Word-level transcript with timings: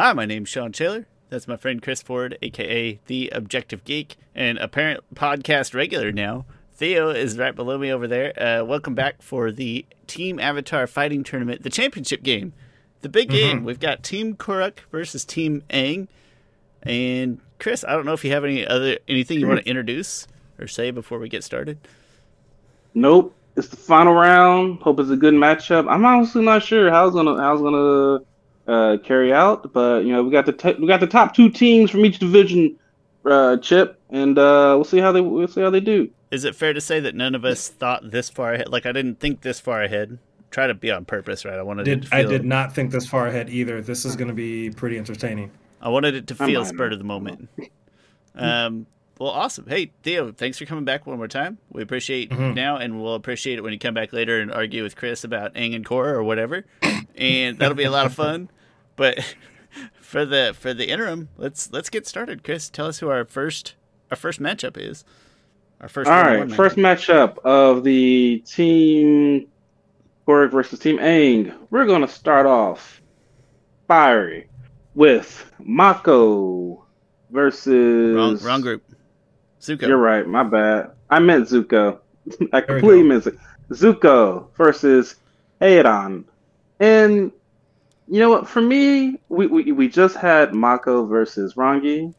Hi, 0.00 0.14
my 0.14 0.24
name's 0.24 0.48
Shawn 0.48 0.72
Schaller. 0.72 1.04
That's 1.28 1.46
my 1.46 1.58
friend 1.58 1.82
Chris 1.82 2.00
Ford, 2.00 2.38
aka 2.40 2.98
the 3.04 3.28
Objective 3.34 3.84
Geek, 3.84 4.16
and 4.34 4.56
apparent 4.56 5.04
podcast 5.14 5.74
regular 5.74 6.10
now. 6.10 6.46
Theo 6.72 7.10
is 7.10 7.36
right 7.36 7.54
below 7.54 7.76
me 7.76 7.92
over 7.92 8.08
there. 8.08 8.32
Uh, 8.42 8.64
welcome 8.64 8.94
back 8.94 9.20
for 9.20 9.52
the 9.52 9.84
Team 10.06 10.40
Avatar 10.40 10.86
Fighting 10.86 11.22
Tournament, 11.22 11.64
the 11.64 11.68
championship 11.68 12.22
game, 12.22 12.54
the 13.02 13.10
big 13.10 13.28
Mm-hmm. 13.28 13.36
game. 13.36 13.64
We've 13.64 13.78
got 13.78 14.02
Team 14.02 14.36
Kuruk 14.36 14.78
versus 14.90 15.26
Team 15.26 15.64
Aang. 15.68 16.08
And 16.82 17.38
Chris, 17.58 17.84
I 17.86 17.92
don't 17.92 18.06
know 18.06 18.14
if 18.14 18.24
you 18.24 18.30
have 18.32 18.42
any 18.46 18.66
other 18.66 18.96
anything 19.06 19.38
you 19.38 19.48
want 19.48 19.60
to 19.60 19.68
introduce 19.68 20.26
or 20.58 20.66
say 20.66 20.90
before 20.92 21.18
we 21.18 21.28
get 21.28 21.44
started. 21.44 21.76
Nope. 22.94 23.34
It's 23.54 23.68
the 23.68 23.76
final 23.76 24.14
round. 24.14 24.80
Hope 24.80 24.98
it's 24.98 25.10
a 25.10 25.16
good 25.16 25.34
matchup. 25.34 25.90
I'm 25.90 26.06
honestly 26.06 26.42
not 26.42 26.62
sure 26.62 26.88
how 26.90 27.06
it's 27.06 27.14
gonna 27.14 27.36
how 27.36 27.52
it's 27.52 27.60
gonna 27.60 28.20
uh, 28.70 28.96
carry 29.02 29.32
out, 29.32 29.72
but 29.72 30.04
you 30.04 30.12
know 30.12 30.22
we 30.22 30.30
got 30.30 30.46
the 30.46 30.52
t- 30.52 30.74
we 30.78 30.86
got 30.86 31.00
the 31.00 31.06
top 31.06 31.34
two 31.34 31.50
teams 31.50 31.90
from 31.90 32.04
each 32.04 32.18
division, 32.18 32.76
uh, 33.24 33.56
Chip, 33.58 33.98
and 34.10 34.38
uh, 34.38 34.72
we'll 34.76 34.84
see 34.84 34.98
how 34.98 35.12
they 35.12 35.20
we'll 35.20 35.48
see 35.48 35.60
how 35.60 35.70
they 35.70 35.80
do. 35.80 36.08
Is 36.30 36.44
it 36.44 36.54
fair 36.54 36.72
to 36.72 36.80
say 36.80 37.00
that 37.00 37.14
none 37.14 37.34
of 37.34 37.44
us 37.44 37.68
thought 37.68 38.10
this 38.10 38.30
far 38.30 38.54
ahead? 38.54 38.68
Like 38.68 38.86
I 38.86 38.92
didn't 38.92 39.18
think 39.20 39.40
this 39.40 39.58
far 39.60 39.82
ahead. 39.82 40.18
Try 40.52 40.66
to 40.66 40.74
be 40.74 40.90
on 40.90 41.04
purpose, 41.04 41.44
right? 41.44 41.58
I 41.58 41.62
wanted 41.62 41.86
it 41.88 42.00
Did 42.00 42.10
to 42.10 42.14
I 42.16 42.22
did 42.24 42.44
not 42.44 42.72
think 42.74 42.90
this 42.90 43.06
far 43.06 43.26
ahead 43.28 43.50
either. 43.50 43.80
This 43.80 44.04
is 44.04 44.16
going 44.16 44.28
to 44.28 44.34
be 44.34 44.70
pretty 44.70 44.98
entertaining. 44.98 45.50
I 45.80 45.88
wanted 45.88 46.14
it 46.14 46.26
to 46.28 46.34
feel 46.34 46.62
might 46.62 46.68
spur 46.68 46.84
not. 46.86 46.92
of 46.94 46.98
the 46.98 47.04
moment. 47.04 47.48
Um, 48.34 48.86
well, 49.18 49.30
awesome. 49.30 49.66
Hey, 49.66 49.90
Theo, 50.02 50.32
thanks 50.32 50.56
for 50.58 50.64
coming 50.64 50.84
back 50.84 51.06
one 51.06 51.16
more 51.18 51.28
time. 51.28 51.58
We 51.70 51.82
appreciate 51.82 52.30
Mhm. 52.30 52.54
now, 52.54 52.76
and 52.76 53.02
we'll 53.02 53.14
appreciate 53.14 53.58
it 53.58 53.62
when 53.62 53.72
you 53.72 53.78
come 53.78 53.92
back 53.92 54.12
later 54.12 54.40
and 54.40 54.52
argue 54.52 54.82
with 54.82 54.96
Chris 54.96 55.24
about 55.24 55.52
Aang 55.54 55.74
and 55.74 55.84
Korra 55.84 56.12
or 56.12 56.22
whatever, 56.22 56.64
and 57.16 57.58
that'll 57.58 57.74
be 57.76 57.84
a 57.84 57.90
lot 57.90 58.06
of 58.06 58.14
fun. 58.14 58.48
But 59.00 59.34
for 60.02 60.26
the 60.26 60.54
for 60.56 60.74
the 60.74 60.90
interim, 60.90 61.30
let's 61.38 61.72
let's 61.72 61.88
get 61.88 62.06
started. 62.06 62.44
Chris, 62.44 62.68
tell 62.68 62.86
us 62.86 62.98
who 62.98 63.08
our 63.08 63.24
first 63.24 63.74
our 64.10 64.16
first 64.16 64.40
matchup 64.40 64.76
is. 64.76 65.06
Our 65.80 65.88
first. 65.88 66.10
All 66.10 66.22
one-on-one 66.22 66.50
first 66.50 66.76
matchup 66.76 67.38
of 67.38 67.82
the 67.82 68.44
team 68.46 69.46
Kuruk 70.28 70.50
versus 70.50 70.78
Team 70.78 70.98
Aang. 70.98 71.56
We're 71.70 71.86
gonna 71.86 72.06
start 72.06 72.44
off 72.44 73.00
fiery 73.88 74.50
with 74.94 75.50
Mako 75.58 76.84
versus 77.30 78.14
Wrong, 78.14 78.36
wrong 78.42 78.60
group. 78.60 78.84
Zuko. 79.62 79.88
You're 79.88 79.96
right. 79.96 80.26
My 80.26 80.42
bad. 80.42 80.90
I 81.08 81.20
meant 81.20 81.48
Zuko. 81.48 82.00
I 82.52 82.60
completely 82.60 83.04
missed 83.04 83.28
it. 83.28 83.38
Zuko 83.70 84.48
versus 84.58 85.16
Hei-Ran. 85.58 86.26
And 86.80 87.32
you 88.10 88.18
know 88.18 88.30
what? 88.30 88.48
For 88.48 88.60
me, 88.60 89.20
we, 89.28 89.46
we, 89.46 89.72
we 89.72 89.88
just 89.88 90.16
had 90.16 90.52
Mako 90.52 91.06
versus 91.06 91.54
Rangi. 91.54 92.12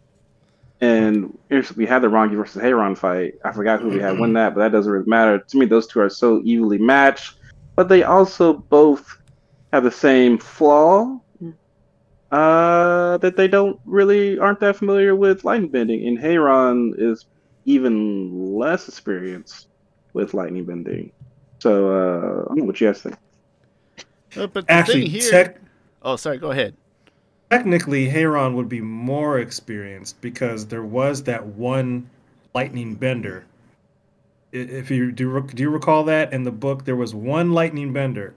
And 0.79 1.37
we 1.75 1.85
had 1.85 2.01
the 2.01 2.07
Rangi 2.07 2.35
versus 2.35 2.59
Hei-Ran 2.59 2.95
fight. 2.95 3.35
I 3.45 3.51
forgot 3.51 3.81
who 3.81 3.89
we 3.89 3.99
had 3.99 4.17
win 4.17 4.33
that, 4.33 4.55
but 4.55 4.61
that 4.61 4.71
doesn't 4.71 4.91
really 4.91 5.05
matter. 5.05 5.37
To 5.37 5.57
me, 5.57 5.67
those 5.67 5.85
two 5.85 5.99
are 5.99 6.09
so 6.09 6.41
evenly 6.43 6.79
matched. 6.79 7.35
But 7.75 7.87
they 7.87 8.03
also 8.03 8.53
both 8.53 9.05
have 9.71 9.83
the 9.83 9.91
same 9.91 10.39
flaw 10.39 11.19
uh, 12.31 13.17
that 13.17 13.35
they 13.35 13.47
don't 13.47 13.79
really 13.85 14.39
aren't 14.39 14.59
that 14.61 14.77
familiar 14.77 15.15
with 15.15 15.43
lightning 15.43 15.69
bending. 15.69 16.07
And 16.07 16.17
Hei-Ran 16.17 16.95
is 16.97 17.25
even 17.65 18.55
less 18.55 18.87
experienced 18.87 19.67
with 20.13 20.33
lightning 20.33 20.65
bending. 20.65 21.11
So 21.59 21.91
uh, 21.91 22.43
I 22.43 22.47
don't 22.47 22.57
know 22.57 22.65
what 22.65 22.81
you 22.81 22.87
guys 22.87 23.01
think. 23.01 23.17
Uh, 24.35 24.47
but 24.47 24.65
the 24.65 24.71
Actually, 24.71 25.01
thing 25.01 25.11
here. 25.11 25.29
tech, 25.29 25.60
oh, 26.03 26.15
sorry. 26.15 26.37
Go 26.37 26.51
ahead. 26.51 26.75
technically, 27.49 28.07
Hei-Ran 28.09 28.55
would 28.55 28.69
be 28.69 28.81
more 28.81 29.39
experienced 29.39 30.19
because 30.21 30.65
there 30.67 30.83
was 30.83 31.23
that 31.23 31.45
one 31.45 32.09
lightning 32.53 32.95
bender. 32.95 33.45
If 34.51 34.91
you 34.91 35.11
do, 35.11 35.23
you- 35.29 35.41
do 35.53 35.63
you 35.63 35.69
recall 35.69 36.03
that 36.05 36.33
in 36.33 36.43
the 36.43 36.51
book? 36.51 36.85
There 36.85 36.95
was 36.95 37.13
one 37.15 37.51
lightning 37.53 37.93
bender. 37.93 38.33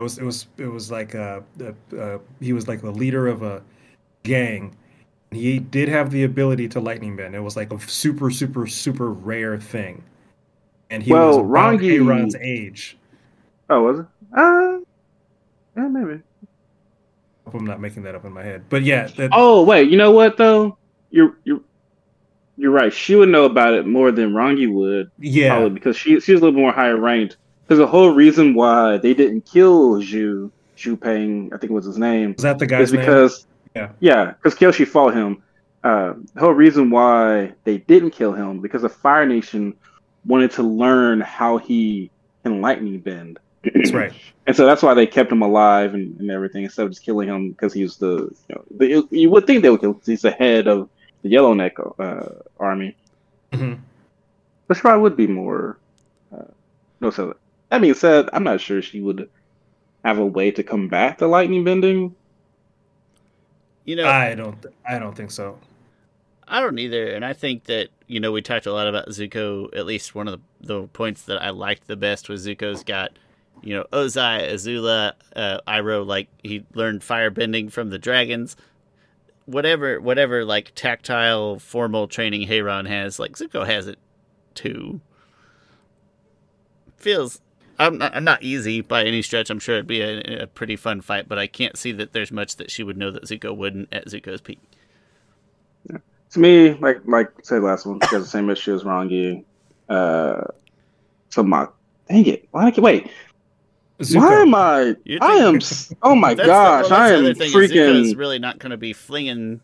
It 0.00 0.02
was 0.02 0.18
it 0.18 0.24
was 0.24 0.46
it 0.58 0.66
was 0.66 0.90
like 0.90 1.14
a, 1.14 1.42
a, 1.60 1.96
a 1.98 2.20
he 2.40 2.52
was 2.52 2.66
like 2.68 2.80
the 2.82 2.90
leader 2.90 3.26
of 3.28 3.42
a 3.42 3.62
gang. 4.24 4.74
He 5.30 5.58
did 5.58 5.88
have 5.88 6.10
the 6.10 6.24
ability 6.24 6.68
to 6.68 6.80
lightning 6.80 7.16
bend. 7.16 7.34
It 7.34 7.40
was 7.40 7.56
like 7.56 7.72
a 7.72 7.78
super 7.80 8.30
super 8.30 8.66
super 8.66 9.10
rare 9.10 9.58
thing. 9.58 10.02
And 10.90 11.02
he 11.02 11.12
Well, 11.12 11.28
was 11.28 11.36
around 11.38 11.78
Rangi- 11.80 11.98
Hei-Ran's 11.98 12.36
age. 12.36 12.96
Oh, 13.70 13.82
was 13.82 14.00
it? 14.00 14.06
Uh, 14.36 14.78
yeah, 15.76 15.88
maybe. 15.88 16.22
Hope 17.44 17.54
I'm 17.54 17.66
not 17.66 17.80
making 17.80 18.02
that 18.04 18.14
up 18.14 18.24
in 18.24 18.32
my 18.32 18.42
head. 18.42 18.64
But 18.70 18.82
yeah, 18.84 19.06
that, 19.16 19.30
Oh, 19.32 19.64
wait. 19.64 19.90
You 19.90 19.96
know 19.98 20.12
what 20.12 20.36
though? 20.36 20.78
You're 21.10 21.36
you're 21.44 21.60
you're 22.56 22.70
right. 22.70 22.92
She 22.92 23.14
would 23.14 23.28
know 23.28 23.44
about 23.44 23.74
it 23.74 23.86
more 23.86 24.12
than 24.12 24.32
Rangi 24.32 24.72
would, 24.72 25.10
yeah. 25.18 25.50
probably 25.50 25.70
because 25.70 25.96
she 25.96 26.20
she's 26.20 26.40
a 26.40 26.44
little 26.44 26.58
more 26.58 26.72
higher 26.72 26.96
ranked. 26.96 27.36
Because 27.62 27.78
the 27.78 27.86
whole 27.86 28.10
reason 28.10 28.54
why 28.54 28.98
they 28.98 29.14
didn't 29.14 29.42
kill 29.46 29.94
Zhu 30.00 30.50
Zhu 30.76 31.00
Peng, 31.00 31.50
I 31.52 31.58
think 31.58 31.72
was 31.72 31.84
his 31.86 31.98
name, 31.98 32.34
Is 32.36 32.42
that 32.42 32.58
the 32.58 32.66
guy's 32.66 32.88
is 32.88 32.92
name? 32.92 33.00
because 33.00 33.46
Yeah. 33.74 33.90
yeah, 34.00 34.32
because 34.32 34.54
Kyoshi 34.58 34.86
fought 34.86 35.14
him. 35.14 35.42
Uh, 35.82 36.14
the 36.34 36.40
whole 36.40 36.52
reason 36.52 36.90
why 36.90 37.52
they 37.64 37.78
didn't 37.78 38.10
kill 38.12 38.32
him 38.32 38.60
because 38.60 38.82
the 38.82 38.88
Fire 38.88 39.26
Nation 39.26 39.74
wanted 40.24 40.50
to 40.52 40.62
learn 40.62 41.20
how 41.20 41.58
he 41.58 42.10
can 42.42 42.60
lightning 42.62 43.00
bend. 43.00 43.38
That's 43.74 43.92
right. 43.92 44.12
And 44.46 44.54
so 44.54 44.66
that's 44.66 44.82
why 44.82 44.92
they 44.92 45.06
kept 45.06 45.32
him 45.32 45.40
alive 45.40 45.94
and, 45.94 46.20
and 46.20 46.30
everything 46.30 46.64
instead 46.64 46.84
of 46.84 46.90
just 46.90 47.02
killing 47.02 47.28
him 47.30 47.52
because 47.52 47.72
he 47.72 47.82
was 47.82 47.96
the 47.96 48.30
you 48.48 48.54
know 48.54 48.64
the, 48.76 49.08
you 49.10 49.30
would 49.30 49.46
think 49.46 49.62
they 49.62 49.70
would 49.70 49.80
kill 49.80 49.94
'cause 49.94 50.04
he's 50.04 50.20
the 50.20 50.32
head 50.32 50.66
of 50.68 50.90
the 51.22 51.30
Yellowneck 51.30 51.76
uh, 51.98 52.26
army. 52.60 52.94
Mhm. 53.52 53.78
Which 54.66 54.80
probably 54.80 55.00
would 55.00 55.16
be 55.16 55.26
more. 55.26 55.78
Uh, 56.30 56.42
no, 57.00 57.08
so 57.08 57.36
that 57.70 57.80
being 57.80 57.94
said, 57.94 58.28
I'm 58.34 58.44
not 58.44 58.60
sure 58.60 58.82
she 58.82 59.00
would 59.00 59.30
have 60.04 60.18
a 60.18 60.26
way 60.26 60.50
to 60.50 60.62
combat 60.62 61.16
the 61.16 61.26
lightning 61.26 61.64
bending. 61.64 62.14
You 63.86 63.96
know, 63.96 64.06
I 64.06 64.34
don't. 64.34 64.60
th- 64.60 64.74
I 64.86 64.98
don't 64.98 65.16
think 65.16 65.30
so. 65.30 65.58
I 66.46 66.60
don't 66.60 66.78
either, 66.78 67.06
and 67.14 67.24
I 67.24 67.32
think 67.32 67.64
that 67.64 67.88
you 68.08 68.20
know 68.20 68.30
we 68.32 68.42
talked 68.42 68.66
a 68.66 68.72
lot 68.74 68.88
about 68.88 69.08
Zuko. 69.08 69.74
At 69.74 69.86
least 69.86 70.14
one 70.14 70.28
of 70.28 70.38
the, 70.60 70.80
the 70.80 70.86
points 70.88 71.22
that 71.22 71.42
I 71.42 71.48
liked 71.50 71.86
the 71.86 71.96
best 71.96 72.28
was 72.28 72.46
Zuko's 72.46 72.84
got, 72.84 73.12
you 73.62 73.74
know, 73.74 73.84
Ozai, 73.92 74.52
Azula, 74.52 75.12
uh, 75.34 75.60
Iroh. 75.66 76.06
Like 76.06 76.28
he 76.42 76.64
learned 76.74 77.02
fire 77.02 77.30
bending 77.30 77.68
from 77.68 77.90
the 77.90 77.98
dragons. 77.98 78.56
Whatever, 79.46 80.00
whatever, 80.00 80.44
like 80.44 80.72
tactile, 80.74 81.58
formal 81.58 82.08
training 82.08 82.48
Hei-Ran 82.48 82.86
has, 82.86 83.18
like 83.18 83.32
Zuko 83.32 83.66
has 83.66 83.86
it 83.86 83.98
too. 84.54 85.00
Feels, 86.96 87.42
I'm 87.78 87.98
not, 87.98 88.16
I'm 88.16 88.24
not 88.24 88.42
easy 88.42 88.80
by 88.80 89.04
any 89.04 89.20
stretch. 89.20 89.50
I'm 89.50 89.58
sure 89.58 89.74
it'd 89.74 89.86
be 89.86 90.00
a, 90.00 90.44
a 90.44 90.46
pretty 90.46 90.76
fun 90.76 91.02
fight, 91.02 91.28
but 91.28 91.38
I 91.38 91.46
can't 91.46 91.76
see 91.76 91.92
that 91.92 92.14
there's 92.14 92.32
much 92.32 92.56
that 92.56 92.70
she 92.70 92.82
would 92.82 92.96
know 92.96 93.10
that 93.10 93.24
Zuko 93.24 93.54
wouldn't 93.54 93.92
at 93.92 94.06
Zuko's 94.06 94.40
peak. 94.40 94.60
To 96.30 96.40
me, 96.40 96.72
like 96.80 97.00
like 97.04 97.30
say 97.42 97.58
last 97.60 97.86
one, 97.86 98.00
has 98.00 98.22
the 98.22 98.28
same 98.28 98.50
issue 98.50 98.74
as 98.74 98.82
Rangi. 98.82 99.44
Uh, 99.88 100.42
so 101.28 101.44
my 101.44 101.68
dang 102.08 102.26
it, 102.26 102.48
why 102.50 102.66
I 102.66 102.80
wait? 102.80 103.08
Zuko. 104.00 104.16
Why 104.20 104.42
am 104.42 104.54
I? 104.54 104.96
You 105.04 105.18
I 105.20 105.36
am. 105.36 105.60
Oh 106.02 106.14
my 106.14 106.34
That's 106.34 106.46
gosh, 106.48 106.84
the, 106.88 106.90
well, 106.94 107.00
I 107.00 107.08
am 107.10 107.22
the 107.24 107.30
other 107.30 107.34
thing. 107.34 107.48
is 107.48 107.54
freaking. 107.54 108.16
really 108.18 108.38
not 108.38 108.58
going 108.58 108.70
to 108.70 108.76
be 108.76 108.92
flinging 108.92 109.60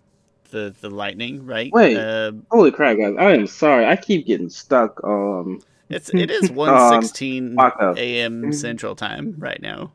the 0.50 0.74
the 0.80 0.88
lightning, 0.90 1.44
right? 1.46 1.70
Wait. 1.72 1.96
uh, 1.96 2.32
Holy 2.50 2.70
crap, 2.70 2.96
guys! 2.98 3.14
I 3.18 3.32
am 3.32 3.46
sorry. 3.46 3.86
I 3.86 3.96
keep 3.96 4.26
getting 4.26 4.48
stuck. 4.48 5.02
Um, 5.04 5.60
it's 5.88 6.10
it 6.14 6.30
is 6.30 6.50
one 6.52 7.02
sixteen 7.02 7.54
Mako. 7.54 7.94
a.m. 7.96 8.52
Central 8.52 8.94
Time 8.94 9.34
right 9.38 9.60
now. 9.60 9.92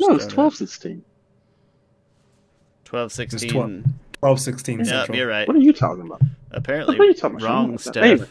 no, 0.00 0.08
it's 0.14 0.24
Just, 0.24 0.30
uh, 0.32 0.34
twelve 0.34 0.54
sixteen. 0.56 1.04
Twelve 2.84 3.06
It's 3.06 3.14
sixteen. 3.16 3.50
12. 3.50 3.84
12, 4.20 4.40
16 4.40 4.78
Yeah, 4.78 4.84
central. 4.84 5.18
you're 5.18 5.26
right. 5.26 5.48
What 5.48 5.56
are 5.56 5.60
you 5.60 5.72
talking 5.72 6.02
about? 6.06 6.20
Apparently, 6.52 6.96
What 6.96 7.04
are 7.04 7.08
you 7.08 7.14
talking 7.14 7.38
about? 7.38 7.48
wrong 7.48 7.76
stuff. 7.78 7.96
Anyway. 8.04 8.26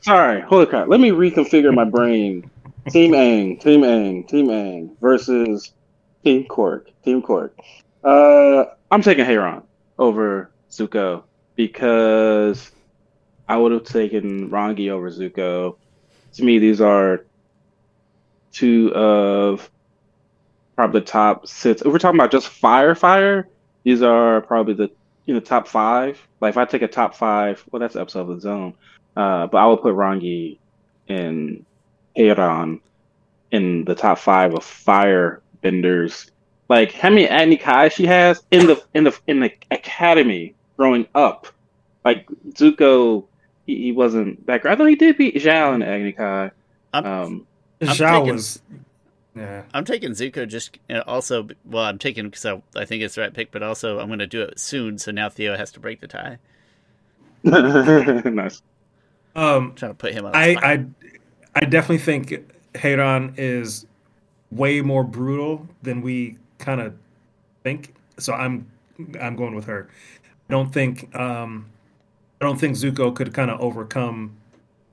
Sorry, 0.00 0.40
holy 0.40 0.64
crap. 0.64 0.88
Let 0.88 1.00
me 1.00 1.10
reconfigure 1.10 1.74
my 1.74 1.84
brain. 1.84 2.50
Team 2.90 3.12
Aang, 3.12 3.60
Team 3.60 3.80
Aang, 3.82 4.28
Team 4.28 4.48
Aang 4.48 4.90
versus 5.00 5.72
Team 6.22 6.44
Kuruk, 6.44 6.86
Team 7.04 7.22
Kuruk. 7.22 7.50
Uh, 8.02 8.66
I'm 8.90 9.02
taking 9.02 9.24
Hei-Ran 9.24 9.62
over 9.98 10.50
Zuko 10.70 11.22
because 11.56 12.70
I 13.48 13.56
would 13.56 13.72
have 13.72 13.84
taken 13.84 14.50
Rangi 14.50 14.90
over 14.90 15.10
Zuko. 15.10 15.76
To 16.34 16.44
me, 16.44 16.58
these 16.58 16.80
are 16.80 17.24
two 18.52 18.92
of 18.94 19.70
probably 20.76 21.00
the 21.00 21.06
top 21.06 21.46
six. 21.46 21.82
If 21.82 21.92
we're 21.92 21.98
talking 21.98 22.18
about 22.18 22.30
just 22.30 22.48
fire, 22.48 22.94
fire, 22.94 23.48
these 23.84 24.02
are 24.02 24.40
probably 24.42 24.74
the 24.74 24.90
you 25.26 25.34
know 25.34 25.40
top 25.40 25.68
five. 25.68 26.20
Like 26.40 26.50
if 26.50 26.56
I 26.56 26.64
take 26.64 26.82
a 26.82 26.88
top 26.88 27.14
five, 27.14 27.64
well, 27.70 27.80
that's 27.80 27.96
episode 27.96 28.28
of 28.28 28.28
the 28.28 28.40
zone. 28.40 28.74
Uh, 29.16 29.46
but 29.46 29.58
I 29.58 29.66
would 29.66 29.80
put 29.80 29.94
Rangi 29.94 30.58
and 31.08 31.64
Hei-Ran 32.16 32.80
in 33.50 33.84
the 33.84 33.94
top 33.94 34.18
five 34.18 34.54
of 34.54 34.64
fire 34.64 35.42
benders. 35.62 36.30
Like 36.68 36.92
like 36.92 36.92
how 36.92 37.10
many 37.10 37.28
Agni 37.28 37.56
Kai 37.56 37.88
she 37.90 38.06
has 38.06 38.42
in 38.50 38.66
the 38.66 38.82
in 38.94 39.04
the 39.04 39.18
in 39.26 39.40
the 39.40 39.52
academy 39.70 40.54
growing 40.76 41.06
up. 41.14 41.46
Like 42.04 42.26
Zuko, 42.50 43.26
he, 43.66 43.76
he 43.84 43.92
wasn't 43.92 44.44
that 44.46 44.62
great. 44.62 44.72
I 44.72 44.76
thought 44.76 44.86
he 44.86 44.96
did 44.96 45.16
beat 45.18 45.34
Zhao 45.36 45.74
in 45.74 45.82
Agni 45.82 46.12
Kai. 46.12 46.50
I'm, 46.92 47.04
Um, 47.06 47.46
I'm 47.80 47.88
Zhao 47.88 48.18
taking- 48.20 48.32
was. 48.34 48.62
Yeah. 49.36 49.62
I'm 49.74 49.84
taking 49.84 50.10
Zuko 50.12 50.46
just 50.48 50.78
and 50.88 51.02
also. 51.02 51.48
Well, 51.64 51.84
I'm 51.84 51.98
taking 51.98 52.26
because 52.26 52.46
I, 52.46 52.62
I 52.76 52.84
think 52.84 53.02
it's 53.02 53.16
the 53.16 53.20
right 53.22 53.34
pick, 53.34 53.50
but 53.50 53.62
also 53.62 53.98
I'm 53.98 54.06
going 54.06 54.20
to 54.20 54.26
do 54.26 54.42
it 54.42 54.58
soon. 54.60 54.96
So 54.98 55.10
now 55.10 55.28
Theo 55.28 55.56
has 55.56 55.70
to 55.72 55.80
break 55.80 56.00
the 56.00 56.06
tie. 56.06 56.38
nice. 57.42 58.62
Um, 59.36 59.72
trying 59.74 59.90
to 59.90 59.94
put 59.96 60.12
him 60.14 60.24
on. 60.26 60.32
the 60.32 60.38
I, 60.38 60.52
spot. 60.52 60.64
I 60.64 60.84
I 61.56 61.64
definitely 61.64 61.98
think 61.98 62.52
Hei-Ran 62.76 63.34
is 63.36 63.86
way 64.50 64.80
more 64.80 65.04
brutal 65.04 65.66
than 65.82 66.00
we 66.02 66.38
kind 66.58 66.80
of 66.80 66.94
think. 67.62 67.94
So 68.18 68.32
I'm 68.32 68.66
I'm 69.20 69.36
going 69.36 69.54
with 69.54 69.66
her. 69.66 69.88
I 70.48 70.52
don't 70.52 70.72
think 70.72 71.14
um, 71.16 71.66
I 72.40 72.44
don't 72.44 72.58
think 72.58 72.76
Zuko 72.76 73.14
could 73.14 73.32
kind 73.34 73.50
of 73.50 73.60
overcome 73.60 74.32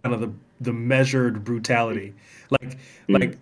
kind 0.03 0.13
of 0.15 0.21
the 0.21 0.31
the 0.61 0.73
measured 0.73 1.43
brutality. 1.43 2.13
Like 2.49 2.77
Mm. 3.07 3.19
like 3.19 3.37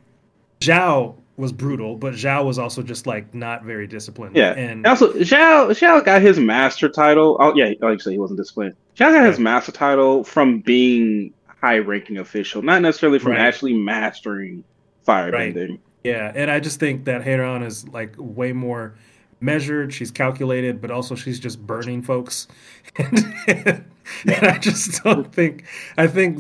Zhao 0.62 1.16
was 1.38 1.54
brutal, 1.54 1.96
but 1.96 2.14
Zhao 2.14 2.44
was 2.46 2.60
also 2.60 2.82
just 2.84 3.08
like 3.08 3.34
not 3.34 3.64
very 3.64 3.88
disciplined. 3.88 4.36
Yeah. 4.36 4.52
and 4.52 4.86
also, 4.86 5.14
Zhao, 5.14 5.70
Zhao 5.70 6.04
got 6.04 6.22
his 6.22 6.38
master 6.38 6.90
title. 6.90 7.38
Oh, 7.40 7.56
yeah, 7.56 7.72
said, 7.98 8.12
he 8.12 8.20
wasn't 8.20 8.40
disciplined. 8.40 8.76
Zhao 8.98 9.14
got 9.14 9.26
his 9.26 9.40
master 9.40 9.72
title 9.72 10.26
from 10.26 10.60
being 10.60 11.34
high-ranking 11.62 12.18
official, 12.18 12.62
not 12.62 12.82
necessarily 12.82 13.20
from 13.20 13.34
Right. 13.34 13.42
actually 13.42 13.74
mastering 13.74 14.64
firebending. 15.08 15.80
Yeah, 16.04 16.32
and 16.34 16.50
I 16.50 16.60
just 16.60 16.80
think 16.80 17.06
that 17.06 17.24
Hei-Ran 17.24 17.64
is 17.64 17.88
like 17.90 18.16
way 18.18 18.54
more 18.54 18.96
measured. 19.42 19.94
She's 19.94 20.12
calculated, 20.12 20.82
but 20.82 20.92
also 20.92 21.16
she's 21.16 21.40
just 21.40 21.66
burning 21.66 22.02
folks. 22.02 22.48
and, 22.98 23.86
I 24.26 24.58
just 24.60 25.04
don't 25.04 25.32
think. 25.34 25.66
I 25.98 26.08
think. 26.08 26.40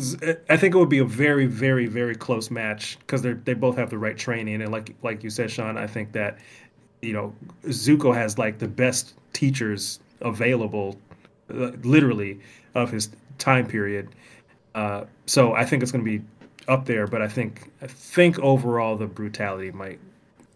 I 0.49 0.57
think 0.57 0.75
it 0.75 0.77
would 0.77 0.89
be 0.89 0.99
a 0.99 1.05
very, 1.05 1.45
very, 1.45 1.85
very 1.87 2.15
close 2.15 2.49
match 2.49 2.97
because 2.99 3.21
they 3.21 3.33
they 3.33 3.53
both 3.53 3.75
have 3.77 3.89
the 3.89 3.97
right 3.97 4.17
training, 4.17 4.61
and 4.61 4.71
like 4.71 4.95
like 5.03 5.23
you 5.23 5.29
said, 5.29 5.51
Sean, 5.51 5.77
I 5.77 5.87
think 5.87 6.13
that 6.13 6.39
you 7.01 7.13
know 7.13 7.33
Zuko 7.65 8.13
has 8.13 8.37
like 8.37 8.59
the 8.59 8.67
best 8.67 9.13
teachers 9.33 9.99
available, 10.21 10.97
uh, 11.53 11.71
literally 11.83 12.39
of 12.75 12.91
his 12.91 13.09
time 13.37 13.67
period. 13.67 14.09
Uh, 14.75 15.05
so 15.25 15.53
I 15.53 15.65
think 15.65 15.83
it's 15.83 15.91
going 15.91 16.03
to 16.05 16.19
be 16.19 16.23
up 16.67 16.85
there, 16.85 17.07
but 17.07 17.21
I 17.21 17.27
think 17.27 17.71
I 17.81 17.87
think 17.87 18.37
overall 18.39 18.95
the 18.95 19.07
brutality 19.07 19.71
might, 19.71 19.99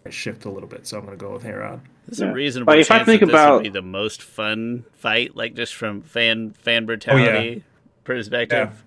might 0.06 0.14
shift 0.14 0.46
a 0.46 0.50
little 0.50 0.70
bit. 0.70 0.86
So 0.88 0.98
I'm 0.98 1.06
going 1.06 1.18
to 1.18 1.24
go 1.24 1.32
with 1.34 1.44
Hei-Ran. 1.44 1.82
There's 2.08 2.20
Yeah. 2.20 2.28
a 2.30 2.34
reasonable 2.34 2.74
Like, 2.74 2.82
if 2.82 2.92
I 2.92 2.98
chance 2.98 3.06
think 3.08 3.20
that 3.22 3.26
this 3.28 3.34
about- 3.34 3.54
would 3.56 3.64
be 3.64 3.70
the 3.70 3.82
most 3.82 4.22
fun 4.22 4.84
fight, 4.94 5.36
like 5.36 5.56
just 5.56 5.74
from 5.76 6.02
fan 6.02 6.52
fan 6.52 6.86
brutality 6.86 7.64
perspective. 8.04 8.84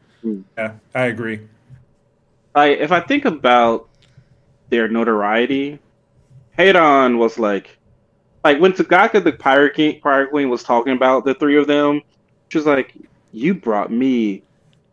Yeah, 0.56 0.72
I 0.94 1.04
agree. 1.06 1.40
Like, 2.54 2.78
if 2.78 2.92
I 2.92 3.00
think 3.00 3.24
about 3.24 3.88
their 4.70 4.88
notoriety, 4.88 5.78
Hei-Ran 6.56 7.18
was 7.18 7.38
like, 7.38 7.78
like 8.44 8.60
when 8.60 8.72
Tagaka 8.72 9.22
the 9.22 9.32
Pirate 9.32 9.74
King, 9.74 10.00
Pirate 10.00 10.30
Queen 10.30 10.48
was 10.48 10.62
talking 10.62 10.92
about 10.92 11.24
the 11.24 11.34
three 11.34 11.56
of 11.58 11.66
them, 11.66 12.00
she 12.48 12.58
was 12.58 12.66
like, 12.66 12.94
"You 13.32 13.54
brought 13.54 13.90
me 13.90 14.42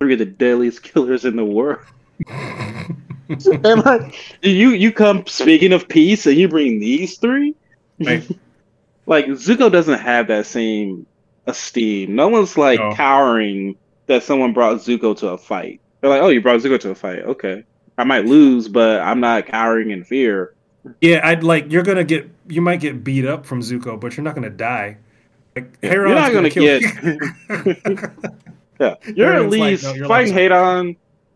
three 0.04 0.14
of 0.14 0.20
the 0.20 0.26
deadliest 0.26 0.84
killers 0.94 1.26
in 1.26 1.36
the 1.36 1.46
world." 1.46 1.80
and 2.28 3.86
like, 3.86 4.14
you 4.42 4.70
you 4.70 4.92
come 4.92 5.26
speaking 5.26 5.74
of 5.74 5.88
peace, 5.88 6.26
and 6.26 6.36
you 6.36 6.48
bring 6.48 6.80
these 6.80 7.18
three. 7.18 7.56
Right. 8.00 8.28
like 9.06 9.26
Zuko 9.28 9.72
doesn't 9.72 10.00
have 10.00 10.28
that 10.28 10.46
same 10.46 11.06
esteem. 11.48 12.16
No 12.16 12.28
one's 12.28 12.58
like 12.58 12.80
No. 12.80 12.94
cowering 12.94 13.76
that 14.08 14.24
someone 14.24 14.54
brought 14.54 14.78
Zuko 14.78 15.18
to 15.20 15.30
a 15.30 15.38
fight. 15.38 15.80
They're 16.02 16.10
like, 16.10 16.22
"Oh, 16.22 16.30
you 16.30 16.42
brought 16.42 16.60
Zuko 16.60 16.80
to 16.82 16.92
a 16.92 16.96
fight. 16.96 17.20
Okay, 17.24 17.64
I 17.98 18.04
might 18.04 18.26
lose, 18.26 18.68
but 18.68 19.00
I'm 19.02 19.20
not 19.20 19.48
cowering 19.48 19.92
in 19.92 20.04
fear." 20.04 20.54
Yeah, 21.00 21.22
I'd 21.24 21.44
like 21.44 21.72
you're 21.72 21.84
gonna 21.84 22.04
get 22.04 22.30
you 22.48 22.62
might 22.62 22.82
get 22.82 23.04
beat 23.04 23.26
up 23.26 23.46
from 23.46 23.62
Zuko, 23.62 24.00
but 24.00 24.18
you're 24.18 24.24
not 24.24 24.36
gonna 24.36 24.50
die. 24.50 24.98
Like 25.56 25.82
Hei-Ran's 25.82 26.10
You're 26.10 26.16
not 26.16 26.34
gonna 26.34 26.50
kill 26.50 26.80
get. 26.80 28.53
Yeah, 28.80 28.96
you're 29.16 29.28
at 29.34 29.36
Everyone's 29.36 29.52
like, 29.58 29.70
least 29.72 29.84
no, 29.84 29.94
you're 29.94 30.08
fighting 30.08 30.34
like- 30.34 30.52
Hei-Ran. 30.52 30.96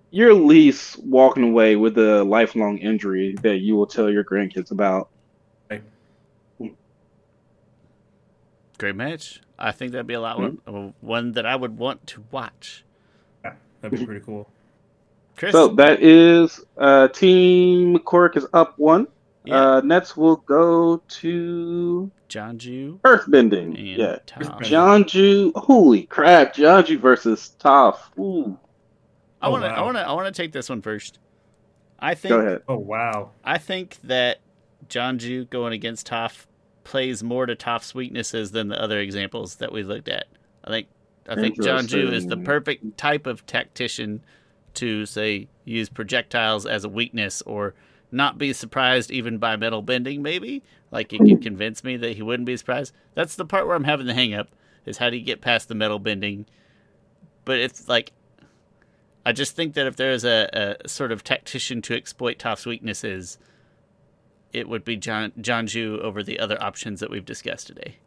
You're 0.10 0.30
at 0.32 0.38
least 0.38 0.98
walking 1.04 1.44
away 1.44 1.76
with 1.76 1.98
a 1.98 2.24
lifelong 2.24 2.78
injury 2.78 3.36
that 3.42 3.58
you 3.58 3.76
will 3.76 3.86
tell 3.88 4.10
your 4.10 4.24
grandkids 4.24 4.72
about. 4.72 5.10
Great 8.78 8.96
match. 8.96 9.42
I 9.58 9.72
think 9.72 9.92
that'd 9.92 10.06
be 10.08 10.14
a 10.14 10.22
lot 10.22 10.38
one, 10.40 10.58
Mm-hmm. 10.68 11.06
one 11.06 11.32
that 11.34 11.46
I 11.46 11.56
would 11.56 11.78
want 11.78 12.06
to 12.08 12.24
watch. 12.32 12.84
Yeah, 13.44 13.54
That'd 13.82 14.00
be 14.00 14.06
pretty 14.06 14.24
cool. 14.24 14.48
Chris, 15.36 15.52
So 15.52 15.70
that 15.70 16.02
is 16.02 16.62
uh, 16.78 17.08
Team 17.10 17.98
Kuruk 18.00 18.38
is 18.38 18.46
up 18.54 18.78
one. 18.78 19.08
Yeah, 19.48 19.56
Uh, 19.78 19.82
next 19.82 20.18
we'll 20.18 20.38
go 20.38 20.98
to 20.98 22.12
Jianzhu 22.30 23.00
Earthbending. 23.02 23.78
and 23.78 23.78
yeah. 23.78 24.18
Tom. 24.26 24.44
Jianzhu, 24.62 25.52
holy 25.56 26.04
crap! 26.04 26.54
Jianzhu 26.56 27.00
versus 27.00 27.56
Toph. 27.60 27.98
Ooh, 28.20 28.58
I 29.42 29.48
Oh, 29.48 29.52
want 29.52 29.64
to. 29.64 29.70
I 29.70 29.80
wow. 29.80 29.86
want 29.86 29.98
to. 29.98 30.08
I 30.08 30.14
want 30.14 30.34
to 30.34 30.42
take 30.42 30.52
this 30.52 30.70
one 30.70 30.82
first. 30.82 31.20
I 32.00 32.14
think. 32.16 32.30
go 32.30 32.40
ahead. 32.40 32.62
Oh 32.68 32.78
wow. 32.78 33.32
I 33.44 33.58
think 33.58 33.98
that 34.04 34.40
Jianzhu 34.90 35.50
going 35.50 35.74
against 35.74 36.08
Toph 36.08 36.46
plays 36.84 37.24
more 37.24 37.46
to 37.46 37.56
Toph's 37.56 37.94
weaknesses 37.96 38.52
than 38.52 38.68
the 38.70 38.82
other 38.82 39.00
examples 39.00 39.56
that 39.56 39.72
we 39.72 39.84
looked 39.84 40.08
at. 40.08 40.26
I 40.64 40.70
think 40.70 40.88
I 41.30 41.36
think 41.36 41.58
Jianzhu 41.60 42.12
is 42.14 42.28
the 42.28 42.38
perfect 42.38 42.98
type 42.98 43.28
of 43.28 43.46
tactician 43.46 44.22
to 44.76 45.06
say 45.06 45.48
use 45.66 45.90
projectiles 45.90 46.66
as 46.66 46.84
a 46.84 46.90
weakness 46.90 47.42
or 47.42 47.74
not 48.12 48.38
be 48.38 48.54
surprised 48.54 49.12
even 49.12 49.38
by 49.38 49.56
metal 49.56 49.82
bending 49.82 50.22
maybe? 50.22 50.64
Like 50.92 51.12
you 51.12 51.20
could 51.20 51.30
hmm. 51.30 51.42
convince 51.42 51.84
me 51.84 51.98
that 51.98 52.16
he 52.16 52.22
wouldn't 52.22 52.48
be 52.48 52.58
surprised? 52.58 52.94
That's 53.14 53.36
the 53.36 53.46
part 53.46 53.68
where 53.68 53.76
i'm 53.76 53.84
having 53.84 54.06
the 54.08 54.14
hang 54.14 54.34
up 54.34 54.50
is 54.86 54.98
how 54.98 55.10
do 55.10 55.18
you 55.18 55.26
get 55.26 55.42
past 55.42 55.68
the 55.68 55.76
metal 55.76 56.00
bending? 56.00 56.46
But 57.46 57.60
it's 57.60 57.88
like 57.88 58.12
i 59.26 59.32
just 59.32 59.56
think 59.56 59.74
that 59.74 59.88
if 59.88 59.96
there's 59.96 60.24
a, 60.24 60.78
a 60.84 60.88
sort 60.88 61.12
of 61.12 61.24
tactician 61.24 61.82
to 61.82 61.94
exploit 61.94 62.40
toph's 62.40 62.66
weaknesses 62.66 63.38
it 64.54 64.68
would 64.68 64.84
be 64.84 64.96
John 64.96 65.32
Jianzhu 65.40 66.00
over 66.00 66.24
the 66.24 66.40
other 66.40 66.62
options 66.62 67.00
that 67.00 67.10
we've 67.10 67.26
discussed 67.26 67.68
today. 67.68 67.98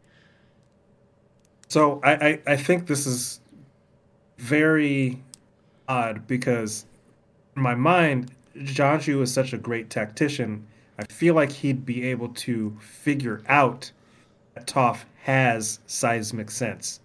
So 1.67 2.01
I, 2.03 2.11
I, 2.11 2.41
I 2.47 2.57
think 2.57 2.87
this 2.87 3.05
is 3.05 3.39
very 4.37 5.21
odd 5.87 6.27
because 6.27 6.85
in 7.55 7.61
my 7.61 7.75
mind, 7.75 8.31
Jianzhu 8.57 9.21
is 9.21 9.33
such 9.33 9.53
a 9.53 9.57
great 9.57 9.89
tactician. 9.89 10.65
I 10.99 11.05
feel 11.11 11.33
like 11.35 11.51
he'd 11.51 11.85
be 11.85 12.03
able 12.05 12.29
to 12.29 12.77
figure 12.79 13.41
out 13.47 13.91
that 14.55 14.67
Toph 14.67 14.99
has 15.23 15.79
seismic 15.87 16.51
sense. 16.51 16.99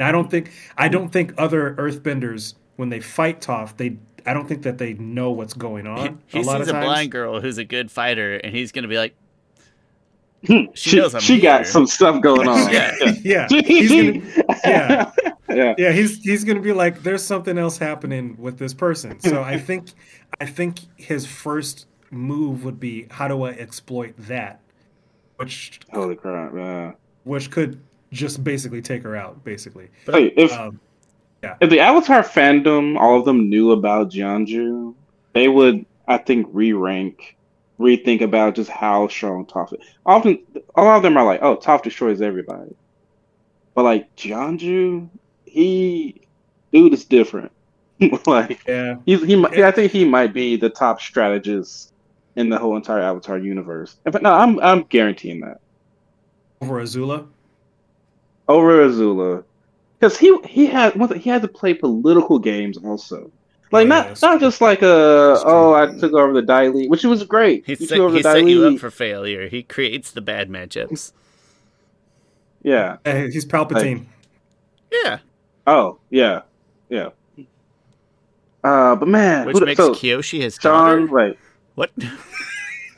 I 0.00 0.12
don't 0.12 0.30
think 0.30 0.50
I 0.76 0.88
don't 0.88 1.08
think 1.10 1.32
other 1.38 1.74
Earthbenders 1.74 2.54
when 2.76 2.88
they 2.90 3.00
fight 3.00 3.40
Toph, 3.40 3.76
they 3.76 3.96
I 4.26 4.34
don't 4.34 4.48
think 4.48 4.62
that 4.62 4.78
they 4.78 4.94
know 4.94 5.30
what's 5.30 5.54
going 5.54 5.86
on. 5.86 6.20
He 6.26 6.40
a 6.40 6.42
lot 6.42 6.58
sees 6.58 6.68
of 6.68 6.68
a 6.68 6.72
times. 6.72 6.84
blind 6.84 7.12
girl 7.12 7.40
who's 7.40 7.58
a 7.58 7.64
good 7.64 7.90
fighter, 7.90 8.36
and 8.36 8.54
he's 8.54 8.72
gonna 8.72 8.88
be 8.88 8.98
like, 8.98 9.14
hmm, 10.46 10.64
she 10.74 11.00
She 11.08 11.20
she 11.20 11.40
got 11.40 11.66
some 11.66 11.86
stuff 11.86 12.20
going 12.22 12.48
on. 12.48 12.72
Yeah. 12.72 12.94
yeah, 13.22 13.46
he's 13.64 13.90
gonna, 13.90 14.44
yeah, 14.64 15.10
yeah. 15.48 15.74
yeah 15.78 15.92
he's 15.92 16.22
he's 16.22 16.44
gonna 16.44 16.60
be 16.60 16.72
like 16.72 17.02
there's 17.02 17.24
something 17.24 17.58
else 17.58 17.78
happening 17.78 18.36
with 18.38 18.58
this 18.58 18.74
person 18.74 19.18
so 19.20 19.42
i 19.42 19.58
think 19.68 19.88
i 20.40 20.46
think 20.46 20.80
his 20.96 21.26
first 21.26 21.86
move 22.10 22.64
would 22.64 22.80
be 22.80 23.06
how 23.10 23.28
do 23.28 23.42
i 23.42 23.50
exploit 23.50 24.14
that 24.16 24.60
which 25.36 25.80
Holy 25.92 26.16
crap! 26.16 26.52
Yeah. 26.54 26.92
which 27.24 27.50
could 27.50 27.80
just 28.12 28.42
basically 28.42 28.80
take 28.80 29.02
her 29.02 29.16
out 29.16 29.44
basically 29.44 29.88
Hey, 30.06 30.32
if 30.36 30.52
um, 30.52 30.80
if 31.60 31.70
the 31.70 31.80
Avatar 31.80 32.22
fandom, 32.22 32.98
all 32.98 33.18
of 33.18 33.24
them 33.24 33.48
knew 33.48 33.72
about 33.72 34.10
Jianzhu, 34.10 34.94
they 35.32 35.48
would, 35.48 35.84
I 36.08 36.18
think, 36.18 36.48
re-rank, 36.50 37.36
rethink 37.78 38.20
about 38.20 38.54
just 38.54 38.70
how 38.70 39.08
strong 39.08 39.46
Toph 39.46 39.72
is. 39.72 39.86
Often, 40.04 40.40
a 40.74 40.82
lot 40.82 40.96
of 40.96 41.02
them 41.02 41.16
are 41.16 41.24
like, 41.24 41.42
"Oh, 41.42 41.56
Toph 41.56 41.82
destroys 41.82 42.20
everybody," 42.20 42.74
but 43.74 43.84
like 43.84 44.14
Jianzhu, 44.16 45.08
he, 45.56 46.20
dude, 46.72 46.92
is 46.92 47.04
different. 47.04 47.50
like 48.26 48.60
yeah 48.68 48.96
he's 49.06 49.24
he, 49.24 49.36
mi- 49.36 49.62
I 49.62 49.70
think 49.70 49.90
he 49.90 50.04
might 50.04 50.34
be 50.34 50.56
the 50.56 50.68
top 50.68 51.00
strategist 51.00 51.94
in 52.36 52.50
the 52.50 52.58
whole 52.58 52.76
entire 52.76 53.00
Avatar 53.00 53.38
universe. 53.38 53.96
But 54.04 54.20
no, 54.22 54.32
I'm 54.34 54.60
I'm 54.60 54.82
guaranteeing 54.82 55.40
that 55.40 55.60
over 56.60 56.80
azula 56.82 57.26
over 58.48 58.86
Azula, 58.86 59.44
because 59.98 60.18
he 60.18 60.38
he 60.44 60.66
had 60.66 60.94
one 60.94 61.18
he 61.18 61.30
had 61.30 61.40
to 61.42 61.48
play 61.48 61.72
political 61.74 62.38
games 62.38 62.76
also. 62.76 63.30
Like 63.72 63.86
Oh, 63.86 63.88
not 63.88 64.06
yeah, 64.08 64.14
not 64.22 64.30
true. 64.32 64.40
just 64.40 64.60
like 64.60 64.82
a 64.82 65.40
oh 65.44 65.74
I 65.74 65.86
took 65.98 66.12
over 66.12 66.34
the 66.34 66.42
Dai 66.42 66.68
Li, 66.68 66.88
which 66.88 67.02
was 67.02 67.24
great. 67.24 67.64
He 67.66 67.74
set, 67.76 67.88
took 67.88 67.98
over 68.00 68.16
he 68.16 68.22
the 68.22 68.28
Dai 68.28 68.40
set 68.40 68.48
you 68.48 68.64
up 68.66 68.78
for 68.78 68.90
failure. 68.90 69.48
He 69.48 69.62
creates 69.62 70.10
the 70.10 70.20
bad 70.20 70.48
matchups. 70.50 71.12
yeah. 72.62 72.98
Hey, 73.04 73.30
he's 73.30 73.46
Palpatine. 73.46 74.04
Yeah, 74.92 75.18
Oh 75.66 75.98
yeah, 76.10 76.42
yeah. 76.88 77.10
Uh, 78.62 78.96
but 78.96 79.08
man, 79.08 79.46
which 79.46 79.58
who 79.58 79.64
makes 79.64 79.78
so 79.78 79.92
Kyoshi 79.92 80.40
his 80.40 80.58
Sean, 80.60 81.06
daughter. 81.06 81.12
wait. 81.12 81.38
What? 81.74 81.90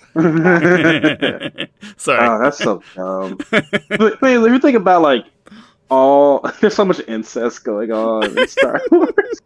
Sorry. 0.15 2.27
Oh, 2.27 2.39
that's 2.43 2.59
so 2.59 2.83
dumb. 2.95 3.39
but 3.51 4.23
man, 4.23 4.45
if 4.45 4.53
you 4.53 4.59
think 4.59 4.77
about 4.77 5.03
like 5.03 5.25
all, 5.91 6.41
there's 6.61 6.75
so 6.75 6.85
much 6.85 7.01
incest 7.07 7.65
going 7.65 7.93
on 7.93 8.37
in 8.37 8.49
Star 8.49 8.81
Wars. 8.91 9.41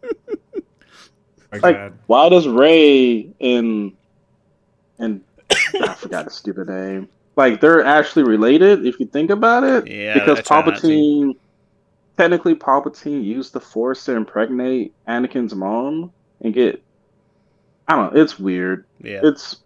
My 1.51 1.59
like, 1.59 1.75
God. 1.75 1.93
why 2.07 2.29
does 2.29 2.47
Rey 2.47 3.29
and 3.39 3.93
and 4.97 5.21
I 5.51 5.93
forgot 5.93 6.25
his 6.25 6.33
stupid 6.33 6.69
name. 6.69 7.09
Like 7.35 7.61
they're 7.61 7.83
actually 7.83 8.23
related 8.23 8.85
if 8.85 8.99
you 8.99 9.07
think 9.07 9.29
about 9.29 9.63
it. 9.63 9.87
Yeah, 9.87 10.13
because 10.13 10.39
I 10.39 10.41
try. 10.41 10.61
Palpatine, 10.61 11.35
technically 12.17 12.55
Palpatine 12.55 13.23
used 13.23 13.53
the 13.53 13.59
Force 13.59 14.05
to 14.05 14.15
impregnate 14.15 14.93
Anakin's 15.07 15.55
mom 15.55 16.11
and 16.41 16.53
get. 16.53 16.83
I 17.87 17.95
don't 17.95 18.13
know. 18.13 18.21
It's 18.21 18.39
weird. 18.39 18.85
Yeah. 19.01 19.21
It's 19.23 19.57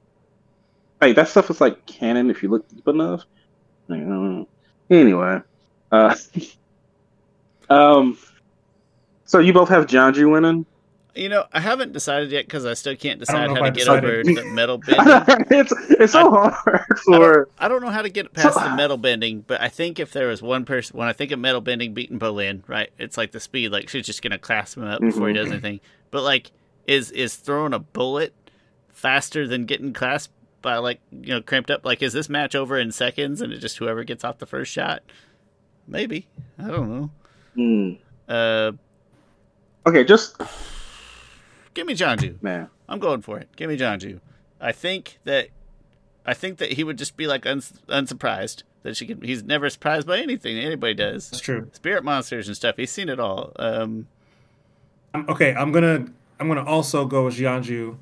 like 1.00 1.16
that 1.16 1.30
stuff 1.30 1.50
is 1.50 1.62
like 1.62 1.86
canon 1.86 2.30
if 2.32 2.42
you 2.42 2.50
look 2.50 2.68
deep 2.68 2.88
enough. 2.88 3.24
Like. 3.88 4.48
Anyway, 4.90 5.42
uh, 5.92 6.16
um, 7.70 8.18
so 9.26 9.40
you 9.40 9.54
both 9.54 9.70
have 9.70 9.88
Jianzhu 9.88 10.32
winning. 10.32 10.66
You 11.18 11.30
know, 11.30 11.46
I 11.52 11.60
haven't 11.60 11.94
decided 11.94 12.32
yet 12.32 12.46
because 12.46 12.66
I 12.66 12.74
still 12.76 12.96
can't 12.96 13.20
decide 13.20 13.50
how 13.50 13.56
if 13.56 13.60
to 13.60 13.64
I 13.66 13.70
get 13.72 13.88
over 13.88 14.24
the 14.24 14.46
metal 14.54 14.78
bending. 14.86 15.46
it's 15.50 15.74
it's 15.90 16.14
so 16.14 16.30
hard 16.30 16.86
for 17.04 17.50
I 17.58 17.68
don't 17.68 17.82
know 17.82 17.90
how 17.90 18.02
to 18.04 18.10
get 18.10 18.32
past 18.34 18.56
the 18.56 18.76
metal 18.76 18.98
bending, 18.98 19.42
but 19.42 19.60
I 19.62 19.70
think 19.70 20.00
if 20.00 20.12
there 20.14 20.28
was 20.28 20.42
one 20.42 20.64
person, 20.66 20.98
when 20.98 21.08
I 21.08 21.14
think 21.14 21.32
of 21.32 21.40
metal 21.40 21.62
bending 21.62 21.94
beating 21.94 22.20
Bolin, 22.20 22.62
right, 22.68 22.92
it's 23.00 23.18
like 23.18 23.32
the 23.32 23.40
speed, 23.40 23.70
like 23.72 23.90
she's 23.90 24.06
just 24.06 24.22
gonna 24.22 24.38
clasp 24.38 24.78
him 24.78 24.84
up 24.86 25.02
before 25.02 25.28
he 25.30 25.34
Mhm. 25.34 25.38
does 25.38 25.52
anything. 25.52 25.80
But 26.12 26.24
like, 26.24 26.52
is 26.86 27.12
is 27.12 27.36
throwing 27.36 27.74
a 27.74 27.80
bullet 27.80 28.34
faster 28.90 29.48
than 29.48 29.66
getting 29.66 29.94
clasped 29.94 30.34
by 30.62 30.78
like 30.78 31.00
you 31.12 31.34
know 31.34 31.42
cramped 31.42 31.72
up? 31.72 31.84
Like, 31.86 32.02
is 32.04 32.14
this 32.14 32.30
match 32.30 32.54
over 32.56 32.78
in 32.78 32.92
seconds 32.92 33.42
and 33.42 33.52
it 33.52 33.58
just 33.58 33.78
whoever 33.78 34.04
gets 34.04 34.24
off 34.24 34.38
the 34.38 34.46
first 34.46 34.72
shot? 34.72 35.02
Maybe 35.88 36.28
I 36.60 36.68
don't 36.68 36.90
know. 36.90 37.12
Hmm. 37.56 37.92
Uh, 38.32 38.72
okay. 39.88 40.04
Just 40.04 40.36
give 41.78 41.88
me 41.88 41.94
Jianzhu. 41.96 42.42
man, 42.42 42.70
I'm 42.90 43.00
going 43.00 43.22
for 43.22 43.38
it. 43.40 43.48
Give 43.56 43.70
me 43.70 43.78
Jianzhu. 43.78 44.20
I 44.60 44.72
think 44.72 45.20
that 45.24 45.50
I 46.26 46.34
think 46.34 46.58
that 46.58 46.74
he 46.74 46.84
would 46.84 46.98
just 46.98 47.16
be 47.16 47.28
like 47.28 47.46
uns- 47.46 47.74
unsurprised 47.88 48.64
that 48.84 48.98
she 48.98 49.06
could. 49.06 49.24
He's 49.24 49.44
never 49.44 49.70
surprised 49.70 50.08
by 50.08 50.18
anything 50.20 50.58
anybody 50.58 50.94
does. 50.96 51.30
That's 51.30 51.42
true. 51.42 51.70
Spirit 51.74 52.04
monsters 52.04 52.48
and 52.48 52.56
stuff. 52.58 52.76
He's 52.78 52.92
seen 52.92 53.08
it 53.10 53.20
all. 53.20 53.54
Um, 53.58 54.08
I'm, 55.14 55.30
okay, 55.30 55.54
I'm 55.56 55.72
gonna 55.72 56.08
I'm 56.40 56.48
gonna 56.48 56.66
also 56.66 57.06
go 57.06 57.26
with 57.26 57.36
Jianzhu. 57.36 57.96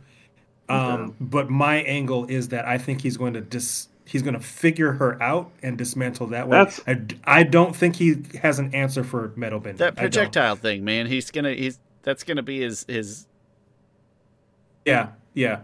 Um, 0.67 1.15
but 1.19 1.49
my 1.51 1.75
angle 1.83 2.25
is 2.25 2.47
that 2.47 2.65
I 2.65 2.79
think 2.79 3.01
he's 3.01 3.17
going 3.17 3.33
to 3.33 3.41
dis 3.41 3.87
he's 4.05 4.21
going 4.23 4.33
to 4.33 4.39
figure 4.39 4.93
her 4.93 5.21
out 5.21 5.51
and 5.61 5.77
dismantle 5.77 6.27
that 6.27 6.47
way. 6.47 6.57
That's- 6.57 6.79
I, 6.87 6.93
d- 6.95 7.19
I 7.25 7.43
don't 7.43 7.75
think 7.75 7.95
he 7.97 8.15
has 8.41 8.57
an 8.59 8.73
answer 8.73 9.03
for 9.03 9.31
metal 9.35 9.59
bending. 9.59 9.77
that 9.79 9.95
projectile 9.95 10.55
thing, 10.55 10.83
man. 10.85 11.05
He's 11.07 11.29
gonna. 11.31 11.53
He's 11.53 11.79
that's 12.03 12.23
gonna 12.23 12.41
be 12.43 12.61
his 12.61 12.85
his. 12.87 13.27
Yeah, 14.85 15.09
yeah, 15.33 15.61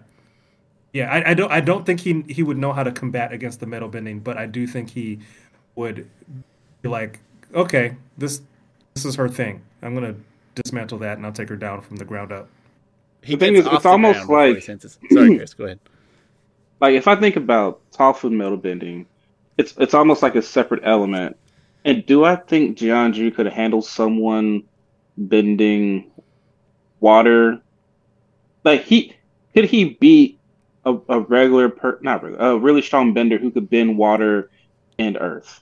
yeah. 0.93 1.11
I, 1.11 1.31
I 1.31 1.33
don't 1.33 1.51
I 1.51 1.61
don't 1.61 1.85
think 1.85 1.99
he 1.99 2.23
he 2.27 2.43
would 2.43 2.57
know 2.57 2.73
how 2.73 2.83
to 2.83 2.91
combat 2.91 3.31
against 3.31 3.59
the 3.59 3.67
metal 3.67 3.87
bending, 3.87 4.19
but 4.19 4.37
I 4.37 4.45
do 4.47 4.65
think 4.67 4.89
he 4.89 5.19
would 5.75 6.07
be 6.81 6.89
like, 6.89 7.19
okay, 7.53 7.95
this 8.17 8.41
this 8.95 9.05
is 9.05 9.15
her 9.15 9.29
thing. 9.29 9.61
I'm 9.81 9.93
gonna 9.93 10.15
dismantle 10.55 10.97
that 10.99 11.17
and 11.17 11.25
I'll 11.25 11.31
take 11.31 11.49
her 11.49 11.55
down 11.55 11.81
from 11.81 11.97
the 11.97 12.05
ground 12.05 12.31
up. 12.31 12.49
He 13.21 13.35
The 13.35 13.45
thing 13.45 13.55
is, 13.55 13.67
it's 13.67 13.85
almost 13.85 14.25
ground 14.25 14.27
before 14.27 14.45
he 14.47 14.53
like- 14.53 15.11
Sorry, 15.11 15.35
Chris. 15.37 15.53
Go 15.53 15.65
ahead. 15.65 15.79
like 16.81 16.95
if 16.95 17.07
I 17.07 17.15
think 17.15 17.35
about 17.35 17.79
Toph 17.91 18.29
metal 18.29 18.57
bending, 18.57 19.05
it's 19.57 19.75
it's 19.77 19.93
almost 19.93 20.23
like 20.23 20.35
a 20.35 20.41
separate 20.41 20.81
element. 20.83 21.37
And 21.85 22.05
do 22.05 22.25
I 22.25 22.35
think 22.35 22.77
Jianzhu 22.77 23.33
could 23.33 23.47
handle 23.47 23.81
someone 23.81 24.63
bending 25.17 26.11
water? 26.99 27.59
Like 28.63 28.83
he 28.83 29.15
could 29.53 29.65
he 29.65 29.85
beat 29.85 30.39
a, 30.85 30.97
a 31.09 31.19
regular 31.19 31.69
per 31.69 31.99
not 32.01 32.23
regular, 32.23 32.45
a 32.45 32.57
really 32.57 32.81
strong 32.81 33.13
bender 33.13 33.37
who 33.37 33.51
could 33.51 33.69
bend 33.69 33.97
water 33.97 34.49
and 34.97 35.17
earth? 35.19 35.61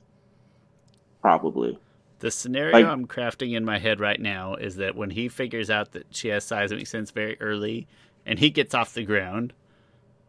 Probably. 1.22 1.78
The 2.20 2.32
scenario 2.32 2.74
Like- 2.74 2.86
I'm 2.86 3.08
crafting 3.08 3.56
in 3.56 3.64
my 3.64 3.80
head 3.80 4.00
right 4.00 4.20
now 4.20 4.56
is 4.56 4.76
that 4.78 4.96
when 4.96 5.10
he 5.10 5.30
figures 5.30 5.70
out 5.70 5.94
that 5.94 6.08
she 6.12 6.28
has 6.30 6.44
seismic 6.44 6.86
sense 6.88 7.12
very 7.12 7.40
early, 7.40 7.88
and 8.26 8.40
he 8.40 8.50
gets 8.50 8.74
off 8.76 8.94
the 8.94 9.04
ground, 9.04 9.54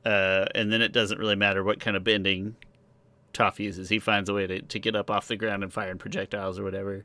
uh, 0.04 0.46
and 0.54 0.72
then 0.72 0.82
it 0.82 0.92
doesn't 0.92 1.18
really 1.18 1.36
matter 1.36 1.64
what 1.64 1.80
kind 1.80 1.96
of 1.96 2.04
bending 2.04 2.56
Toph 3.32 3.58
uses. 3.58 3.88
He 3.88 3.98
finds 3.98 4.28
a 4.28 4.34
way 4.34 4.46
to, 4.46 4.62
to 4.62 4.78
get 4.78 4.96
up 4.96 5.10
off 5.10 5.28
the 5.28 5.36
ground 5.36 5.62
and 5.62 5.72
firing 5.72 5.98
projectiles 5.98 6.58
or 6.58 6.64
whatever. 6.64 7.04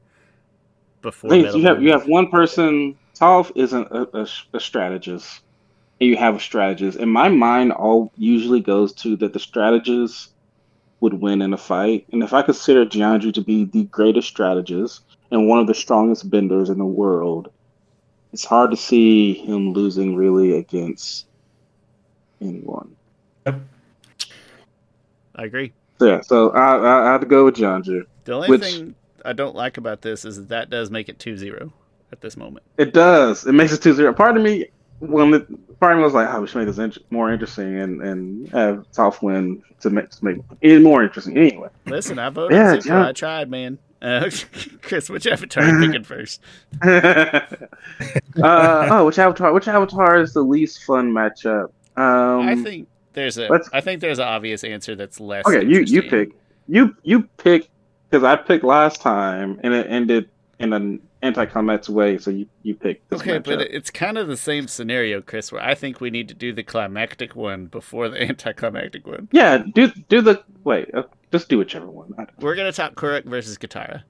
Before 1.02 1.30
Thing 1.30 1.42
is, 1.42 1.46
metal 1.46 1.60
you 1.62 1.68
have 1.68 1.84
you 1.84 1.92
have 1.92 2.08
one 2.08 2.30
person. 2.30 2.98
Toph 3.16 3.52
isn't 3.56 3.88
a, 3.92 4.22
a, 4.22 4.28
a 4.54 4.60
strategist, 4.60 5.42
and 6.00 6.10
you 6.10 6.18
have 6.18 6.36
a 6.36 6.40
strategist. 6.40 6.98
In 6.98 7.10
my 7.10 7.30
mind, 7.30 7.72
all 7.72 8.12
usually 8.18 8.60
goes 8.60 8.94
to 8.94 9.16
that 9.18 9.34
the 9.34 9.40
strategist 9.40 10.32
would 11.00 11.14
win 11.14 11.42
in 11.42 11.54
a 11.54 11.58
fight. 11.58 12.06
And 12.12 12.24
if 12.24 12.34
I 12.34 12.42
consider 12.42 12.86
Jianzhu 12.86 13.34
to 13.34 13.42
be 13.42 13.66
the 13.66 13.84
greatest 13.86 14.28
strategist 14.28 15.02
and 15.32 15.48
one 15.48 15.60
of 15.60 15.68
the 15.68 15.74
strongest 15.74 16.30
benders 16.30 16.70
in 16.70 16.78
the 16.78 16.86
world, 16.86 17.52
it's 18.34 18.46
hard 18.46 18.72
to 18.72 18.78
see 18.78 19.34
him 19.34 19.74
losing 19.74 20.16
really 20.16 20.58
against 20.58 21.28
anyone. 22.42 22.96
I 23.46 23.54
agree. 25.44 25.74
Yeah, 26.02 26.22
so 26.22 26.50
I, 26.52 26.76
I, 26.76 27.08
I 27.08 27.12
have 27.12 27.22
to 27.22 27.28
go 27.28 27.46
with 27.46 27.56
Jianzhu. 27.56 28.06
The 28.26 28.34
only 28.34 28.50
Which- 28.50 28.62
thing 28.64 28.96
I 29.24 29.34
don't 29.34 29.56
like 29.56 29.78
about 29.78 30.02
this 30.02 30.24
is 30.26 30.38
that, 30.38 30.50
that 30.50 30.70
does 30.70 30.92
make 30.92 31.10
it 31.10 31.18
2-0 31.18 31.72
at 32.12 32.22
this 32.22 32.38
moment. 32.38 32.66
It 32.78 32.94
does. 32.94 33.46
It 33.46 33.54
makes 33.54 33.74
it 33.74 33.82
2-0. 33.82 34.16
Part 34.16 34.38
of 34.38 34.44
me, 34.44 34.68
when 35.08 35.32
the 35.32 35.46
part 35.80 35.94
of 35.94 35.98
me 35.98 36.04
was 36.04 36.14
like, 36.14 36.34
"Oh, 36.34 36.42
we 36.42 36.48
should 36.48 36.58
make 36.58 36.68
this 36.68 36.78
int- 36.78 37.12
more 37.12 37.32
interesting 37.32 37.80
and 37.80 38.02
and 38.02 38.50
have 38.50 38.86
Toph 38.92 39.22
win 39.22 39.62
to 39.82 39.90
make 39.90 40.10
to 40.12 40.26
make 40.26 40.38
it 40.62 40.82
more 40.82 41.04
interesting." 41.04 41.38
Anyway, 41.38 41.70
Listen, 41.86 42.20
I 42.20 42.30
voted 42.30 42.56
Yeah, 42.56 42.80
yeah. 42.86 43.08
I 43.08 43.12
tried, 43.12 43.50
man. 43.50 43.78
Uh, 44.02 44.30
Chris, 44.82 45.10
which 45.10 45.26
avatar 45.26 45.64
are 45.64 45.80
you 45.80 45.88
picking 45.88 46.04
first? 46.04 46.42
uh, 46.84 47.40
oh, 48.44 49.06
which 49.06 49.18
avatar? 49.18 49.54
Which 49.54 49.68
avatar 49.68 50.20
is 50.20 50.34
the 50.34 50.44
least 50.44 50.84
fun 50.84 51.12
matchup? 51.12 51.72
Um, 51.98 52.48
I 52.48 52.56
think 52.56 52.88
there's 53.14 53.38
a. 53.38 53.50
think 53.82 54.02
there's 54.02 54.20
an 54.20 54.28
obvious 54.28 54.64
answer 54.64 54.96
that's 54.96 55.20
less. 55.20 55.46
Okay, 55.46 55.66
you 55.66 55.80
you 55.82 56.04
pick. 56.04 56.32
You 56.68 56.96
you 57.04 57.24
pick 57.38 57.70
because 58.10 58.24
I 58.24 58.36
picked 58.36 58.64
last 58.64 59.02
time 59.02 59.60
and 59.64 59.74
it 59.74 59.88
ended 59.90 60.30
in 60.60 60.74
an 60.74 61.02
anticlimax 61.26 61.90
way. 61.90 62.18
So 62.18 62.32
you 62.32 62.48
you 62.64 62.76
pick. 62.76 63.08
This 63.10 63.22
Okay, 63.22 63.40
but 63.40 63.62
it's 63.62 63.90
kind 63.90 64.18
of 64.18 64.28
the 64.28 64.38
same 64.38 64.68
scenario, 64.68 65.22
Chris. 65.22 65.52
Where 65.52 65.62
I 65.64 65.76
think 65.76 66.00
we 66.00 66.10
need 66.10 66.28
to 66.30 66.34
do 66.34 66.54
the 66.54 66.64
climactic 66.64 67.36
one 67.36 67.66
before 67.68 68.10
the 68.10 68.22
anticlimactic 68.30 69.06
one. 69.06 69.28
yeah, 69.32 69.58
do 69.74 69.88
do 70.10 70.22
the 70.22 70.44
wait. 70.64 70.94
Uh, 70.94 71.04
just 71.32 71.50
do 71.50 71.58
whichever 71.58 71.88
one. 71.88 72.14
We're 72.40 72.56
gonna 72.56 72.72
talk 72.72 72.96
Kuruk 72.96 73.26
versus 73.26 73.58
Katara. 73.58 74.04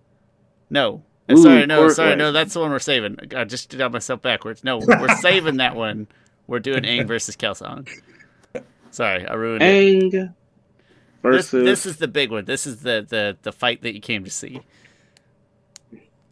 No, 0.70 1.04
Uh, 1.30 1.34
Ooh, 1.34 1.38
sorry, 1.44 1.66
no, 1.66 1.90
sorry, 1.90 2.16
no. 2.16 2.32
That's 2.32 2.54
the 2.54 2.60
one 2.60 2.72
we're 2.72 2.80
saving. 2.80 3.18
I 3.36 3.44
just 3.46 3.70
did 3.70 3.92
myself 3.92 4.22
backwards. 4.22 4.64
No, 4.64 4.78
we're 4.80 5.16
saving 5.22 5.58
that 5.58 5.76
one. 5.76 6.08
We're 6.48 6.60
doing 6.60 6.84
Aang 6.84 7.08
versus 7.08 7.36
Kelsang. 7.36 7.88
Sorry, 8.92 9.28
I 9.28 9.34
ruined 9.34 9.64
it. 9.64 9.66
Aang 9.66 10.12
This, 10.12 10.30
versus 11.22 11.66
this 11.66 11.86
is 11.86 11.98
the 11.98 12.08
big 12.08 12.32
one. 12.32 12.46
This 12.46 12.66
is 12.68 12.82
the, 12.82 13.06
the, 13.08 13.38
the 13.42 13.52
fight 13.52 13.82
that 13.82 13.94
you 13.96 14.00
came 14.02 14.24
to 14.24 14.30
see. 14.30 14.62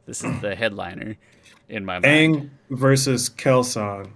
This 0.05 0.23
is 0.23 0.41
the 0.41 0.55
headliner 0.55 1.15
in 1.69 1.85
my 1.85 1.99
mind. 1.99 2.05
Aang 2.05 2.49
versus 2.69 3.29
Kelsang. 3.29 4.09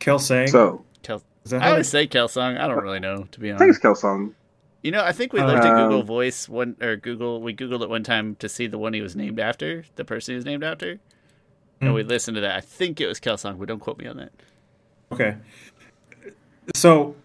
Kelsang. 0.00 0.48
so. 0.48 0.84
Kel- 1.02 1.22
is 1.44 1.50
that 1.52 1.62
I 1.62 1.64
how 1.66 1.70
would 1.72 1.78
they 1.78 1.82
say 1.84 2.06
Kelsang. 2.06 2.58
I 2.60 2.66
don't 2.68 2.82
really 2.82 3.00
know, 3.00 3.26
to 3.30 3.40
be 3.40 3.50
I 3.52 3.56
think 3.56 3.62
honest. 3.62 3.84
it's 3.84 4.02
Kelsang. 4.02 4.32
You 4.82 4.90
know, 4.92 5.02
I 5.02 5.12
think 5.12 5.32
we 5.32 5.40
looked 5.42 5.64
at 5.64 5.72
Um, 5.74 5.88
Google 5.88 6.02
Voice 6.04 6.48
one 6.48 6.76
or 6.80 6.96
Google. 6.96 7.40
We 7.40 7.54
googled 7.54 7.82
it 7.82 7.88
one 7.88 8.04
time 8.04 8.36
to 8.36 8.48
see 8.48 8.66
the 8.66 8.78
one 8.78 8.92
he 8.92 9.00
was 9.00 9.16
named 9.16 9.40
after, 9.40 9.84
the 9.96 10.04
person 10.04 10.32
he 10.32 10.36
was 10.36 10.44
named 10.44 10.62
after, 10.62 10.98
and 11.80 11.90
Hmm. 11.90 11.94
we 11.94 12.02
listened 12.04 12.36
to 12.36 12.40
that. 12.42 12.56
I 12.56 12.60
think 12.60 13.00
it 13.00 13.06
was 13.06 13.18
Kelsang, 13.18 13.58
but 13.58 13.66
don't 13.68 13.80
quote 13.80 13.98
me 13.98 14.06
on 14.06 14.16
that. 14.18 14.32
Okay. 15.10 15.36
So, 16.74 17.16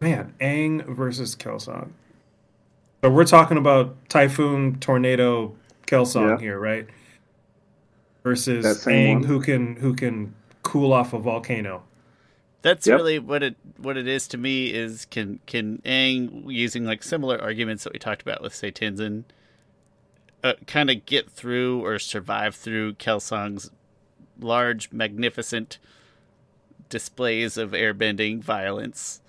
man, 0.00 0.34
Aang 0.40 0.84
versus 0.94 1.36
Kelsang. 1.36 1.90
So 3.04 3.10
we're 3.10 3.24
talking 3.24 3.56
about 3.56 3.96
typhoon, 4.08 4.78
tornado, 4.78 5.56
Kelsang 5.88 6.38
Yeah. 6.38 6.38
here, 6.38 6.58
right? 6.58 6.88
versus 8.22 8.62
That 8.62 8.76
Aang, 8.92 9.14
one. 9.14 9.24
who 9.24 9.40
can 9.40 9.76
who 9.76 9.94
can 9.94 10.34
cool 10.62 10.92
off 10.92 11.12
a 11.12 11.18
volcano. 11.18 11.82
That's 12.62 12.86
Yep. 12.86 12.96
really 12.98 13.18
what 13.18 13.42
it 13.42 13.56
what 13.78 13.96
it 13.96 14.06
is 14.06 14.28
to 14.28 14.38
me 14.38 14.72
is 14.72 15.04
can 15.06 15.40
can 15.46 15.78
Aang 15.84 16.44
using 16.52 16.84
like 16.84 17.02
similar 17.02 17.40
arguments 17.40 17.84
that 17.84 17.92
we 17.92 17.98
talked 17.98 18.22
about 18.22 18.42
with 18.42 18.54
say 18.54 18.70
Tenzin 18.70 19.24
uh, 20.44 20.54
kind 20.68 20.90
of 20.90 21.04
get 21.06 21.30
through 21.30 21.84
or 21.84 21.98
survive 21.98 22.54
through 22.54 22.94
Kelsang's 22.94 23.70
large 24.40 24.92
magnificent 24.92 25.78
displays 26.88 27.56
of 27.56 27.72
airbending 27.72 28.42
violence. 28.42 29.21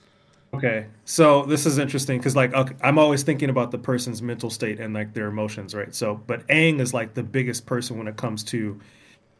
Okay, 0.53 0.85
so 1.05 1.45
this 1.45 1.65
is 1.65 1.79
interesting 1.79 2.19
because 2.19 2.35
like 2.35 2.53
okay, 2.53 2.75
I'm 2.81 2.99
always 2.99 3.23
thinking 3.23 3.49
about 3.49 3.71
the 3.71 3.77
person's 3.79 4.21
mental 4.21 4.51
state 4.51 4.79
and 4.79 4.93
like 4.93 5.13
their 5.13 5.27
emotions, 5.27 5.73
right? 5.73 5.93
So, 5.95 6.21
but 6.27 6.47
Aang 6.47 6.79
is 6.79 6.93
like 6.93 7.15
the 7.15 7.23
biggest 7.23 7.65
person 7.65 7.97
when 7.97 8.07
it 8.07 8.17
comes 8.17 8.43
to 8.45 8.79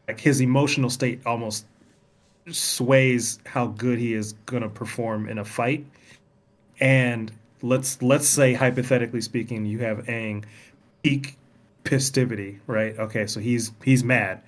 like 0.08 0.20
his 0.20 0.42
emotional 0.42 0.90
state 0.90 1.22
almost 1.26 1.66
sways 2.52 3.40
how 3.46 3.68
good 3.68 4.00
he 4.00 4.14
is 4.14 4.34
gonna 4.48 4.70
perform 4.70 5.30
in 5.30 5.40
a 5.40 5.46
fight. 5.46 5.86
And 6.80 7.32
let's 7.62 8.02
let's 8.02 8.28
say 8.28 8.54
hypothetically 8.54 9.22
speaking, 9.22 9.66
you 9.66 9.80
have 9.80 10.00
Aang 10.06 10.46
peak 11.04 11.38
pistivity, 11.84 12.60
right? 12.68 12.98
Okay, 13.00 13.28
so 13.28 13.40
he's 13.40 13.72
he's 13.84 14.04
mad, 14.04 14.42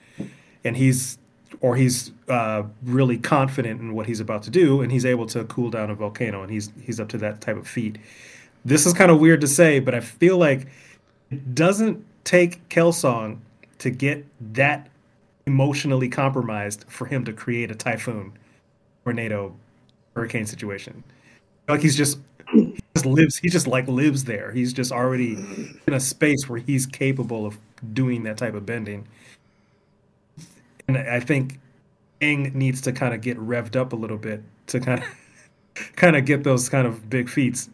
and 0.63 0.77
he's 0.77 1.17
or 1.61 1.75
he's 1.75 2.11
uh, 2.27 2.63
really 2.83 3.17
confident 3.17 3.81
in 3.81 3.93
what 3.93 4.05
he's 4.05 4.19
about 4.19 4.43
to 4.43 4.49
do, 4.49 4.81
and 4.81 4.91
he's 4.91 5.05
able 5.05 5.25
to 5.27 5.43
cool 5.45 5.69
down 5.69 5.89
a 5.89 5.95
volcano, 5.95 6.41
and 6.41 6.51
he's 6.51 6.71
he's 6.81 6.99
up 6.99 7.09
to 7.09 7.17
that 7.19 7.41
type 7.41 7.57
of 7.57 7.67
feat. 7.67 7.97
This 8.63 8.85
is 8.85 8.93
kind 8.93 9.11
of 9.11 9.19
weird 9.19 9.41
to 9.41 9.47
say, 9.47 9.79
but 9.79 9.93
I 9.93 9.99
feel 9.99 10.37
like 10.37 10.67
it 11.29 11.55
doesn't 11.55 12.03
take 12.23 12.67
Kelsang 12.69 13.37
to 13.79 13.89
get 13.89 14.25
that 14.53 14.89
emotionally 15.45 16.09
compromised 16.09 16.85
for 16.87 17.05
him 17.05 17.23
to 17.25 17.33
create 17.33 17.69
a 17.69 17.75
typhoon, 17.75 18.33
tornado, 19.03 19.55
hurricane 20.15 20.45
situation. 20.45 21.03
Like 21.67 21.81
he's 21.81 21.95
just 21.95 22.19
he 22.51 22.79
just 22.95 23.05
lives. 23.05 23.37
He 23.37 23.49
just 23.49 23.67
like 23.67 23.87
lives 23.87 24.23
there. 24.23 24.51
He's 24.51 24.73
just 24.73 24.91
already 24.91 25.33
in 25.87 25.93
a 25.93 25.99
space 25.99 26.47
where 26.47 26.59
he's 26.59 26.85
capable 26.85 27.45
of 27.45 27.57
doing 27.93 28.23
that 28.23 28.37
type 28.37 28.53
of 28.53 28.65
bending. 28.65 29.07
And 30.87 30.97
I 30.97 31.19
think 31.19 31.59
Aang 32.21 32.53
needs 32.53 32.81
to 32.81 32.91
kind 32.91 33.13
of 33.13 33.21
get 33.21 33.37
revved 33.37 33.75
up 33.75 33.93
a 33.93 33.95
little 33.95 34.17
bit 34.17 34.43
to 34.67 34.79
kind 34.79 35.01
of 35.01 35.95
kind 35.95 36.15
of 36.15 36.25
get 36.25 36.43
those 36.43 36.69
kind 36.69 36.87
of 36.87 37.09
big 37.09 37.29
feats. 37.29 37.69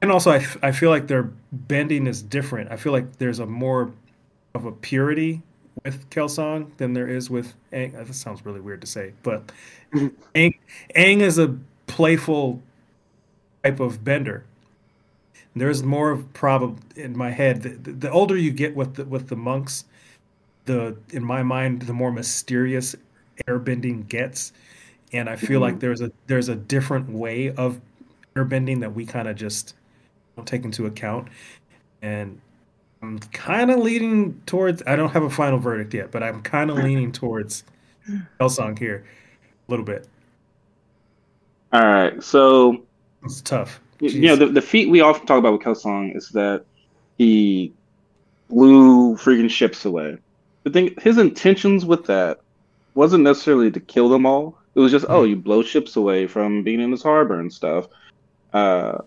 And 0.00 0.10
also, 0.10 0.32
I, 0.32 0.38
f- 0.38 0.58
I 0.62 0.72
feel 0.72 0.90
like 0.90 1.06
their 1.06 1.30
bending 1.52 2.08
is 2.08 2.22
different. 2.22 2.72
I 2.72 2.76
feel 2.76 2.92
like 2.92 3.18
there's 3.18 3.38
a 3.38 3.46
more 3.46 3.92
of 4.54 4.64
a 4.64 4.72
purity 4.72 5.42
with 5.84 6.08
Kelsang 6.10 6.76
than 6.76 6.92
there 6.92 7.08
is 7.08 7.30
with 7.30 7.54
Aang. 7.72 7.94
Uh, 7.94 8.04
that 8.04 8.14
sounds 8.14 8.44
really 8.44 8.60
weird 8.60 8.80
to 8.80 8.86
say, 8.86 9.12
but 9.22 9.46
mm-hmm. 9.94 10.08
Aang, 10.34 10.58
Aang 10.96 11.20
is 11.20 11.38
a 11.38 11.56
playful 11.86 12.60
type 13.62 13.78
of 13.80 14.02
bender. 14.02 14.44
There's 15.54 15.82
more 15.82 16.10
of 16.10 16.32
problem 16.32 16.80
in 16.96 17.16
my 17.16 17.30
head. 17.30 17.62
The, 17.62 17.68
the, 17.70 17.92
the 17.92 18.10
older 18.10 18.36
you 18.36 18.50
get 18.50 18.74
with 18.74 18.94
the, 18.94 19.04
with 19.04 19.28
the 19.28 19.36
monks, 19.36 19.84
the 20.64 20.96
in 21.10 21.24
my 21.24 21.42
mind, 21.42 21.82
the 21.82 21.92
more 21.92 22.12
mysterious 22.12 22.94
airbending 23.46 24.08
gets, 24.08 24.52
and 25.12 25.28
I 25.28 25.36
feel 25.36 25.60
like 25.60 25.74
mm-hmm. 25.74 25.80
there's 25.80 26.00
a 26.00 26.12
there's 26.26 26.48
a 26.48 26.56
different 26.56 27.10
way 27.10 27.50
of 27.54 27.80
airbending 28.36 28.80
that 28.80 28.94
we 28.94 29.04
kind 29.04 29.28
of 29.28 29.36
just 29.36 29.74
don't 30.36 30.46
take 30.46 30.64
into 30.64 30.86
account, 30.86 31.28
and 32.00 32.40
I'm 33.02 33.18
kind 33.18 33.70
of 33.70 33.80
leaning 33.80 34.40
towards. 34.46 34.82
I 34.86 34.96
don't 34.96 35.10
have 35.10 35.24
a 35.24 35.30
final 35.30 35.58
verdict 35.58 35.92
yet, 35.94 36.10
but 36.10 36.22
I'm 36.22 36.42
kind 36.42 36.70
of 36.70 36.76
leaning 36.84 37.12
towards 37.12 37.64
Elsong 38.40 38.78
here 38.78 39.04
a 39.68 39.70
little 39.70 39.84
bit. 39.84 40.08
All 41.72 41.82
right, 41.82 42.22
so 42.22 42.82
It's 43.24 43.40
tough. 43.40 43.80
you- 44.00 44.10
you 44.10 44.28
know 44.28 44.36
the, 44.36 44.46
the 44.46 44.60
feat 44.60 44.90
we 44.90 45.00
often 45.00 45.26
talk 45.26 45.38
about 45.38 45.52
with 45.54 45.62
Kelsang 45.62 46.14
is 46.14 46.28
that 46.30 46.64
he 47.16 47.72
blew 48.50 49.16
freaking 49.16 49.48
ships 49.48 49.84
away. 49.84 50.18
The 50.64 50.70
thing, 50.70 50.94
his 51.00 51.18
intentions 51.18 51.84
with 51.84 52.06
that 52.06 52.40
wasn't 52.94 53.24
necessarily 53.24 53.70
to 53.70 53.80
kill 53.80 54.08
them 54.08 54.26
all. 54.26 54.58
It 54.74 54.80
was 54.80 54.92
just, 54.92 55.06
oh, 55.08 55.24
you 55.24 55.36
blow 55.36 55.62
ships 55.62 55.96
away 55.96 56.26
from 56.26 56.62
being 56.62 56.80
in 56.80 56.90
this 56.90 57.02
harbor 57.02 57.38
and 57.38 57.52
stuff. 57.52 57.88
Uh, 58.52 58.98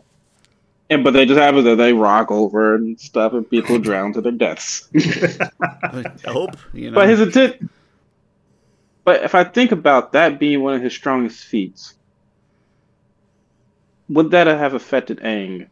and 0.89 1.03
but 1.03 1.11
they 1.11 1.25
just 1.25 1.39
happen 1.39 1.63
that 1.63 1.75
they 1.77 1.93
rock 1.93 2.31
over 2.31 2.75
and 2.75 2.99
stuff, 2.99 3.33
and 3.33 3.49
people 3.49 3.79
drown 3.79 4.13
to 4.13 4.21
their 4.21 4.31
deaths. 4.31 4.89
I 4.95 6.03
hope 6.25 6.57
you 6.73 6.91
know. 6.91 6.95
But 6.95 7.09
his 7.09 7.21
intent. 7.21 7.69
But 9.03 9.23
if 9.23 9.35
I 9.35 9.43
think 9.43 9.71
about 9.71 10.13
that 10.13 10.39
being 10.39 10.61
one 10.61 10.73
of 10.75 10.81
his 10.81 10.93
strongest 10.93 11.43
feats, 11.45 11.95
would 14.09 14.31
that 14.31 14.47
have 14.47 14.73
affected 14.73 15.19
Aang? 15.19 15.67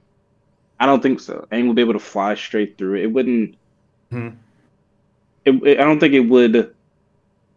I 0.79 0.85
don't 0.85 1.01
think 1.01 1.19
so. 1.19 1.47
Aang 1.51 1.67
would 1.67 1.75
be 1.75 1.81
able 1.81 1.93
to 1.93 1.99
fly 1.99 2.35
straight 2.35 2.77
through 2.77 2.95
it. 2.95 3.03
It 3.03 3.07
wouldn't. 3.07 3.55
Mhm. 4.11 4.35
It, 5.45 5.51
it- 5.63 5.79
I 5.79 5.83
don't 5.83 5.99
think 5.99 6.13
it 6.13 6.21
would 6.21 6.73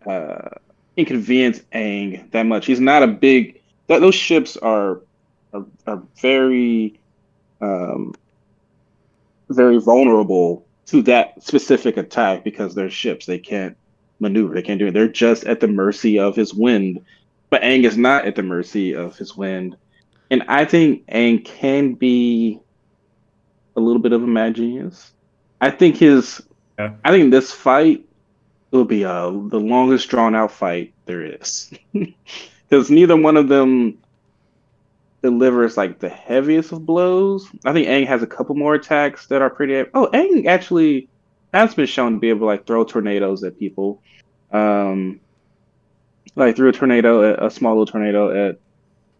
uh, 0.06 0.48
inconvenience 0.96 1.60
Aang 1.72 2.30
that 2.32 2.44
much. 2.46 2.66
He's 2.66 2.80
not 2.80 3.02
a 3.02 3.06
big. 3.08 3.60
That 3.88 4.00
those 4.00 4.14
ships 4.14 4.56
are 4.56 5.00
are, 5.52 5.64
are 5.86 6.02
very, 6.20 6.98
um, 7.60 8.14
very 9.48 9.78
vulnerable 9.78 10.66
to 10.86 11.02
that 11.02 11.42
specific 11.42 11.96
attack 11.96 12.44
because 12.44 12.74
they're 12.74 12.90
ships. 12.90 13.26
They 13.26 13.38
can't 13.38 13.76
maneuver. 14.20 14.54
They 14.54 14.62
can't 14.62 14.78
do 14.78 14.86
it. 14.88 14.92
They're 14.92 15.08
just 15.08 15.44
at 15.44 15.60
the 15.60 15.68
mercy 15.68 16.18
of 16.18 16.36
his 16.36 16.54
wind. 16.54 17.04
But 17.50 17.62
Aang 17.62 17.84
is 17.84 17.96
not 17.96 18.24
at 18.26 18.34
the 18.34 18.42
mercy 18.42 18.94
of 18.94 19.16
his 19.16 19.36
wind. 19.36 19.76
And 20.30 20.42
I 20.48 20.64
think 20.64 21.06
Aang 21.06 21.44
can 21.44 21.94
be 21.94 22.60
a 23.76 23.80
little 23.80 24.02
bit 24.02 24.12
of 24.12 24.22
a 24.22 24.26
mad 24.26 24.54
genius. 24.56 25.12
I 25.60 25.70
think 25.70 25.96
his 25.96 26.42
Yeah. 26.78 26.94
I 27.04 27.10
think 27.10 27.30
this 27.30 27.52
fight 27.52 28.04
will 28.70 28.84
be 28.84 29.04
uh, 29.04 29.30
the 29.30 29.60
longest 29.60 30.08
drawn 30.08 30.34
out 30.34 30.52
fight 30.52 30.92
there 31.06 31.22
is. 31.22 31.72
Because 32.68 32.90
neither 32.90 33.16
one 33.16 33.36
of 33.36 33.48
them 33.48 33.98
delivers 35.22 35.76
like 35.76 35.98
the 35.98 36.08
heaviest 36.08 36.72
of 36.72 36.84
blows. 36.84 37.48
I 37.64 37.72
think 37.72 37.86
Aang 37.88 38.06
has 38.06 38.22
a 38.22 38.26
couple 38.26 38.54
more 38.54 38.74
attacks 38.74 39.26
that 39.28 39.42
are 39.42 39.50
pretty. 39.50 39.88
Oh, 39.94 40.08
Aang 40.12 40.46
actually 40.46 41.08
has 41.54 41.74
been 41.74 41.86
shown 41.86 42.14
to 42.14 42.18
be 42.18 42.28
able 42.28 42.40
to 42.40 42.46
like 42.46 42.66
throw 42.66 42.84
tornadoes 42.84 43.44
at 43.44 43.58
people. 43.58 44.02
Um, 44.52 45.20
like 46.34 46.56
threw 46.56 46.68
a 46.68 46.72
tornado, 46.72 47.46
a 47.46 47.50
small 47.50 47.72
little 47.72 47.86
tornado 47.86 48.48
at 48.48 48.58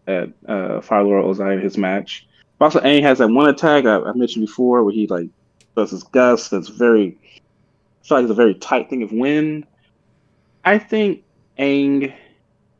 at 0.07 0.29
uh, 0.47 0.81
Fire 0.81 1.03
Lord 1.03 1.25
Ozai 1.25 1.53
in 1.53 1.61
his 1.61 1.77
match. 1.77 2.27
Also, 2.59 2.79
Aang 2.79 3.01
has 3.01 3.19
that 3.19 3.29
one 3.29 3.49
attack 3.49 3.85
I, 3.85 3.99
I 3.99 4.13
mentioned 4.13 4.45
before 4.45 4.83
where 4.83 4.93
he 4.93 5.07
like 5.07 5.29
does 5.75 5.91
his 5.91 6.03
gust 6.03 6.51
that's 6.51 6.69
very. 6.69 7.17
I 8.07 8.09
feel 8.09 8.17
like 8.19 8.23
it's 8.23 8.31
a 8.31 8.35
very 8.35 8.55
tight 8.55 8.89
thing 8.89 9.03
of 9.03 9.11
wind. 9.11 9.67
I 10.63 10.77
think 10.77 11.23
Aang 11.59 12.13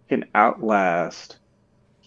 can 0.07 0.23
outlast 0.33 1.35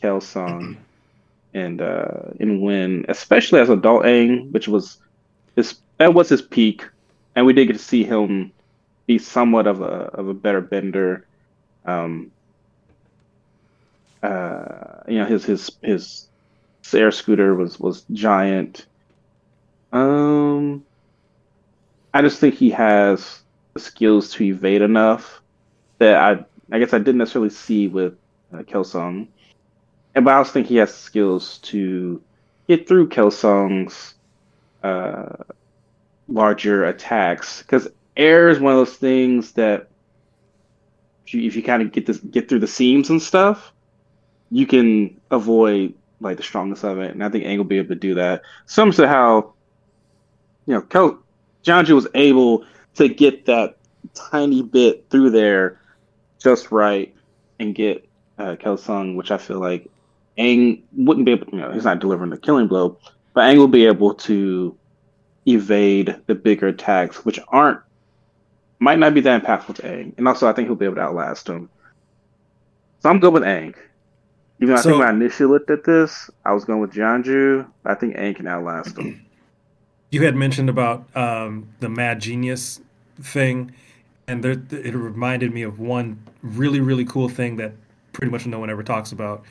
Kelsang 0.03 0.79
and 1.55 1.83
uh 1.83 2.31
and 2.41 2.63
win, 2.63 3.05
especially 3.11 3.61
as 3.61 3.69
adult 3.69 4.05
Aang, 4.05 4.51
which 4.53 4.69
was 4.69 4.97
his 5.55 5.81
that 5.99 6.15
was 6.15 6.31
his 6.31 6.41
peak, 6.41 6.89
and 7.37 7.45
we 7.45 7.53
did 7.53 7.67
get 7.67 7.75
to 7.75 7.79
see 7.79 8.05
him 8.05 8.53
be 9.07 9.19
somewhat 9.19 9.67
of 9.67 9.83
a 9.83 10.09
of 10.15 10.29
a 10.29 10.35
better 10.35 10.63
bender. 10.63 11.27
Um, 11.85 12.31
uh, 14.23 15.03
you 15.09 15.19
know, 15.19 15.27
his 15.27 15.45
his 15.45 15.71
his 15.83 16.29
air 16.95 17.11
scooter 17.11 17.55
was 17.55 17.79
was 17.79 18.03
giant. 18.13 18.87
Um, 19.93 20.87
I 22.13 22.23
just 22.23 22.41
think 22.41 22.55
he 22.55 22.71
has 22.71 23.41
the 23.75 23.81
skills 23.81 24.33
to 24.33 24.45
evade 24.45 24.83
enough 24.83 25.41
that 25.99 26.17
I 26.17 26.45
I 26.73 26.79
guess 26.79 26.93
I 26.93 26.99
didn't 26.99 27.19
necessarily 27.19 27.51
see 27.51 27.89
with 27.89 28.15
uh, 28.53 28.59
Kelsang. 28.59 29.29
And 30.15 30.25
but 30.25 30.35
I 30.35 30.39
also 30.39 30.53
think 30.53 30.67
he 30.67 30.77
has 30.77 30.95
skills 30.95 31.59
to 31.59 32.23
get 32.69 32.89
through 32.89 33.09
Kelsang's 33.09 34.15
uh, 34.83 35.37
larger 36.29 36.85
attacks 36.85 37.63
because 37.63 37.89
air 38.17 38.49
is 38.49 38.59
one 38.59 38.73
of 38.73 38.79
those 38.79 38.97
things 38.97 39.53
that 39.53 39.89
if 41.27 41.35
you, 41.35 41.43
you 41.43 41.63
kind 41.63 41.83
of 41.83 41.93
get 41.93 42.07
this 42.07 42.19
get 42.19 42.49
through 42.49 42.61
the 42.61 42.67
seams 42.67 43.11
and 43.11 43.23
stuff, 43.23 43.73
you 44.51 44.67
can 44.67 45.21
avoid 45.31 45.95
like 46.21 46.37
the 46.37 46.43
strongest 46.43 46.85
of 46.85 46.99
it. 46.99 47.13
And 47.13 47.25
I 47.25 47.29
think 47.29 47.45
Aang 47.45 47.57
will 47.57 47.65
be 47.65 47.79
able 47.79 47.89
to 47.89 47.95
do 47.95 48.15
that. 48.15 48.43
Similar 48.67 48.97
to 48.97 49.09
how 49.09 49.55
you 50.67 50.75
know 50.75 50.83
Kel 50.83 51.23
Jianzhu 51.65 51.95
was 51.95 52.09
able 52.15 52.65
to 52.95 53.09
get 53.09 53.47
that 53.47 53.77
tiny 54.15 54.63
bit 54.63 55.07
through 55.11 55.31
there 55.31 55.81
just 56.43 56.73
right 56.73 57.15
and 57.59 57.75
get 57.75 58.09
uh, 58.39 58.57
Kelsang, 58.57 59.17
which 59.17 59.31
I 59.31 59.39
feel 59.39 59.61
like 59.61 59.89
Aang 60.39 60.83
wouldn't 60.93 61.27
be 61.27 61.33
able. 61.33 61.47
You 61.53 61.59
know, 61.59 61.73
he's 61.73 61.85
not 61.85 61.99
delivering 62.01 62.31
the 62.31 62.39
killing 62.39 62.67
blow, 62.67 62.99
but 63.35 63.43
Aang 63.43 63.59
will 63.59 63.69
be 63.69 63.87
able 63.87 64.15
to 64.15 64.77
evade 65.47 66.17
the 66.27 66.35
bigger 66.35 66.69
attacks, 66.69 67.25
which 67.25 67.39
aren't 67.49 67.81
might 68.79 68.99
not 68.99 69.13
be 69.13 69.21
that 69.21 69.45
impactful 69.45 69.77
to 69.77 69.83
Aang, 69.83 70.15
and 70.17 70.27
also 70.27 70.49
I 70.49 70.53
think 70.53 70.69
he'll 70.69 70.77
be 70.77 70.87
able 70.87 70.97
to 70.97 71.03
outlast 71.03 71.49
him. 71.49 71.69
So 73.01 73.11
I'm 73.11 73.21
good 73.21 73.35
with 73.35 73.43
Aang. 73.43 73.75
Even 74.61 74.75
though 74.75 74.81
I 74.81 74.83
think 74.83 74.99
when 74.99 75.09
I 75.09 75.11
initially 75.11 75.51
looked 75.51 75.71
at 75.71 75.85
this, 75.85 76.31
I 76.45 76.53
was 76.53 76.65
going 76.65 76.81
with 76.81 76.93
Jianzhu. 76.93 77.67
I 77.85 77.95
think 77.95 78.17
Aang 78.17 78.37
can 78.37 78.47
outlast 78.47 78.99
him. 78.99 79.25
You 80.11 80.25
had 80.25 80.35
mentioned 80.35 80.69
about 80.69 81.05
um, 81.17 81.69
the 81.81 81.89
mad 81.89 82.21
genius 82.21 82.81
thing, 83.23 83.73
and 84.27 84.43
there, 84.43 84.53
it 84.71 84.95
reminded 84.95 85.53
me 85.55 85.63
of 85.63 85.79
one 85.79 86.21
really, 86.43 86.81
really 86.81 87.05
cool 87.05 87.29
thing 87.29 87.57
that 87.57 87.73
pretty 88.13 88.31
much 88.31 88.47
no 88.47 88.59
one 88.59 88.71
ever 88.71 88.83
talks 88.83 89.13
about. 89.13 89.45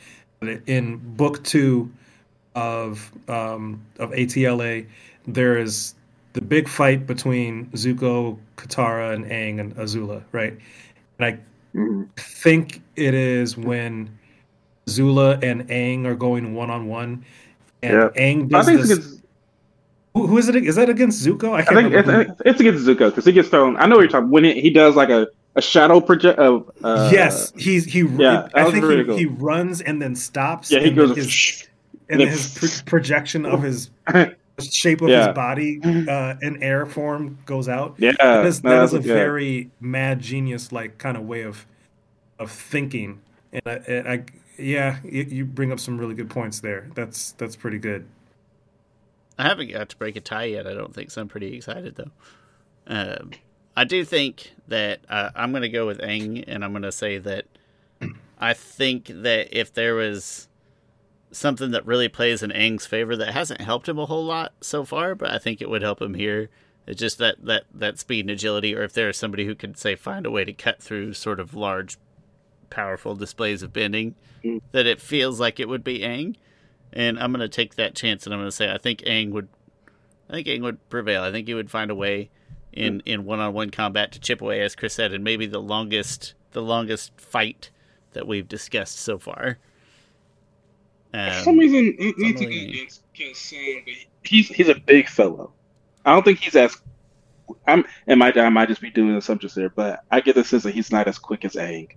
In 0.67 0.97
book 1.15 1.43
two 1.43 1.91
of 2.55 3.11
um, 3.29 3.81
of 3.99 4.11
ATLA, 4.13 4.83
there 5.27 5.57
is 5.57 5.95
the 6.33 6.41
big 6.41 6.67
fight 6.67 7.07
between 7.07 7.67
Zuko, 7.71 8.37
Katara, 8.57 9.13
and 9.13 9.25
Aang 9.25 9.59
and 9.59 9.75
Azula, 9.77 10.23
right? 10.31 10.53
And 11.19 11.25
I 11.25 11.39
Mhm. 11.75 12.09
think 12.17 12.81
it 12.95 13.13
is 13.13 13.57
when 13.57 14.09
Azula 14.87 15.41
and 15.43 15.67
Aang 15.69 16.05
are 16.05 16.15
going 16.15 16.53
one 16.55 16.69
on 16.69 16.87
one, 16.87 17.25
and 17.83 17.93
Yeah. 17.93 18.09
Aang 18.15 18.49
I 18.53 18.63
does 18.63 18.65
think 18.65 18.79
it's 18.81 18.89
this. 18.89 19.18
Who, 20.15 20.27
who 20.27 20.37
is 20.37 20.49
it? 20.49 20.55
Is 20.55 20.75
that 20.75 20.89
against 20.89 21.25
Zuko? 21.25 21.51
I 21.53 21.59
I 21.59 21.63
think 21.65 21.93
it's, 21.93 22.41
it's 22.45 22.59
against 22.59 22.85
Zuko 22.85 23.09
because 23.09 23.25
he 23.25 23.31
gets 23.31 23.49
thrown. 23.49 23.77
I 23.77 23.85
know 23.85 23.95
what 23.95 24.01
you're 24.01 24.09
talking. 24.09 24.29
When 24.31 24.43
he, 24.43 24.59
he 24.59 24.69
does 24.69 24.95
like 24.95 25.09
a, 25.09 25.27
a 25.55 25.61
shadow 25.61 26.01
project 26.01 26.39
of 26.39 26.69
uh, 26.83 27.09
yes, 27.13 27.53
he's 27.55 27.85
he. 27.85 28.01
yeah, 28.01 28.47
I 28.55 28.71
think 28.71 28.85
he, 28.85 29.03
cool. 29.03 29.17
he 29.17 29.25
runs 29.25 29.81
and 29.81 30.01
then 30.01 30.15
stops. 30.15 30.71
Yeah, 30.71 30.79
he 30.79 30.87
and 30.87 30.95
goes. 30.95 31.15
his, 31.15 31.67
and 32.09 32.09
and 32.09 32.19
then 32.21 32.27
then- 32.27 32.37
his 32.37 32.81
pro- 32.81 32.89
projection 32.89 33.45
of 33.45 33.61
his 33.61 33.91
shape 34.59 35.01
of 35.01 35.09
Yeah. 35.09 35.27
his 35.27 35.35
body 35.35 35.79
uh, 35.83 36.35
in 36.41 36.61
air 36.63 36.85
form 36.85 37.37
goes 37.45 37.69
out. 37.69 37.95
yeah, 37.97 38.11
That 38.19 38.45
is, 38.45 38.63
no, 38.63 38.69
that 38.71 38.83
is 38.83 38.93
a 38.93 38.97
yeah. 39.07 39.13
very 39.13 39.69
mad 39.79 40.19
genius 40.19 40.71
like 40.71 40.97
kind 40.97 41.17
of 41.17 41.23
way 41.27 41.43
of 41.43 41.65
of 42.39 42.51
thinking, 42.51 43.21
and 43.53 43.61
I, 43.65 43.71
and 43.87 44.07
I 44.07 44.23
yeah, 44.57 44.97
you, 45.03 45.23
you 45.23 45.45
bring 45.45 45.71
up 45.71 45.79
some 45.79 45.97
really 45.97 46.15
good 46.15 46.29
points 46.29 46.59
there. 46.61 46.89
That's 46.95 47.33
that's 47.33 47.55
pretty 47.55 47.77
good. 47.77 48.05
I 49.39 49.43
haven't 49.47 49.71
got 49.71 49.89
to 49.89 49.97
break 49.97 50.15
a 50.15 50.21
tie 50.21 50.43
yet. 50.45 50.67
I 50.67 50.73
don't 50.73 50.93
think 50.93 51.09
so. 51.11 51.21
I'm 51.21 51.27
pretty 51.27 51.55
excited 51.55 51.95
though. 51.95 52.11
Um, 52.87 53.31
I 53.75 53.85
do 53.85 54.03
think 54.03 54.51
that 54.67 54.99
uh, 55.09 55.29
I'm 55.35 55.51
going 55.51 55.61
to 55.63 55.69
go 55.69 55.87
with 55.87 55.99
Aang, 55.99 56.43
and 56.47 56.63
I'm 56.65 56.71
going 56.71 56.83
to 56.83 56.91
say 56.91 57.17
that 57.19 57.45
I 58.37 58.53
think 58.53 59.05
that 59.07 59.57
if 59.57 59.73
there 59.73 59.95
was 59.95 60.47
something 61.31 61.71
that 61.71 61.85
really 61.85 62.09
plays 62.09 62.41
in 62.43 62.49
Aang's 62.49 62.85
favor 62.85 63.15
that 63.15 63.33
hasn't 63.33 63.61
helped 63.61 63.87
him 63.87 63.99
a 63.99 64.05
whole 64.05 64.25
lot 64.25 64.53
so 64.61 64.83
far, 64.83 65.15
but 65.15 65.29
I 65.31 65.37
think 65.37 65.61
it 65.61 65.69
would 65.69 65.81
help 65.83 66.01
him 66.01 66.13
here. 66.15 66.49
It's 66.87 66.99
just 66.99 67.19
that 67.19 67.35
that 67.45 67.63
that 67.73 67.99
speed 67.99 68.21
and 68.25 68.31
agility, 68.31 68.75
or 68.75 68.81
if 68.83 68.93
there 68.93 69.09
is 69.09 69.17
somebody 69.17 69.45
who 69.45 69.53
could 69.55 69.77
say 69.77 69.95
find 69.95 70.25
a 70.25 70.31
way 70.31 70.43
to 70.43 70.51
cut 70.53 70.81
through 70.81 71.13
sort 71.13 71.39
of 71.39 71.53
large, 71.53 71.97
powerful 72.69 73.15
displays 73.15 73.61
of 73.63 73.71
bending, 73.73 74.15
Mm. 74.43 74.61
that 74.71 74.85
it 74.87 75.01
feels 75.01 75.39
like 75.39 75.59
it 75.59 75.67
would 75.69 75.83
be 75.83 75.99
Aang. 75.99 76.35
And 76.91 77.19
I'm 77.19 77.31
going 77.31 77.41
to 77.41 77.49
take 77.49 77.75
that 77.75 77.95
chance, 77.95 78.25
and 78.25 78.33
I'm 78.33 78.39
going 78.39 78.49
to 78.49 78.55
say 78.55 78.71
I 78.71 78.77
think 78.77 79.01
Aang 79.01 79.31
would, 79.31 79.47
I 80.29 80.33
think 80.33 80.47
Aang 80.47 80.61
would 80.61 80.89
prevail. 80.89 81.23
I 81.23 81.31
think 81.31 81.47
he 81.47 81.53
would 81.53 81.71
find 81.71 81.91
a 81.91 81.95
way 81.95 82.29
in 82.73 83.01
in 83.05 83.25
one-on-one 83.25 83.69
combat 83.71 84.11
to 84.13 84.19
chip 84.19 84.41
away, 84.41 84.61
as 84.61 84.75
Chris 84.75 84.93
said, 84.95 85.13
and 85.13 85.23
maybe 85.23 85.45
the 85.45 85.61
longest 85.61 86.33
the 86.51 86.61
longest 86.61 87.19
fight 87.19 87.69
that 88.13 88.27
we've 88.27 88.47
discussed 88.47 88.99
so 88.99 89.19
far. 89.19 89.59
For 91.23 91.31
some 91.31 91.53
Um, 91.53 91.59
reason, 91.59 91.95
he's 92.17 92.41
against 92.41 93.03
against 93.15 93.41
Sam, 93.43 93.81
but 93.85 93.93
he's 94.23 94.49
he's 94.49 94.69
a 94.69 94.75
big 94.75 95.07
fellow. 95.09 95.53
I 96.05 96.13
don't 96.13 96.23
think 96.23 96.39
he's 96.39 96.55
as. 96.55 96.77
I'm. 97.67 97.85
It 98.07 98.17
might. 98.17 98.37
I 98.37 98.49
might 98.49 98.69
just 98.69 98.81
be 98.81 98.91
doing 98.91 99.15
assumptions 99.15 99.55
there, 99.55 99.69
but 99.69 100.03
I 100.11 100.21
get 100.21 100.35
the 100.35 100.43
sense 100.43 100.63
that 100.63 100.73
he's 100.73 100.91
not 100.91 101.07
as 101.07 101.17
quick 101.19 101.45
as 101.45 101.53
Aang. 101.53 101.89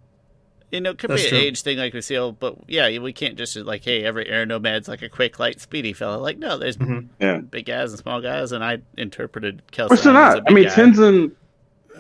You 0.72 0.80
know, 0.80 0.90
it 0.90 0.98
could 0.98 1.10
That's 1.10 1.22
be 1.22 1.28
an 1.28 1.34
true. 1.34 1.38
age 1.40 1.62
thing 1.62 1.78
like 1.78 1.92
we 1.92 2.00
see, 2.00 2.16
oh, 2.18 2.32
but 2.32 2.56
yeah, 2.66 2.98
we 2.98 3.12
can't 3.12 3.36
just 3.36 3.54
like, 3.56 3.84
hey, 3.84 4.02
every 4.04 4.26
air 4.28 4.44
nomad's 4.46 4.88
like 4.88 5.02
a 5.02 5.08
quick, 5.08 5.38
light, 5.38 5.60
speedy 5.60 5.92
fella. 5.92 6.16
Like, 6.16 6.38
no, 6.38 6.56
there's 6.58 6.76
Mhm. 6.78 7.08
Yeah. 7.20 7.36
big 7.38 7.66
guys 7.66 7.90
and 7.92 7.98
small 8.00 8.20
guys, 8.20 8.52
and 8.52 8.64
I 8.64 8.78
interpreted 8.96 9.62
Kelso 9.70 9.94
Or 9.94 9.96
so 9.96 10.02
as 10.02 10.06
a 10.06 10.12
not. 10.38 10.42
I 10.50 10.52
mean, 10.54 10.64
guy. 10.64 10.70
Tenzin. 10.70 11.32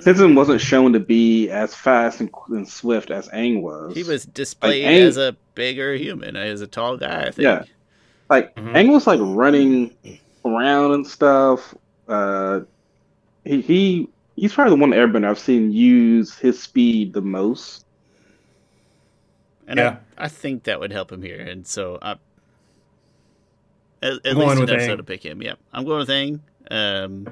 Tenzin 0.00 0.34
wasn't 0.34 0.60
shown 0.60 0.92
to 0.94 1.00
be 1.00 1.48
as 1.50 1.74
fast 1.74 2.20
and, 2.20 2.30
and 2.48 2.66
swift 2.68 3.10
as 3.10 3.28
Aang 3.28 3.60
was. 3.60 3.94
He 3.94 4.02
was 4.02 4.24
displayed 4.24 4.84
Aang- 4.84 5.02
as 5.06 5.16
a 5.16 5.36
bigger 5.54 5.94
human, 5.94 6.34
as 6.34 6.60
a 6.60 6.66
tall 6.66 6.96
guy. 6.96 7.22
I 7.26 7.30
think. 7.30 7.44
Yeah. 7.44 7.64
like 8.30 8.54
Mhm. 8.56 8.72
Aang 8.72 8.92
was 8.92 9.06
like 9.06 9.20
running 9.22 9.92
around 10.44 10.92
and 10.94 11.06
stuff. 11.06 11.74
Uh, 12.08 12.60
he 13.44 13.60
he 13.60 14.08
he's 14.36 14.54
probably 14.54 14.70
the 14.74 14.80
one 14.80 14.90
airbender 14.90 15.28
I've 15.28 15.38
seen 15.38 15.70
use 15.70 16.34
his 16.38 16.60
speed 16.60 17.12
the 17.12 17.20
most. 17.20 17.81
And 19.66 19.78
Yeah. 19.78 19.96
I, 20.18 20.24
I 20.24 20.28
think 20.28 20.64
that 20.64 20.80
would 20.80 20.92
help 20.92 21.12
him 21.12 21.22
here. 21.22 21.40
And 21.40 21.66
so 21.66 21.98
I, 22.02 22.12
at, 24.02 24.14
at 24.14 24.24
least 24.24 24.36
going 24.36 24.60
with 24.60 24.70
enough 24.70 24.82
so 24.82 24.94
Aang. 24.94 24.96
to 24.98 25.02
pick 25.04 25.24
him. 25.24 25.42
Yep. 25.42 25.58
I'm 25.72 25.84
going 25.84 25.98
with 25.98 26.08
Aang. 26.08 26.40
Um, 26.70 27.28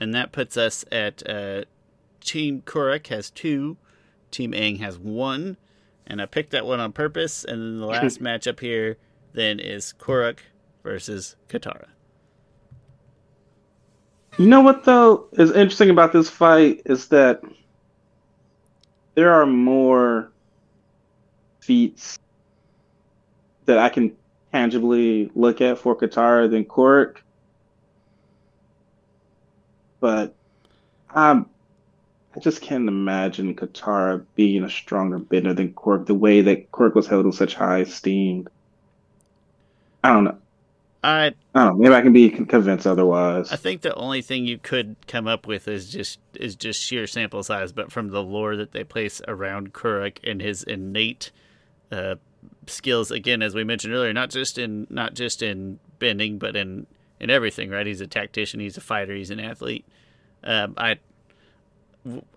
and 0.00 0.14
that 0.14 0.32
puts 0.32 0.56
us 0.56 0.84
at 0.90 1.28
uh, 1.28 1.64
Team 2.20 2.62
Kuruk 2.62 3.06
has 3.08 3.30
two, 3.30 3.76
Team 4.30 4.52
Aang 4.52 4.80
has 4.80 4.98
one. 4.98 5.56
And 6.06 6.20
I 6.20 6.26
picked 6.26 6.50
that 6.50 6.66
one 6.66 6.80
on 6.80 6.92
purpose. 6.92 7.44
And 7.44 7.60
then 7.60 7.80
the 7.80 7.86
last 7.86 8.20
matchup 8.22 8.60
here 8.60 8.96
then 9.32 9.60
is 9.60 9.94
Kuruk 9.98 10.38
versus 10.82 11.36
Katara. 11.48 11.86
You 14.36 14.46
know 14.46 14.60
what 14.62 14.84
though 14.84 15.26
is 15.34 15.50
interesting 15.52 15.90
about 15.90 16.12
this 16.12 16.28
fight 16.28 16.82
is 16.86 17.08
that 17.08 17.40
there 19.14 19.32
are 19.32 19.46
more 19.46 20.32
feats 21.64 22.18
that 23.64 23.78
I 23.78 23.88
can 23.88 24.14
tangibly 24.52 25.30
look 25.34 25.60
at 25.60 25.78
for 25.78 25.96
Katara 25.96 26.50
than 26.50 26.64
Kuruk. 26.64 27.16
But 30.00 30.34
I'm 31.10 31.46
I 32.36 32.40
just 32.40 32.60
can't 32.60 32.88
imagine 32.88 33.54
Katara 33.54 34.24
being 34.34 34.64
a 34.64 34.70
stronger 34.70 35.18
bender 35.18 35.54
than 35.54 35.72
Kuruk, 35.72 36.06
the 36.06 36.14
way 36.14 36.40
that 36.42 36.70
Kuruk 36.72 36.94
was 36.94 37.06
held 37.06 37.26
in 37.26 37.32
such 37.32 37.54
high 37.54 37.78
esteem. 37.78 38.48
I 40.02 40.12
don't 40.12 40.24
know. 40.24 40.38
I 41.02 41.26
I 41.26 41.32
don't 41.54 41.66
know. 41.66 41.82
Maybe 41.82 41.94
I 41.94 42.02
can 42.02 42.12
be 42.12 42.28
convinced 42.28 42.86
otherwise. 42.86 43.52
I 43.52 43.56
think 43.56 43.80
the 43.80 43.94
only 43.94 44.20
thing 44.20 44.46
you 44.46 44.58
could 44.58 44.96
come 45.06 45.26
up 45.26 45.46
with 45.46 45.68
is 45.68 45.90
just 45.90 46.18
is 46.34 46.56
just 46.56 46.82
sheer 46.82 47.06
sample 47.06 47.42
size, 47.42 47.72
but 47.72 47.90
from 47.90 48.08
the 48.08 48.22
lore 48.22 48.56
that 48.56 48.72
they 48.72 48.84
place 48.84 49.22
around 49.26 49.72
Kuruk 49.72 50.18
and 50.22 50.42
his 50.42 50.62
innate 50.62 51.30
uh, 51.90 52.16
skills, 52.66 53.10
again, 53.10 53.42
as 53.42 53.54
we 53.54 53.64
mentioned 53.64 53.94
earlier, 53.94 54.12
not 54.12 54.30
just 54.30 54.58
in 54.58 54.86
not 54.90 55.14
just 55.14 55.42
in 55.42 55.78
bending, 55.98 56.38
but 56.38 56.56
in 56.56 56.86
in 57.20 57.30
everything. 57.30 57.70
Right? 57.70 57.86
He's 57.86 58.00
a 58.00 58.06
tactician. 58.06 58.60
He's 58.60 58.76
a 58.76 58.80
fighter. 58.80 59.14
He's 59.14 59.30
an 59.30 59.40
athlete. 59.40 59.84
Um, 60.42 60.74
I 60.76 60.98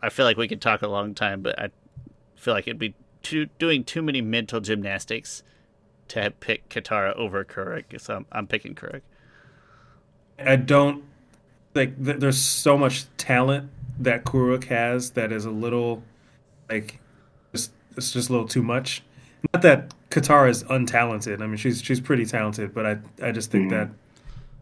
I 0.01 0.09
feel 0.09 0.25
like 0.25 0.37
we 0.37 0.47
could 0.47 0.61
talk 0.61 0.81
a 0.81 0.87
long 0.87 1.13
time, 1.13 1.41
but 1.41 1.59
I 1.59 1.69
feel 2.35 2.53
like 2.53 2.67
it'd 2.67 2.79
be 2.79 2.95
too 3.21 3.47
doing 3.59 3.83
too 3.83 4.01
many 4.01 4.21
mental 4.21 4.59
gymnastics 4.59 5.43
to 6.09 6.31
pick 6.39 6.69
Katara 6.69 7.15
over 7.15 7.43
Kuruk. 7.43 7.99
So 7.99 8.15
I'm, 8.15 8.25
I'm 8.31 8.47
picking 8.47 8.75
Kuruk. 8.75 9.01
I 10.39 10.55
don't 10.55 11.03
like. 11.73 12.03
Th- 12.03 12.17
there's 12.17 12.37
so 12.37 12.77
much 12.77 13.05
talent 13.17 13.69
that 13.99 14.23
Kuruk 14.23 14.65
has 14.65 15.11
that 15.11 15.31
is 15.31 15.45
a 15.45 15.51
little 15.51 16.03
like 16.69 16.99
it's 17.97 18.11
just 18.13 18.29
a 18.29 18.31
little 18.31 18.47
too 18.47 18.63
much. 18.63 19.03
Not 19.53 19.61
that 19.63 19.93
Katara 20.09 20.49
is 20.49 20.63
untalented. 20.65 21.41
I 21.41 21.47
mean, 21.47 21.57
she's 21.57 21.81
she's 21.81 21.99
pretty 21.99 22.25
talented, 22.25 22.73
but 22.73 22.85
I 22.85 22.97
I 23.21 23.31
just 23.31 23.51
think 23.51 23.67
Mhm. 23.67 23.69
that 23.71 23.89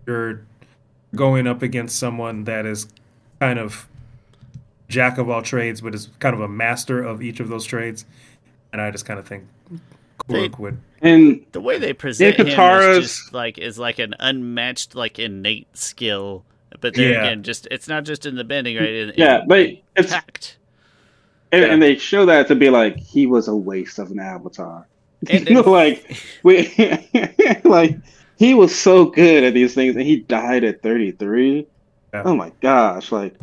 you're 0.05 0.41
going 1.15 1.47
up 1.47 1.61
against 1.61 1.97
someone 1.97 2.43
that 2.45 2.65
is 2.65 2.87
kind 3.39 3.59
of 3.59 3.87
jack 4.87 5.17
of 5.17 5.29
all 5.29 5.41
trades, 5.41 5.81
but 5.81 5.95
is 5.95 6.09
kind 6.19 6.35
of 6.35 6.41
a 6.41 6.47
master 6.47 7.01
of 7.01 7.21
each 7.21 7.39
of 7.39 7.47
those 7.49 7.65
trades, 7.65 8.05
and 8.71 8.81
I 8.81 8.91
just 8.91 9.05
kind 9.05 9.19
of 9.19 9.27
think 9.27 9.45
They- 10.27 10.49
would. 10.57 10.77
and 11.01 11.41
the 11.51 11.61
way 11.61 11.77
they 11.77 11.93
present 11.93 12.37
him 12.37 12.47
Katara's- 12.47 12.97
is 13.05 13.11
just 13.17 13.33
like 13.33 13.57
is 13.57 13.77
like 13.79 13.99
an 13.99 14.13
unmatched 14.19 14.95
like 14.95 15.19
innate 15.19 15.67
skill 15.77 16.43
but 16.81 16.93
then 16.95 17.11
Yeah. 17.11 17.19
again 17.21 17.43
just 17.43 17.67
it's 17.71 17.87
not 17.87 18.03
just 18.05 18.25
in 18.25 18.35
the 18.35 18.43
bending 18.43 18.75
right 18.77 18.89
in, 18.89 19.13
yeah, 19.15 19.41
in 19.41 19.47
but 19.47 19.69
it's 19.95 20.09
tact 20.11 20.57
and, 21.51 21.63
Yeah. 21.63 21.73
and 21.73 21.81
they 21.81 21.97
show 21.97 22.25
that 22.25 22.47
to 22.47 22.55
be 22.55 22.69
like 22.69 22.97
he 22.97 23.25
was 23.25 23.47
a 23.47 23.55
waste 23.55 23.99
of 23.99 24.11
an 24.11 24.19
avatar. 24.19 24.87
And 25.29 25.47
you 25.49 25.55
know, 25.55 25.69
like 25.69 26.17
we, 26.43 26.71
like 27.63 27.97
he 28.37 28.53
was 28.53 28.75
so 28.77 29.05
good 29.05 29.43
at 29.43 29.53
these 29.53 29.73
things, 29.73 29.95
and 29.95 30.05
he 30.05 30.17
died 30.21 30.63
at 30.63 30.81
thirty 30.81 31.11
three. 31.11 31.67
Yeah. 32.13 32.23
Oh 32.25 32.35
my 32.35 32.51
gosh! 32.61 33.11
Like 33.11 33.35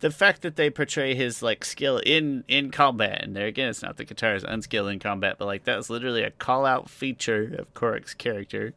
the 0.00 0.10
fact 0.10 0.42
that 0.42 0.56
they 0.56 0.70
portray 0.70 1.14
his 1.14 1.42
like 1.42 1.64
skill 1.64 1.98
in 2.04 2.44
in 2.48 2.70
combat 2.70 3.22
and 3.22 3.34
there 3.34 3.46
again 3.46 3.68
it's 3.68 3.82
not 3.82 3.96
that 3.96 4.08
Katara's 4.08 4.44
unskilled 4.44 4.88
in 4.90 4.98
combat 4.98 5.36
but 5.38 5.46
like 5.46 5.64
that 5.64 5.76
was 5.76 5.88
literally 5.90 6.22
a 6.22 6.30
call 6.30 6.66
out 6.66 6.90
feature 6.90 7.54
of 7.58 7.72
Kuruk's 7.74 8.14
character 8.14 8.74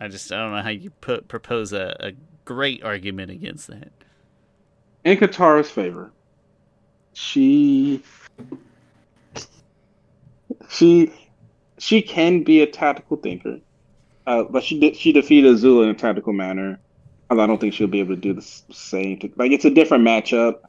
I 0.00 0.08
just 0.08 0.32
I 0.32 0.38
don't 0.38 0.52
know 0.54 0.62
how 0.62 0.70
you 0.70 0.90
put 0.90 1.28
propose 1.28 1.72
a, 1.72 1.94
a 2.00 2.12
great 2.44 2.82
argument 2.82 3.30
against 3.30 3.66
that 3.68 3.92
in 5.04 5.18
Katara's 5.18 5.70
favor, 5.70 6.10
she 7.16 8.02
she 10.68 11.10
she 11.78 12.02
can 12.02 12.42
be 12.42 12.60
a 12.60 12.66
tactical 12.66 13.16
thinker, 13.16 13.60
uh, 14.26 14.44
but 14.44 14.62
she 14.62 14.78
did 14.78 14.96
she 14.96 15.12
defeated 15.12 15.56
Azula 15.56 15.84
in 15.84 15.88
a 15.88 15.94
tactical 15.94 16.34
manner. 16.34 16.78
I 17.30 17.34
don't 17.34 17.58
think 17.58 17.72
she'll 17.72 17.86
be 17.86 18.00
able 18.00 18.14
to 18.14 18.20
do 18.20 18.34
the 18.34 18.42
same. 18.42 19.18
To, 19.20 19.32
like 19.36 19.50
it's 19.50 19.64
a 19.64 19.70
different 19.70 20.04
matchup. 20.04 20.60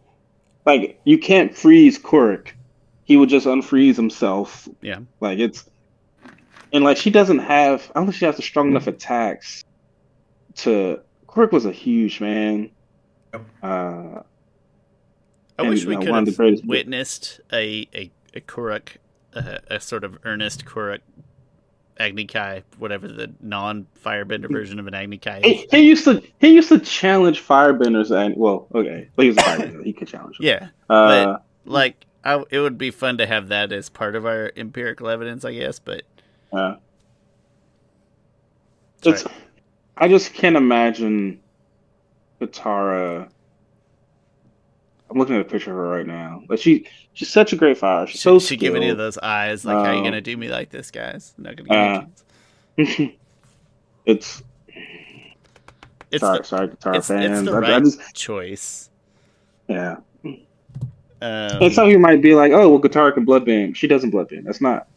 Like 0.66 1.02
you 1.04 1.18
can't 1.18 1.54
freeze 1.54 2.00
Kuruk; 2.00 2.52
he 3.04 3.18
would 3.18 3.28
just 3.28 3.46
unfreeze 3.46 3.98
himself. 3.98 4.70
Yeah. 4.82 5.00
Like 5.20 5.40
it's 5.40 5.70
and 6.72 6.86
like 6.86 6.96
she 6.96 7.10
doesn't 7.10 7.40
have. 7.40 7.92
I 7.94 8.00
don't 8.00 8.06
think 8.06 8.16
she 8.16 8.26
has 8.26 8.38
the 8.38 8.42
strong 8.42 8.70
enough 8.70 8.88
attacks 8.88 9.66
to. 10.56 11.02
Kuruk 11.28 11.52
was 11.52 11.66
a 11.66 11.74
huge 11.74 12.22
man. 12.22 12.72
Yep. 13.34 13.46
Uh, 13.62 14.22
I 15.58 15.64
and, 15.64 15.70
wish 15.70 15.86
we 15.86 15.96
know, 15.96 16.02
could 16.02 16.10
one 16.10 16.28
of 16.28 16.36
the 16.36 16.44
have 16.46 16.62
witnessed 16.66 17.40
a 17.52 17.88
a, 17.94 18.12
a 18.34 18.42
Kuruk, 18.42 18.98
uh, 19.34 19.60
a 19.70 19.80
sort 19.80 20.04
of 20.04 20.18
earnest 20.24 20.66
Kuruk 20.66 21.00
Agni 22.00 22.26
Kai, 22.26 22.64
whatever 22.78 23.08
the 23.08 23.34
non 23.42 23.88
firebender 24.04 24.52
version 24.52 24.80
of 24.80 24.88
an 24.88 24.94
Agni 24.94 25.18
Kai 25.18 25.42
he, 25.44 25.68
he 25.72 25.80
used 25.80 26.06
to 26.06 26.22
he 26.40 26.54
used 26.54 26.70
to 26.70 26.80
challenge 26.80 27.42
firebenders 27.46 28.12
and 28.12 28.36
well 28.38 28.68
okay 28.74 29.10
but 29.16 29.24
he 29.24 29.30
was 29.30 29.38
a 29.38 29.42
firebender 29.42 29.84
he 29.84 29.94
could 29.94 30.08
challenge 30.08 30.38
them. 30.38 30.46
Yeah, 30.46 30.68
Uh, 30.90 31.38
like 31.66 32.06
I, 32.28 32.44
it 32.50 32.60
would 32.60 32.78
be 32.78 32.92
fun 32.92 33.18
to 33.20 33.26
have 33.26 33.48
that 33.48 33.72
as 33.72 33.90
part 33.90 34.14
of 34.14 34.26
our 34.26 34.52
empirical 34.58 35.08
evidence, 35.08 35.46
I 35.46 35.54
guess. 35.54 35.80
But 35.80 36.04
uh, 36.52 36.76
it's 39.04 39.24
I 39.96 40.10
just 40.10 40.34
can't 40.34 40.58
imagine 40.58 41.40
Katara. 42.42 43.30
I'm 45.10 45.18
looking 45.18 45.36
at 45.36 45.42
a 45.42 45.46
picture 45.46 45.72
of 45.72 45.78
her 45.78 45.88
right 45.88 46.06
now. 46.06 46.44
But 46.48 46.60
she 46.60 46.88
she's 47.14 47.30
such 47.30 47.54
a 47.54 47.56
great 47.56 47.78
fighter. 47.78 48.08
She's 48.08 48.20
she, 48.20 48.24
so 48.24 48.40
she 48.40 48.58
give 48.58 48.76
any 48.76 48.90
of 48.90 48.98
those 48.98 49.18
eyes, 49.18 49.64
like, 49.66 49.76
"How 49.78 49.92
are 49.92 49.96
you 49.96 50.04
gonna 50.04 50.22
do 50.22 50.36
me 50.36 50.50
like 50.50 50.70
this, 50.70 50.92
guys?" 50.92 51.34
I'm 51.38 51.44
not 51.46 51.56
gonna 51.56 52.06
give 52.78 52.98
uh, 53.08 53.08
it's 54.06 54.44
It's 56.12 56.22
sorry, 56.22 56.38
the, 56.40 56.44
sorry, 56.44 56.68
Katara 56.70 56.96
it's, 56.98 57.08
fans. 57.08 57.40
it's 57.40 57.50
the 57.50 57.56
I, 57.56 57.60
right 57.60 57.74
I 57.74 57.80
just 57.80 58.16
choice. 58.16 58.90
yeah. 59.68 59.98
Um, 61.20 61.64
and 61.64 61.74
some 61.74 61.86
of 61.88 61.92
you 61.92 61.98
might 62.00 62.22
be 62.22 62.36
like, 62.36 62.52
"Oh, 62.52 62.70
well, 62.70 62.80
Katara 62.80 63.12
can 63.14 63.26
bloodbend." 63.26 63.76
She 63.76 63.88
doesn't 63.88 64.12
bloodbend. 64.12 64.44
That's 64.46 64.62
not. 64.62 64.88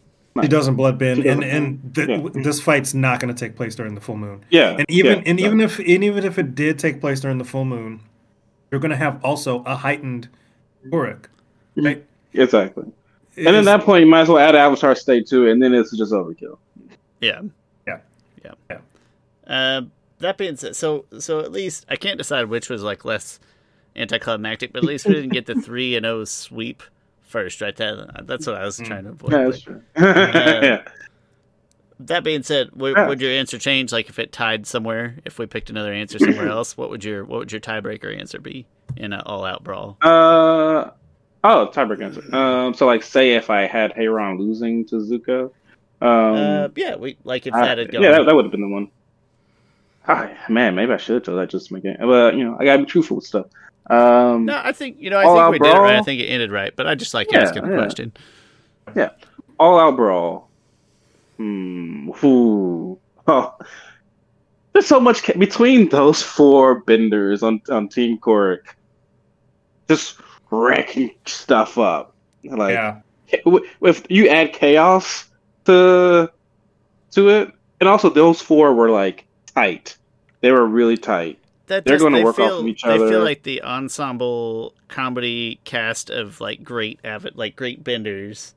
He 0.40 0.48
doesn't 0.48 0.76
bloodbend, 0.76 1.22
She 1.22 1.28
and 1.28 1.40
doesn't. 1.40 1.56
and 1.56 1.94
th- 1.94 2.08
Yeah. 2.08 2.42
this 2.42 2.60
fight's 2.60 2.94
not 2.94 3.18
going 3.20 3.34
to 3.34 3.38
take 3.38 3.56
place 3.56 3.74
during 3.74 3.94
the 3.94 4.00
full 4.00 4.16
moon. 4.16 4.44
Yeah, 4.50 4.76
And 4.76 4.84
even 4.88 5.18
yeah, 5.18 5.22
and 5.26 5.38
no. 5.40 5.44
even 5.46 5.60
if 5.60 5.78
and 5.78 5.88
even 6.04 6.24
if 6.24 6.38
it 6.38 6.54
did 6.54 6.78
take 6.78 7.00
place 7.00 7.20
during 7.20 7.38
the 7.38 7.44
full 7.44 7.64
moon, 7.64 8.00
you're 8.70 8.80
going 8.80 8.90
to 8.90 8.96
have 8.96 9.24
also 9.24 9.62
a 9.64 9.76
heightened 9.76 10.28
Uruk. 10.92 11.30
Right? 11.76 12.04
exactly. 12.32 12.90
It 13.36 13.46
And 13.46 13.56
at 13.56 13.64
that 13.64 13.82
point, 13.82 14.04
you 14.04 14.10
might 14.10 14.22
as 14.22 14.28
well 14.28 14.38
add 14.38 14.54
Avatar 14.54 14.94
State 14.94 15.26
to 15.28 15.46
it, 15.46 15.52
and 15.52 15.62
then 15.62 15.72
it's 15.72 15.96
just 15.96 16.12
overkill. 16.12 16.58
Yeah. 17.20 17.42
Yeah. 17.86 17.98
Yeah. 18.44 18.52
Yeah. 18.68 18.78
Uh, 19.46 19.82
that 20.18 20.36
being 20.36 20.56
said, 20.56 20.76
so 20.76 21.06
so 21.18 21.40
at 21.40 21.50
least 21.52 21.86
I 21.88 21.96
can't 21.96 22.18
decide 22.18 22.46
which 22.48 22.68
was 22.68 22.82
like 22.82 23.04
less 23.04 23.40
anticlimactic, 23.96 24.72
but 24.72 24.82
at 24.82 24.88
least 24.88 25.06
we 25.06 25.14
didn't 25.14 25.30
get 25.32 25.46
the 25.46 25.54
three 25.62 25.96
and 25.96 26.04
O 26.04 26.24
sweep 26.24 26.82
first, 27.22 27.60
right? 27.60 27.74
That 27.76 28.26
that's 28.26 28.46
what 28.46 28.56
I 28.56 28.64
was 28.64 28.78
trying 28.78 29.04
to 29.04 29.10
avoid. 29.10 29.32
Yeah, 29.32 29.38
but- 29.38 29.50
that's 29.50 29.62
true. 29.62 29.82
yeah. 29.96 30.82
That 32.06 32.24
being 32.24 32.42
said, 32.42 32.70
would, 32.74 32.96
Yeah. 32.96 33.08
would 33.08 33.20
your 33.20 33.30
answer 33.30 33.58
change? 33.58 33.92
Like 33.92 34.08
if 34.08 34.18
it 34.18 34.32
tied 34.32 34.66
somewhere, 34.66 35.16
if 35.24 35.38
we 35.38 35.46
picked 35.46 35.70
another 35.70 35.92
answer 35.92 36.18
somewhere 36.18 36.48
else, 36.56 36.76
what 36.76 36.90
would 36.90 37.04
your 37.04 37.24
what 37.24 37.38
would 37.40 37.52
your 37.52 37.60
tiebreaker 37.60 38.16
answer 38.18 38.38
be 38.40 38.66
in 38.96 39.12
an 39.12 39.20
all 39.26 39.44
out 39.44 39.62
brawl? 39.62 39.96
Uh 40.02 40.90
oh, 41.44 41.70
tiebreaker 41.72 42.02
answer. 42.02 42.34
Um, 42.34 42.74
so 42.74 42.86
like, 42.86 43.02
say 43.02 43.32
if 43.34 43.50
I 43.50 43.62
had 43.66 43.92
Hei-Ran 43.92 44.38
losing 44.38 44.84
to 44.86 44.96
Zuko, 44.96 45.50
um, 46.02 46.36
uh, 46.36 46.68
yeah, 46.76 46.96
we 46.96 47.16
like 47.24 47.46
if 47.46 47.54
I- 47.54 47.66
that 47.66 47.78
had 47.78 47.92
gone. 47.92 48.02
yeah, 48.02 48.12
that, 48.12 48.24
that 48.26 48.34
would 48.34 48.44
have 48.44 48.52
been 48.52 48.62
the 48.62 48.68
one. 48.68 48.88
Hi, 50.04 50.34
man, 50.48 50.74
maybe 50.74 50.92
I 50.92 50.96
should 50.96 51.14
have 51.14 51.22
told 51.24 51.38
that 51.38 51.50
just 51.50 51.68
to 51.68 51.74
make 51.74 51.84
it. 51.84 51.98
But 52.00 52.34
you 52.36 52.44
know, 52.44 52.56
I 52.58 52.64
gotta 52.64 52.78
be 52.80 52.86
truthful 52.86 53.16
with 53.16 53.26
stuff. 53.26 53.46
Um, 53.88 54.46
no, 54.46 54.60
I 54.64 54.72
think 54.72 54.96
you 54.98 55.10
know. 55.10 55.18
I 55.18 55.24
think 55.50 55.62
we 55.62 55.68
did 55.68 55.76
it 55.76 55.80
right. 55.80 55.96
I 55.96 56.02
think 56.02 56.20
it 56.20 56.26
ended 56.26 56.50
right, 56.50 56.74
but 56.74 56.86
I 56.86 56.94
just 56.94 57.12
like 57.12 57.30
Yeah, 57.30 57.40
asking 57.40 57.64
the 57.64 57.70
yeah. 57.72 57.76
question. 57.76 58.12
Yeah, 58.96 59.10
all 59.58 59.78
out 59.78 59.96
brawl. 59.96 60.48
Hmm. 61.40 62.10
Ooh. 62.22 62.98
Oh. 63.26 63.54
There's 64.74 64.86
so 64.86 65.00
much 65.00 65.22
ca- 65.22 65.38
between 65.38 65.88
those 65.88 66.22
four 66.22 66.80
benders 66.80 67.42
on 67.42 67.62
on 67.70 67.88
Team 67.88 68.18
Kuruk. 68.18 68.60
Just 69.88 70.20
wrecking 70.50 71.14
stuff 71.24 71.78
up. 71.78 72.14
Like 72.44 72.74
yeah. 72.74 73.00
if 73.80 74.04
you 74.10 74.28
add 74.28 74.52
chaos 74.52 75.30
to 75.64 76.30
to 77.12 77.28
it, 77.30 77.52
and 77.80 77.88
also 77.88 78.10
those 78.10 78.42
four 78.42 78.74
were 78.74 78.90
like 78.90 79.26
tight. 79.54 79.96
They 80.42 80.52
were 80.52 80.66
really 80.66 80.98
tight. 80.98 81.38
that 81.68 81.86
They're 81.86 81.98
gonna 81.98 82.18
they 82.18 82.24
work 82.24 82.38
off 82.38 82.48
feel, 82.48 82.60
of 82.60 82.66
each 82.66 82.84
other. 82.84 83.06
They 83.06 83.12
feel 83.12 83.24
like 83.24 83.44
the 83.44 83.62
ensemble 83.62 84.74
comedy 84.88 85.58
cast 85.64 86.10
of 86.10 86.38
like 86.42 86.62
great 86.62 87.00
avid 87.02 87.36
like 87.36 87.56
great 87.56 87.82
benders. 87.82 88.54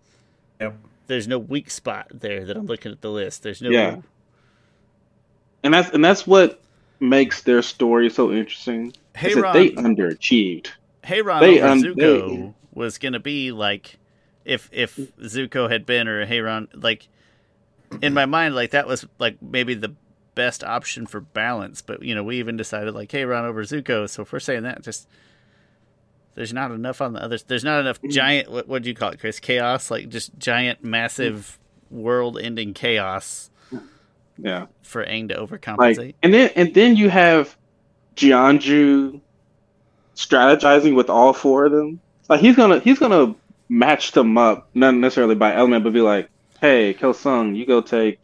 Yep. 0.59 0.75
There's 1.07 1.27
no 1.27 1.37
weak 1.39 1.69
spot 1.69 2.07
there 2.11 2.45
that 2.45 2.55
I'm 2.57 2.65
looking 2.65 2.91
at 2.91 3.01
the 3.01 3.11
list. 3.11 3.43
There's 3.43 3.61
no 3.61 3.69
Yeah. 3.69 3.97
And 5.63 5.73
that's 5.73 5.89
and 5.91 6.03
that's 6.03 6.27
what 6.27 6.61
makes 6.99 7.41
their 7.43 7.61
story 7.61 8.09
so 8.09 8.31
interesting. 8.31 8.93
Hey 9.15 9.29
is 9.29 9.35
that 9.35 9.53
they 9.53 9.69
Ron, 9.69 9.95
underachieved. 9.95 10.69
Hey 11.03 11.21
Ron 11.21 11.41
they 11.41 11.59
over 11.59 11.67
un- 11.67 11.81
Zuko 11.81 11.95
they- 12.37 12.53
was 12.73 12.97
gonna 12.97 13.19
be 13.19 13.51
like 13.51 13.99
if 14.45 14.69
if 14.71 14.95
Zuko 15.21 15.69
had 15.69 15.85
been 15.85 16.07
or 16.07 16.25
Hei-Ran 16.25 16.67
like 16.73 17.07
in 18.01 18.13
my 18.13 18.25
mind 18.25 18.55
like 18.55 18.71
that 18.71 18.87
was 18.87 19.05
like 19.19 19.41
maybe 19.41 19.73
the 19.73 19.93
best 20.35 20.63
option 20.63 21.05
for 21.05 21.21
balance. 21.21 21.81
But 21.81 22.03
you 22.03 22.13
know 22.15 22.23
we 22.23 22.39
even 22.39 22.57
decided 22.57 22.93
like 22.93 23.11
Hei-Ran 23.11 23.45
over 23.45 23.63
Zuko. 23.63 24.09
So 24.09 24.23
if 24.23 24.33
we're 24.33 24.39
saying 24.39 24.63
that, 24.63 24.81
just 24.81 25.07
there's 26.35 26.53
not 26.53 26.71
enough 26.71 27.01
on 27.01 27.13
the 27.13 27.23
others. 27.23 27.43
There's 27.43 27.63
not 27.63 27.79
enough 27.81 27.97
Mm-hmm. 27.99 28.09
giant. 28.09 28.51
What 28.51 28.67
would 28.67 28.85
you 28.85 28.93
call 28.95 29.11
it, 29.11 29.19
Chris? 29.19 29.39
Chaos, 29.39 29.89
like 29.91 30.09
just 30.09 30.37
giant, 30.39 30.83
massive, 30.83 31.59
world-ending 31.91 32.73
chaos 32.73 33.49
Yeah. 34.37 34.65
for 34.81 35.05
Aang 35.05 35.29
to 35.29 35.39
Like 35.39 35.49
overcompensate. 35.49 36.15
and 36.23 36.33
then 36.33 36.49
and 36.55 36.73
then 36.73 36.95
you 36.95 37.09
have 37.09 37.55
Jianzhu 38.15 39.21
strategizing 40.15 40.95
with 40.95 41.09
all 41.09 41.33
four 41.33 41.65
of 41.65 41.71
them. 41.71 41.99
Like 42.29 42.39
he's 42.39 42.55
gonna 42.55 42.79
he's 42.79 42.99
gonna 42.99 43.35
match 43.69 44.11
them 44.11 44.37
up, 44.37 44.69
not 44.73 44.95
necessarily 44.95 45.35
by 45.35 45.53
element, 45.55 45.83
but 45.83 45.93
be 45.93 46.01
like, 46.01 46.29
hey, 46.61 46.93
Kelsang, 46.93 47.55
you 47.55 47.65
go 47.65 47.81
take 47.81 48.19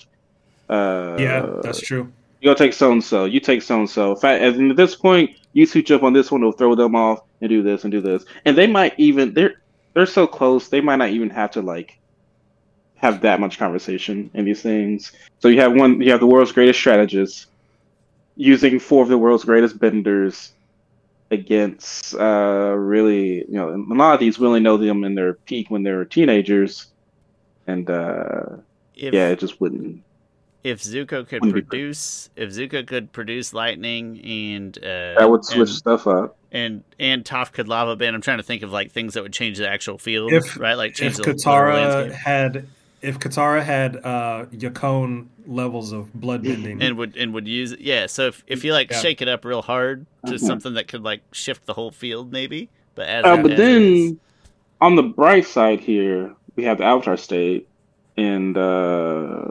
uh 0.70 1.16
Yeah, 1.20 1.46
that's 1.64 1.80
true. 1.82 2.12
you 2.42 2.50
go 2.50 2.54
take 2.54 2.74
so 2.74 2.92
and 2.92 3.04
so, 3.04 3.26
you 3.26 3.40
take 3.40 3.62
so 3.62 3.80
and 3.80 3.90
so. 3.90 4.18
And 4.24 4.72
at 4.72 4.78
this 4.78 4.96
point, 4.96 5.32
you 5.54 5.66
switch 5.66 5.92
up 5.92 6.04
on 6.04 6.14
this 6.14 6.32
one 6.32 6.42
to 6.42 6.52
throw 6.52 6.76
them 6.76 6.96
off 6.96 7.22
and 7.42 7.50
do 7.50 7.64
this 7.64 7.84
and 7.84 7.92
do 7.92 8.02
this. 8.02 8.26
And 8.46 8.58
they 8.58 8.68
might 8.68 8.94
even 8.98 9.34
they're 9.34 9.56
they're 9.94 10.06
so 10.06 10.28
close, 10.28 10.70
they 10.70 10.82
might 10.82 10.98
not 10.98 11.10
even 11.10 11.30
have 11.30 11.52
to 11.52 11.62
like 11.62 12.00
have 12.96 13.22
that 13.22 13.40
much 13.40 13.58
conversation 13.58 14.30
in 14.34 14.46
these 14.46 14.62
things. 14.62 15.14
So 15.40 15.48
you 15.48 15.60
have 15.62 15.74
one 15.74 16.02
you 16.02 16.12
have 16.12 16.20
the 16.20 16.28
world's 16.28 16.52
greatest 16.52 16.80
strategist 16.80 17.48
using 18.36 18.80
four 18.80 19.04
of 19.04 19.10
the 19.10 19.18
world's 19.18 19.44
greatest 19.44 19.80
benders 19.80 20.54
against 21.32 22.16
uh 22.16 22.74
really 22.76 23.38
you 23.38 23.46
know 23.50 23.70
a 23.70 23.94
lot 23.94 24.16
of 24.16 24.20
these 24.20 24.40
we 24.40 24.48
only 24.48 24.60
know 24.60 24.78
them 24.78 25.04
in 25.04 25.14
their 25.14 25.34
peak 25.34 25.70
when 25.70 25.84
they 25.84 25.92
were 25.92 26.06
teenagers 26.06 26.88
and 27.68 27.88
uh 27.90 28.46
if, 28.96 29.14
yeah 29.14 29.28
it 29.28 29.40
just 29.40 29.62
wouldn't 29.62 30.02
if 30.64 30.82
Zuko 30.84 31.28
could 31.28 31.42
produce, 31.44 32.30
if 32.36 32.50
Zuko 32.52 32.86
could 32.86 33.12
produce 33.12 33.54
lightning 33.54 34.20
and 34.24 34.78
uh, 34.80 35.16
that 35.20 35.30
would 35.30 35.46
switch 35.46 35.70
and, 35.70 35.70
stuff 35.70 36.06
up 36.08 36.36
and 36.52 36.84
and 37.00 37.24
Toph 37.24 37.52
could 37.52 37.68
lava 37.68 37.96
bend. 37.96 38.16
I'm 38.16 38.22
trying 38.22 38.38
to 38.38 38.44
think 38.44 38.64
of 38.64 38.72
like 38.72 38.92
things 38.92 39.14
that 39.14 39.24
would 39.24 39.34
change 39.34 39.58
the 39.58 39.70
actual 39.70 39.98
field, 39.98 40.34
If- 40.34 40.58
right? 40.60 40.74
Like 40.76 40.96
change 40.96 41.12
If 41.20 41.26
the 41.26 41.34
literal 41.34 41.56
Katara 41.56 41.74
landscape. 41.92 42.14
had 42.20 42.68
if 43.02 43.20
Katara 43.20 43.64
had 43.64 43.96
uh 43.98 44.46
Yakone 44.54 45.28
levels 45.48 45.94
of 45.94 46.12
bloodbending, 46.14 46.84
and 46.84 46.98
would 46.98 47.16
and 47.16 47.34
would 47.34 47.48
use 47.48 47.72
it. 47.72 47.80
Yeah, 47.80 48.08
so 48.08 48.28
if 48.28 48.44
if 48.48 48.64
you 48.66 48.74
like 48.74 48.92
Yeah. 48.92 49.00
shake 49.00 49.22
it 49.22 49.28
up 49.30 49.46
real 49.46 49.62
hard 49.62 50.06
to 50.26 50.34
Mhm. 50.34 50.40
something 50.40 50.74
that 50.74 50.88
could 50.90 51.04
like 51.04 51.22
shift 51.32 51.66
the 51.66 51.74
whole 51.74 51.92
field, 51.92 52.32
maybe. 52.34 52.68
But 52.96 53.08
as 53.08 53.24
Uh, 53.26 53.38
but 53.38 53.52
as 53.54 53.60
it 53.60 53.66
is- 53.66 54.10
then 54.10 54.20
on 54.82 54.96
the 54.98 55.04
bright 55.04 55.46
side 55.46 55.80
here, 55.80 56.34
we 56.58 56.64
have 56.66 56.80
the 56.80 56.84
Avatar 56.84 57.16
state, 57.16 57.68
and 58.18 58.58
uh, 58.58 59.46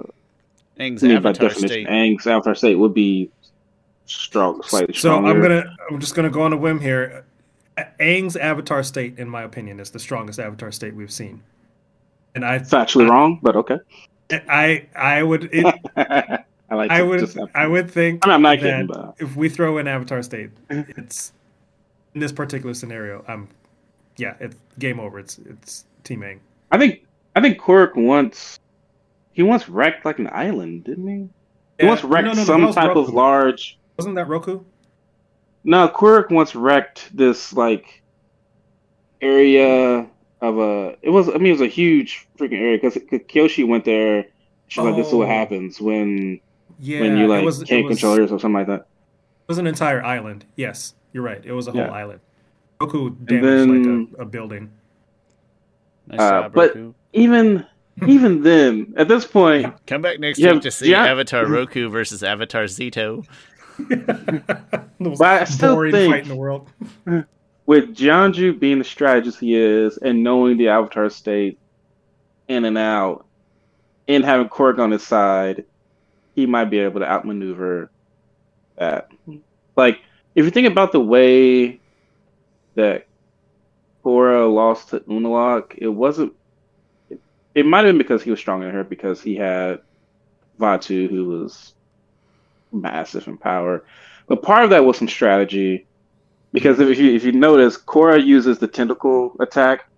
Aang's 0.79 1.03
I 1.05 1.09
mean, 1.09 1.23
by 1.23 1.31
Avatar 1.31 1.49
definition, 1.49 1.69
state. 1.69 1.87
Aang's 1.89 2.27
Avatar 2.27 2.55
state 2.55 2.75
would 2.77 2.95
be 2.95 3.31
strong, 4.07 4.63
slightly 4.63 4.95
so 4.95 4.99
stronger. 4.99 5.31
I'm 5.31 5.43
gonna 5.43 5.77
I'm 5.91 6.01
just 6.01 6.15
gonna 6.15 6.31
go 6.31 6.43
on 6.43 6.53
a 6.53 6.57
whim 6.57 6.81
here. 6.81 7.25
Aang's 8.01 8.37
Avatar 8.37 8.83
state, 8.83 9.19
in 9.19 9.29
my 9.29 9.43
opinion, 9.43 9.79
is 9.81 9.91
the 9.91 9.99
strongest 9.99 10.39
Avatar 10.41 10.73
state 10.73 10.95
we've 10.95 11.13
seen, 11.13 11.43
and 12.35 12.45
I 12.45 12.57
It's 12.57 12.73
actually 12.73 13.07
I- 13.07 13.11
wrong, 13.11 13.39
but 13.43 13.57
okay. 13.57 13.79
I 14.31 14.87
I 14.95 15.23
would 15.23 15.49
it, 15.53 15.65
I 15.97 16.75
like. 16.75 16.91
I 16.91 17.03
would 17.03 17.21
just 17.21 17.39
I 17.55 17.67
would 17.67 17.91
think 17.91 18.27
I 18.27 18.29
mean, 18.29 18.35
I'm 18.35 18.43
not 18.43 18.61
that 18.61 18.63
kidding, 18.63 18.87
but 18.89 19.15
if 19.19 19.37
we 19.37 19.49
throw 19.49 19.79
in 19.79 19.89
Avatar 19.89 20.23
state, 20.23 20.51
it's 20.71 21.33
in 22.15 22.21
this 22.21 22.33
particular 22.33 22.75
scenario, 22.75 23.25
I'm 23.29 23.49
yeah, 24.17 24.35
it's 24.41 24.57
game 24.79 25.01
over. 25.01 25.19
It's 25.19 25.39
it's 25.39 25.85
Team 26.05 26.21
Aang. 26.21 26.39
I 26.71 26.79
think 26.79 27.07
I 27.37 27.41
think 27.41 27.59
Kuruk 27.59 27.95
once 27.97 28.59
he 29.39 29.45
once 29.45 29.69
wrecked 29.69 30.05
like 30.05 30.19
an 30.19 30.29
island, 30.33 30.83
didn't 30.83 31.07
he? 31.07 31.15
He 31.79 31.85
Yeah, 31.85 31.89
once 31.91 32.03
wrecked 32.03 32.27
no, 32.27 32.33
no, 32.33 32.39
no, 32.39 32.45
some 32.45 32.61
that 32.63 32.67
was 32.67 32.75
type 32.75 32.97
of 32.97 33.11
large. 33.11 33.79
Wasn't 33.97 34.17
that 34.17 34.27
Roku? 34.27 34.65
No, 35.63 35.87
Kuruk 35.89 36.31
once 36.31 36.57
wrecked 36.57 37.17
this 37.17 37.53
like 37.53 38.03
area 39.21 40.07
of 40.41 40.59
a. 40.59 40.97
It 41.03 41.11
was 41.11 41.29
I 41.29 41.35
mean 41.35 41.47
it 41.47 41.53
was 41.53 41.61
a 41.61 41.67
huge 41.69 42.27
freaking 42.39 42.59
area 42.59 42.79
because 42.79 42.95
Kyoshi 42.97 43.67
went 43.67 43.85
there. 43.85 44.27
She's 44.69 44.85
like, 44.85 44.97
"This 44.97 45.07
is 45.09 45.15
what 45.15 45.29
Oh. 45.29 45.31
happens 45.31 45.81
when 45.81 46.41
Yeah, 46.81 47.01
when 47.01 47.17
you 47.17 47.27
like 47.29 47.45
was, 47.45 47.63
can't 47.63 47.85
was, 47.87 47.97
control 47.97 48.17
yourself, 48.19 48.39
or 48.39 48.41
something 48.41 48.55
like 48.59 48.67
that." 48.67 48.81
It 48.81 49.49
was 49.49 49.59
an 49.59 49.67
entire 49.67 50.05
island. 50.05 50.45
Yes, 50.57 50.95
you're 51.13 51.23
right. 51.23 51.45
It 51.45 51.53
was 51.53 51.69
a 51.69 51.73
whole 51.73 51.81
Yeah. 51.83 51.91
island. 51.93 52.21
Roku 52.81 53.11
damaged 53.11 53.45
then- 53.47 54.09
like 54.11 54.19
a, 54.19 54.23
a 54.23 54.25
building. 54.27 54.71
Nice 56.09 56.21
Uh, 56.21 56.31
job, 56.43 56.53
but- 56.55 56.75
Roku. 56.75 56.93
Even 57.15 57.67
even 58.07 58.43
then, 58.43 58.95
at 58.97 59.09
this 59.09 59.25
point, 59.27 59.75
Come 59.87 60.03
back 60.03 60.21
next 60.21 60.39
Yeah, 60.39 60.53
week 60.53 60.63
to 60.63 60.71
see 60.71 60.91
yeah. 60.91 61.05
Avatar 61.07 61.47
Roku 61.47 61.89
versus 61.89 62.23
Avatar 62.23 62.65
Szeto. 62.65 63.25
the 63.79 64.85
most 64.99 65.19
But 65.19 65.43
I 65.43 65.45
still 65.45 65.75
boring 65.75 65.93
think- 65.93 66.13
fight 66.13 66.23
in 66.25 66.29
the 66.29 66.37
world. 66.37 66.69
with 67.67 67.95
Jianzhu 67.97 68.59
being 68.59 68.79
the 68.79 68.85
strategist 68.85 69.41
he 69.41 69.55
is 69.55 69.97
and 69.99 70.23
knowing 70.23 70.57
the 70.57 70.69
Avatar 70.69 71.09
state 71.11 71.59
in 72.49 72.65
and 72.65 72.79
out, 72.79 73.27
and 74.09 74.25
having 74.25 74.49
Korg 74.49 74.79
on 74.79 74.91
his 74.91 75.07
side, 75.07 75.65
he 76.35 76.47
might 76.47 76.67
be 76.67 76.79
able 76.79 77.01
to 77.01 77.07
outmaneuver 77.07 77.91
that. 78.79 79.11
Like, 79.77 80.01
if 80.35 80.45
you 80.47 80.51
think 80.51 80.67
about 80.67 80.93
the 80.93 81.01
way 81.01 81.79
that 82.75 83.07
Korra 84.05 84.51
lost 84.53 84.91
to 84.91 85.01
Unalaq, 85.01 85.75
it 85.77 85.89
wasn't. 85.89 86.33
It, 87.59 87.67
might 87.67 87.85
have 87.85 87.89
been 87.89 87.99
because 87.99 88.23
he 88.23 88.31
was 88.31 88.41
stronger 88.41 88.67
than 88.67 88.75
her, 88.75 88.85
because 88.85 89.21
he 89.21 89.37
had 89.37 89.81
Vaatu, 90.59 91.09
who 91.09 91.27
was 91.27 91.75
massive 92.73 93.27
in 93.29 93.39
power. 93.39 93.85
But 94.27 94.43
part 94.43 94.65
of 94.65 94.71
that 94.71 94.85
was 94.85 94.99
some 94.99 95.09
strategy. 95.09 95.87
Because 96.53 96.81
if 96.81 96.99
you 96.99 97.15
if 97.15 97.25
you 97.25 97.33
notice, 97.33 97.77
Korra 97.77 98.25
uses 98.25 98.59
the 98.59 98.69
tentacle 98.69 99.37
attack. 99.41 99.89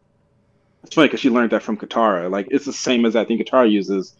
It's 0.83 0.94
funny 0.94 1.09
because 1.09 1.20
she 1.20 1.31
learned 1.31 1.53
that 1.53 1.62
from 1.62 1.77
Katara. 1.77 2.31
Like 2.31 2.49
it's 2.51 2.64
the 2.64 2.73
same 2.73 3.05
as 3.05 3.14
I 3.14 3.25
think 3.25 3.40
Katara 3.40 3.70
uses. 3.70 4.14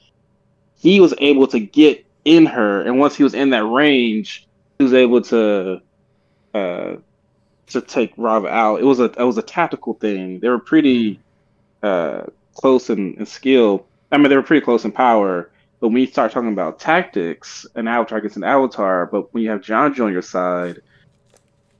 He 0.76 1.00
was 1.00 1.12
able 1.18 1.46
to 1.48 1.59
get 1.59 2.05
in 2.24 2.46
her, 2.46 2.83
and 2.83 2.98
once 2.98 3.16
he 3.16 3.24
was 3.24 3.35
in 3.35 3.50
that 3.50 3.64
range, 3.64 4.46
he 4.79 4.85
was 4.85 4.94
able 4.94 5.22
to 5.22 5.81
uh, 6.55 6.96
to 7.68 7.81
take 7.81 8.12
Rav 8.16 8.44
out. 8.46 8.81
It 8.81 8.85
was 8.85 9.00
a 9.00 9.05
it 9.05 9.24
was 9.24 9.38
a 9.38 9.42
tactical 9.42 9.94
thing. 9.94 10.40
They 10.40 10.48
were 10.48 10.61
pretty 10.61 11.20
uh, 11.83 12.24
close 12.61 12.90
in, 12.90 13.14
in 13.14 13.27
skill. 13.27 13.87
I 14.12 14.18
mean, 14.18 14.29
they 14.29 14.37
were 14.37 14.42
pretty 14.42 14.64
close 14.64 14.85
in 14.85 14.92
power. 14.92 15.51
But 15.81 15.88
when 15.88 16.03
you 16.03 16.07
start 16.07 16.33
talking 16.33 16.53
about 16.53 16.79
tactics, 16.79 17.66
an 17.75 17.88
avatar 17.88 18.20
gets 18.20 18.37
an 18.37 18.44
avatar. 18.44 19.07
But 19.07 19.33
when 19.33 19.42
you 19.42 19.51
have 19.51 19.62
Jianzhu 19.62 20.05
on 20.05 20.12
your 20.12 20.23
side, 20.23 20.83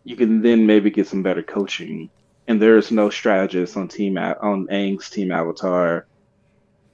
you 0.05 0.17
can 0.17 0.41
then 0.41 0.67
maybe 0.67 0.91
get 0.91 1.07
some 1.07 1.23
better 1.23 1.43
coaching. 1.43 2.09
And 2.49 2.61
there's 2.61 2.91
no 2.91 3.11
strategist 3.11 3.77
on 3.77 3.89
team 3.89 4.17
on 4.17 4.67
Aang's 4.69 5.11
team 5.11 5.31
avatar 5.31 6.07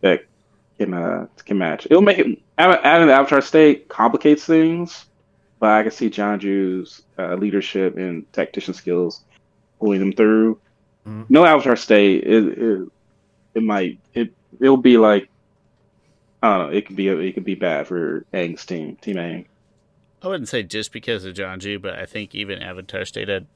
that 0.01 0.25
can 0.79 0.93
uh 0.93 1.27
can 1.45 1.57
match. 1.57 1.87
It'll 1.87 2.03
make 2.03 2.19
it 2.19 2.43
add- 2.59 2.81
adding 2.83 3.07
the 3.07 3.15
avatar 3.15 3.41
state 3.41 3.89
complicates 3.89 4.45
things, 4.45 5.07
but 5.61 5.71
I 5.71 5.83
can 5.83 5.93
see 5.93 6.11
Jianzhu's 6.11 7.03
uh, 7.19 7.35
leadership 7.37 7.97
and 7.97 8.31
tactician 8.33 8.75
skills 8.75 9.25
pulling 9.79 10.01
them 10.01 10.13
through. 10.13 10.59
Mhm. 11.07 11.27
No 11.31 11.47
avatar 11.47 11.77
state, 11.77 12.25
it, 12.25 12.59
it 12.59 12.89
it 13.57 13.63
might 13.63 13.99
it 14.15 14.33
it'll 14.61 14.77
be 14.77 14.99
like 14.99 15.29
I 16.43 16.59
don't 16.59 16.67
know. 16.71 16.77
It 16.77 16.87
could 16.87 16.95
be 16.97 17.09
it 17.09 17.33
could 17.33 17.45
be 17.45 17.55
bad 17.57 17.89
for 17.89 18.25
Aang's 18.33 18.65
team, 18.65 18.97
Team 18.97 19.17
Aang. 19.17 19.47
I 20.23 20.29
wouldn't 20.29 20.49
say 20.49 20.63
just 20.63 20.93
because 20.93 21.25
of 21.25 21.35
Jianzhu, 21.35 21.81
but 21.81 21.95
I 21.99 22.05
think 22.07 22.35
even 22.35 22.63
Avatar 22.63 23.05
State 23.05 23.29
had 23.29 23.47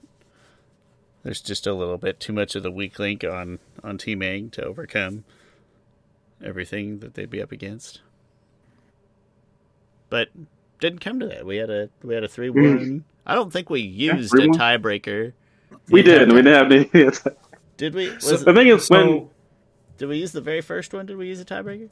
there's 1.23 1.41
just 1.43 1.67
a 1.67 1.75
little 1.75 1.99
bit 1.99 2.19
too 2.19 2.33
much 2.33 2.55
of 2.55 2.63
the 2.63 2.71
weak 2.71 2.99
link 2.99 3.23
on 3.23 3.59
on 3.85 3.99
Team 3.99 4.21
Aang 4.21 4.51
to 4.53 4.65
overcome 4.65 5.25
everything 6.43 7.01
that 7.01 7.15
they'd 7.15 7.29
be 7.31 7.43
up 7.43 7.53
against. 7.53 8.01
But 10.09 10.29
didn't 10.81 11.01
come 11.01 11.21
to 11.21 11.27
that. 11.27 11.45
We 11.45 11.57
had 11.59 11.71
a 11.71 11.91
we 12.03 12.15
had 12.15 12.25
a 12.25 12.29
three 12.29 12.51
one. 12.51 12.63
Mm-hmm. 12.65 12.99
I 13.27 13.35
don't 13.35 13.53
think 13.53 13.69
we 13.71 13.81
used 13.81 14.35
a 14.35 14.49
tiebreaker. 14.49 15.33
We 15.91 16.03
The 16.03 16.11
did. 16.11 16.29
We 16.33 16.43
didn't 16.43 16.55
have 16.73 16.73
any. 16.95 17.11
Did 17.77 17.95
we? 17.95 18.11
Was 18.11 18.25
So- 18.25 18.35
it- 18.35 18.45
the 18.45 18.53
thing 18.55 18.69
is, 18.69 18.87
So 18.87 18.97
when 19.07 19.29
did 20.01 20.09
we 20.09 20.17
use 20.17 20.33
the 20.33 20.41
very 20.41 20.63
first 20.63 20.95
one? 20.95 21.05
Did 21.05 21.19
we 21.19 21.27
use 21.29 21.41
a 21.41 21.45
tiebreaker? 21.45 21.91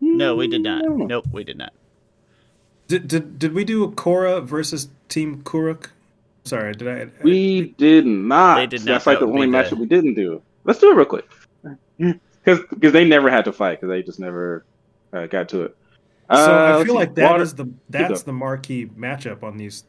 No, 0.00 0.34
we 0.36 0.48
did 0.48 0.62
not. 0.62 0.82
I. 0.82 0.86
Nope, 0.88 1.26
we 1.30 1.44
did 1.44 1.58
not. 1.58 1.72
did, 2.88 3.06
did 3.08 3.38
did 3.38 3.52
we 3.52 3.62
do 3.62 3.84
a 3.84 3.88
Korra 3.92 4.42
versus 4.42 4.88
Team 5.10 5.42
Kuruk? 5.42 5.88
Sorry, 6.44 6.72
did 6.72 6.88
I? 6.88 7.08
We 7.22 7.74
did 7.76 8.06
not. 8.06 8.56
They 8.56 8.66
did 8.66 8.80
not. 8.86 8.92
That's 8.92 9.06
like 9.06 9.18
the 9.20 9.26
only 9.26 9.46
be 9.46 9.50
match 9.52 9.68
that 9.68 9.78
we 9.78 9.84
didn't 9.86 10.14
do. 10.14 10.40
Let's 10.64 10.78
do 10.78 10.90
it 10.90 10.94
real 10.96 11.04
quick. 11.04 11.28
Because 12.44 12.92
they 12.92 13.04
never 13.04 13.28
had 13.28 13.44
to 13.46 13.52
fight 13.52 13.80
because 13.80 13.88
they 13.88 14.04
just 14.04 14.20
never 14.20 14.64
uh, 15.12 15.26
got 15.26 15.48
to 15.48 15.62
it. 15.64 15.76
So 16.32 16.36
Uh, 16.36 16.78
I 16.80 16.84
feel 16.84 16.94
like 16.94 17.16
that 17.16 17.28
Water- 17.32 17.42
is 17.42 17.54
the 17.54 17.68
that's 17.90 18.22
the 18.22 18.32
marquee 18.32 18.86
matchup 18.96 19.42
on 19.42 19.56
these 19.56 19.82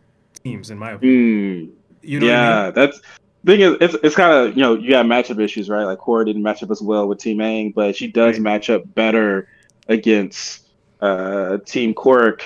teams, 0.43 0.71
in 0.71 0.79
my 0.79 0.93
opinion. 0.93 1.67
Mm, 1.67 1.71
You 2.01 2.19
know 2.19 2.25
yeah, 2.25 2.49
what 2.49 2.59
I 2.59 2.65
mean? 2.65 2.73
that's 2.73 3.01
thing 3.47 3.61
is 3.61 3.77
it's 3.81 3.95
it's 4.03 4.15
kind 4.15 4.33
of 4.33 4.55
you 4.55 4.61
know 4.61 4.75
you 4.75 4.91
got 4.91 5.05
matchup 5.05 5.41
issues 5.43 5.69
right 5.69 5.85
like 5.85 5.99
Korra 5.99 6.25
didn't 6.25 6.43
match 6.43 6.61
up 6.63 6.69
as 6.71 6.81
well 6.81 7.07
with 7.07 7.19
Team 7.19 7.39
Aang 7.39 7.73
but 7.73 7.95
she 7.95 8.07
does 8.07 8.35
Right. 8.35 8.41
match 8.41 8.69
up 8.69 8.83
better 8.93 9.47
against 9.87 10.67
uh 11.01 11.57
Team 11.65 11.93
Kuruk 11.95 12.41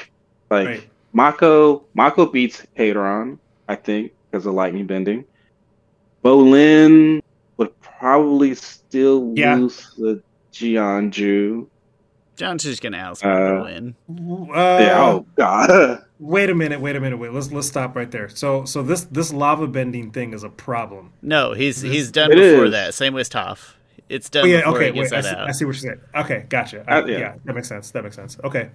like 0.50 0.68
Right. 0.68 0.90
Mako 1.14 1.84
Mako 1.94 2.26
beats 2.28 2.66
Hei-Ran 2.78 3.40
I 3.68 3.76
think 3.76 4.14
because 4.32 4.46
of 4.46 4.54
lightning 4.54 4.88
bending 4.88 5.26
Bolin 6.24 7.22
would 7.58 7.80
probably 7.82 8.56
still 8.56 9.34
Yeah. 9.36 9.56
lose 9.56 9.94
the 9.98 10.22
Jianzhu 10.54 11.68
John's 12.42 12.64
just 12.64 12.82
gonna 12.82 12.98
outsmart 12.98 13.24
Uh, 13.26 13.64
Bolin. 13.64 14.50
Uh, 14.50 14.80
yeah 14.84 15.02
oh 15.04 15.26
god 15.36 16.04
Wait 16.20 16.50
a 16.52 16.56
minute, 16.56 16.80
wait 16.80 16.96
a 16.96 17.00
minute, 17.00 17.18
wait. 17.18 17.32
Let's 17.34 17.52
let's 17.52 17.68
stop 17.68 17.96
right 17.96 18.10
there. 18.12 18.30
So 18.30 18.64
so 18.66 18.84
this 18.84 19.06
this 19.06 19.34
lava 19.34 19.68
bending 19.68 20.12
thing 20.12 20.34
is 20.34 20.44
a 20.44 20.50
problem. 20.50 21.14
No, 21.22 21.54
he's 21.54 21.82
This- 21.82 21.92
he's 21.92 22.12
done 22.12 22.30
before 22.30 22.66
is. 22.66 22.72
that. 22.74 22.94
Same 22.94 23.14
with 23.16 23.30
Toph. 23.30 23.74
It's 24.10 24.30
done 24.30 24.44
Oh 24.44 24.48
yeah, 24.48 24.58
before 24.60 24.76
okay, 24.78 24.86
he 24.88 24.92
gets 25.00 25.12
wait. 25.12 25.18
I 25.18 25.22
see, 25.22 25.28
out. 25.36 25.48
I 25.50 25.52
see 25.52 25.66
what 25.66 25.76
you 25.76 25.82
said. 25.82 26.00
Okay, 26.16 26.46
gotcha. 26.50 26.84
I- 26.88 27.00
Uh, 27.02 27.06
yeah. 27.06 27.18
yeah. 27.18 27.34
that 27.46 27.56
makes 27.56 27.68
sense. 27.70 27.90
That 27.92 28.04
makes 28.04 28.16
sense. 28.16 28.38
Okay. 28.44 28.70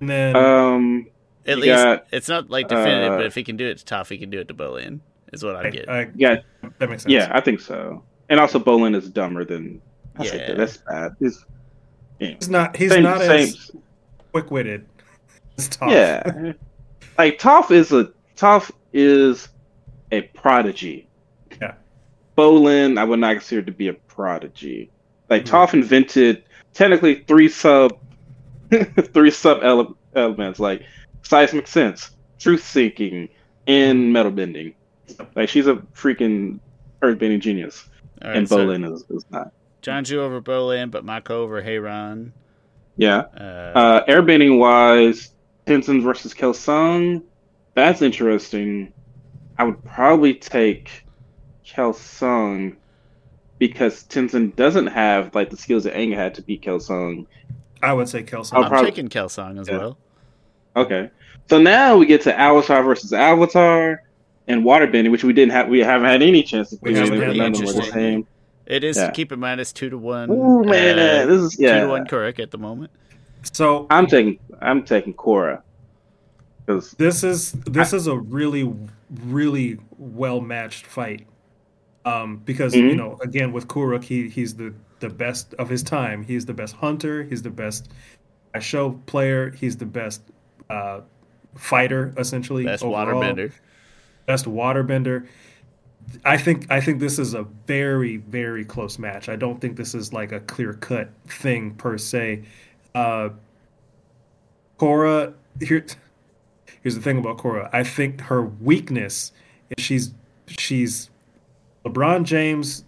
And 0.00 0.08
then 0.10 0.36
um 0.36 1.06
At 1.46 1.58
least 1.58 1.74
got, 1.76 2.06
it's 2.10 2.28
not 2.28 2.50
like 2.50 2.68
definitive, 2.68 3.12
uh, 3.12 3.16
but 3.18 3.26
if 3.26 3.34
he 3.34 3.44
can 3.44 3.56
do 3.56 3.66
it 3.66 3.78
to 3.78 3.84
Toph, 3.94 4.08
he 4.08 4.18
can 4.18 4.30
do 4.30 4.40
it 4.40 4.48
to 4.48 4.54
Bolin. 4.54 5.00
Is 5.32 5.44
what 5.44 5.54
I 5.56 5.66
I- 5.66 5.70
get. 5.70 5.88
I- 5.88 6.10
yeah 6.16 6.36
that 6.78 6.88
makes 6.90 7.02
sense. 7.04 7.12
Yeah, 7.12 7.30
I 7.32 7.40
think 7.40 7.60
so. 7.60 8.02
And 8.28 8.38
also, 8.40 8.58
Bolin 8.58 8.94
is 8.96 9.08
dumber 9.10 9.44
than. 9.44 9.80
I 10.16 10.24
Yeah. 10.24 10.46
that. 10.48 10.56
That's 10.56 10.76
bad. 10.78 11.12
He's, 11.20 11.44
yeah. 11.48 11.54
He's 12.20 12.48
not 12.48 12.76
he's 12.76 12.92
Same- 12.92 13.02
not 13.02 13.18
same- 13.20 13.48
as 13.48 13.70
quick 14.32 14.50
witted 14.50 14.86
as 15.58 15.68
Toph. 15.68 15.90
Yeah, 15.90 16.52
like 17.18 17.38
Toph 17.38 17.70
is 17.72 17.92
a 17.92 18.12
Toph 18.36 18.70
is 18.92 19.48
a 20.12 20.22
prodigy. 20.22 21.08
Yeah. 21.60 21.74
Bolin, 22.36 22.98
I 22.98 23.04
would 23.04 23.18
not 23.20 23.32
consider 23.34 23.62
to 23.62 23.72
be 23.72 23.88
a 23.88 23.92
prodigy. 23.94 24.90
Like 25.28 25.44
Mhm. 25.44 25.48
Toph 25.50 25.74
invented 25.74 26.44
technically 26.74 27.24
three 27.26 27.48
sub, 27.48 27.98
three 29.12 29.30
sub 29.30 29.62
ele- 29.62 29.96
elements 30.14 30.58
like 30.60 30.82
seismic 31.22 31.66
sense, 31.66 32.10
truth 32.38 32.64
seeking, 32.64 33.28
and 33.66 34.12
metal 34.12 34.32
bending. 34.32 34.74
Like 35.34 35.48
she's 35.48 35.66
a 35.66 35.76
freaking 35.94 36.60
earth 37.02 37.18
bending 37.18 37.40
genius, 37.40 37.88
right, 38.24 38.36
and 38.36 38.48
so 38.48 38.58
Bolin 38.58 38.92
is, 38.92 39.04
is 39.10 39.24
not. 39.30 39.52
Jianzhu 39.82 40.16
over 40.18 40.40
Bolin, 40.40 40.90
but 40.90 41.04
Mako 41.04 41.42
over 41.42 41.62
Hei-Ran. 41.62 42.32
Yeah. 42.96 43.18
Uh, 43.36 43.40
Uh, 43.78 44.04
airbending 44.06 44.58
wise, 44.58 45.30
Tenzin 45.66 46.02
versus 46.02 46.34
Kelsang. 46.34 47.22
That's 47.74 48.02
interesting. 48.02 48.92
I 49.58 49.64
would 49.64 49.82
probably 49.84 50.34
take 50.34 51.04
Kelsang 51.66 52.76
because 53.58 54.04
Tenzin 54.04 54.54
doesn't 54.56 54.86
have 54.88 55.34
like 55.34 55.50
the 55.50 55.56
skills 55.56 55.84
that 55.84 55.94
Aang 55.94 56.14
had 56.14 56.34
to 56.34 56.42
beat 56.42 56.62
Kelsang. 56.62 57.26
I 57.82 57.92
would 57.92 58.08
say 58.08 58.22
Kelsang. 58.22 58.54
I'll 58.54 58.64
I'm 58.64 58.70
prob- 58.70 58.84
taking 58.84 59.08
Kelsang 59.08 59.60
as 59.60 59.68
Yeah. 59.68 59.78
well. 59.78 59.98
Okay. 60.76 61.10
So 61.48 61.58
now 61.60 61.96
we 61.96 62.06
get 62.06 62.22
to 62.22 62.38
Avatar 62.38 62.82
versus 62.82 63.12
Avatar 63.12 64.02
and 64.48 64.62
waterbending, 64.64 65.10
which 65.10 65.24
we 65.24 65.32
didn't 65.32 65.52
have. 65.52 65.68
We 65.68 65.80
haven't 65.80 66.08
had 66.08 66.22
any 66.22 66.42
chance 66.42 66.70
to 66.70 66.76
Which 66.76 66.94
do. 66.94 67.02
is 67.02 67.10
really 67.10 67.40
of 67.40 67.52
them 67.52 67.52
were 67.52 67.72
the 67.72 67.78
interesting. 67.78 68.26
Same. 68.70 68.76
It 68.76 68.84
is 68.84 68.96
Yeah. 68.96 69.10
keep 69.10 69.32
in 69.32 69.40
mind 69.40 69.60
it's 69.60 69.72
two 69.72 69.90
to 69.90 69.98
one. 69.98 70.30
Ooh 70.30 70.62
man, 70.64 70.98
uh, 70.98 71.26
this 71.26 71.40
is 71.42 71.58
yeah. 71.58 71.74
two 71.74 71.86
to 71.86 71.88
one 71.88 72.06
Kuruk 72.06 72.38
at 72.40 72.50
the 72.50 72.58
moment. 72.58 72.90
So 73.52 73.86
I'm 73.90 74.06
taking 74.06 74.38
I'm 74.60 74.82
taking 74.84 75.14
Korra 75.14 75.62
because 76.66 76.92
This 76.92 77.24
is 77.24 77.52
this 77.52 77.92
is 77.92 78.06
a 78.06 78.16
really 78.16 78.72
really 79.26 79.78
well 79.98 80.40
matched 80.40 80.86
fight. 80.86 81.26
Um, 82.04 82.38
because 82.46 82.74
you 82.74 82.90
Mhm. 82.92 82.96
know, 82.96 83.18
again 83.22 83.52
with 83.52 83.68
Kuruk, 83.68 84.04
he 84.04 84.28
he's 84.28 84.54
the 84.54 84.72
the 85.00 85.08
best 85.10 85.54
of 85.54 85.68
his 85.68 85.82
time. 85.82 86.22
He's 86.24 86.44
the 86.46 86.54
best 86.54 86.76
hunter. 86.76 87.22
He's 87.24 87.42
the 87.42 87.50
best 87.50 87.90
show 88.60 88.92
player. 89.06 89.50
He's 89.50 89.76
the 89.76 89.86
best 89.86 90.22
uh, 90.68 91.00
fighter, 91.56 92.12
essentially. 92.16 92.64
Best 92.64 92.84
overall. 92.84 93.20
waterbender. 93.22 93.52
best 94.26 94.44
waterbender. 94.44 95.26
I 96.24 96.36
think 96.36 96.66
I 96.70 96.80
think 96.80 97.00
this 97.00 97.18
is 97.18 97.34
a 97.34 97.42
very 97.66 98.18
very 98.18 98.64
close 98.64 98.98
match. 98.98 99.28
I 99.28 99.36
don't 99.36 99.60
think 99.60 99.76
this 99.76 99.94
is 99.94 100.12
like 100.12 100.32
a 100.32 100.40
clear 100.40 100.74
cut 100.74 101.10
thing 101.26 101.72
per 101.74 101.98
se. 101.98 102.44
Uh, 102.94 103.30
Korra 104.78 105.34
here. 105.60 105.84
Here's 106.82 106.94
the 106.94 107.02
thing 107.02 107.18
about 107.18 107.38
Korra. 107.38 107.68
I 107.72 107.84
think 107.84 108.22
her 108.22 108.42
weakness 108.42 109.32
is 109.76 109.84
she's 109.84 110.14
she's 110.46 111.10
LeBron 111.84 112.24
James 112.24 112.84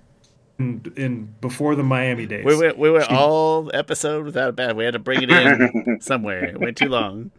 in, 0.59 0.93
in 0.97 1.35
before 1.41 1.75
the 1.75 1.83
Miami 1.83 2.27
days. 2.27 2.45
We 2.45 2.57
went 2.57 2.79
we 2.79 2.91
went 2.91 3.05
She- 3.05 3.14
all 3.14 3.70
episode 3.75 4.25
without 4.25 4.49
a 4.49 4.53
bad. 4.53 4.77
We 4.77 4.85
had 4.85 4.95
to 4.95 4.99
bring 4.99 5.23
it 5.23 5.31
in 5.31 5.99
somewhere. 6.01 6.45
It 6.45 6.61
went 6.61 6.77
too 6.77 6.89
long. 6.89 7.31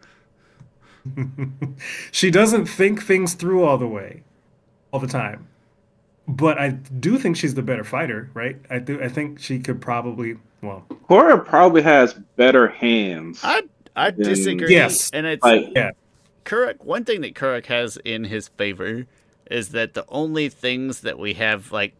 she 2.12 2.30
doesn't 2.30 2.66
think 2.66 3.02
things 3.02 3.34
through 3.34 3.64
all 3.64 3.76
the 3.76 3.86
way, 3.86 4.22
all 4.92 5.00
the 5.00 5.06
time. 5.06 5.48
But 6.26 6.58
I 6.58 6.70
do 6.70 7.18
think 7.18 7.36
she's 7.36 7.54
the 7.54 7.62
better 7.62 7.84
fighter, 7.84 8.30
right? 8.32 8.56
I 8.70 8.78
do. 8.78 9.02
I 9.02 9.08
think 9.08 9.38
she 9.40 9.58
could 9.58 9.80
probably. 9.80 10.36
Well, 10.62 10.86
Korra 11.10 11.44
probably 11.44 11.82
has 11.82 12.14
better 12.36 12.68
hands. 12.68 13.40
I 13.42 13.62
I 13.94 14.10
Then- 14.10 14.26
disagree. 14.26 14.72
Yes. 14.72 15.10
and 15.12 15.26
it's 15.26 15.42
Like, 15.44 15.68
yeah, 15.74 15.90
Kuruk, 16.46 16.82
one 16.82 17.04
thing 17.04 17.20
that 17.20 17.34
Kuruk 17.34 17.66
has 17.66 17.98
in 18.04 18.24
his 18.24 18.48
favor 18.48 19.04
is 19.50 19.68
that 19.70 19.92
the 19.94 20.04
only 20.08 20.48
things 20.48 21.02
that 21.02 21.18
we 21.18 21.34
have 21.34 21.70
like 21.70 21.94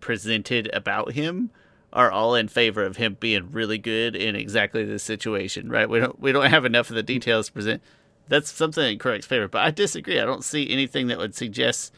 presented 0.00 0.70
about 0.72 1.12
him 1.12 1.50
are 1.92 2.10
all 2.10 2.34
in 2.34 2.48
favor 2.48 2.82
of 2.82 2.96
him 2.96 3.16
being 3.20 3.50
really 3.52 3.78
good 3.78 4.16
in 4.16 4.34
exactly 4.36 4.84
this 4.84 5.02
situation, 5.02 5.68
right? 5.68 5.88
We 5.88 6.00
don't 6.00 6.20
we 6.20 6.32
don't 6.32 6.50
have 6.50 6.64
enough 6.64 6.90
of 6.90 6.96
the 6.96 7.02
details 7.02 7.46
to 7.46 7.52
present. 7.52 7.82
That's 8.28 8.50
something 8.50 8.92
in 8.92 8.98
Kuruk's 8.98 9.26
favor, 9.26 9.48
but 9.48 9.62
I 9.62 9.70
disagree. 9.70 10.18
I 10.20 10.24
don't 10.24 10.44
see 10.44 10.70
anything 10.70 11.08
that 11.08 11.18
would 11.18 11.34
suggest 11.34 11.92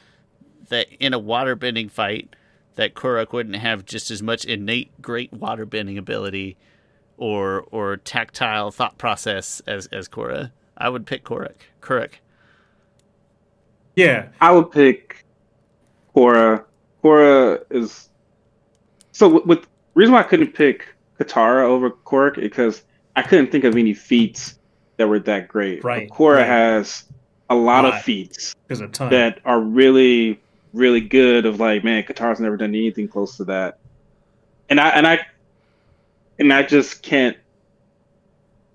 that 0.69 0.87
in 1.01 1.15
a 1.15 1.21
waterbending 1.21 1.91
fight 1.91 2.35
that 2.77 2.95
Kuruk 2.95 3.33
wouldn't 3.33 3.57
have 3.57 3.85
just 3.85 4.11
as 4.11 4.23
much 4.23 4.45
innate 4.45 5.01
great 5.01 5.33
waterbending 5.33 5.97
ability 5.99 6.57
or 7.17 7.63
or 7.71 7.97
tactile 7.97 8.71
thought 8.71 8.99
process 8.99 9.61
as 9.67 9.87
as 9.87 10.09
Korra. 10.09 10.51
I 10.77 10.89
would 10.89 11.07
pick 11.07 11.25
Kuruk. 11.25 11.55
Kuruk. 11.81 12.13
yeah. 13.95 14.29
I 14.41 14.53
would 14.53 14.71
pick 14.71 15.25
Korra. 16.15 16.65
Korra 17.03 17.63
is 17.71 18.09
so 19.13 19.29
with, 19.29 19.47
with 19.47 19.67
reason 19.95 20.13
why 20.13 20.21
I 20.21 20.25
couldn't 20.25 20.53
pick 20.55 20.95
Katara 21.19 21.63
over 21.63 21.91
Kuruk 21.91 22.37
because 22.37 22.83
I 23.15 23.23
couldn't 23.23 23.51
think 23.51 23.65
of 23.65 23.77
any 23.77 23.95
feats 23.95 24.59
that 24.99 25.09
were 25.09 25.19
that 25.21 25.49
great. 25.49 25.83
But 25.83 25.89
Right, 25.89 26.11
Korra 26.11 26.37
right. 26.37 26.47
has 26.47 27.05
a 27.49 27.55
lot 27.55 27.85
Lot. 27.85 27.95
of 27.95 28.03
feats 28.03 28.55
a 28.69 28.89
ton. 28.89 29.11
that 29.11 29.41
are 29.45 29.61
really, 29.61 30.41
really 30.77 31.01
good. 31.01 31.47
Of 31.47 31.59
like, 31.59 31.83
man, 31.83 32.05
Katara's 32.05 32.41
never 32.41 32.57
done 32.57 32.75
anything 32.75 33.09
close 33.09 33.37
to 33.39 33.45
that. 33.45 33.79
And 34.69 34.81
I 34.81 34.89
and 34.91 35.07
I 35.07 35.27
and 36.39 36.53
I 36.53 36.63
just 36.63 37.03
can't. 37.03 37.37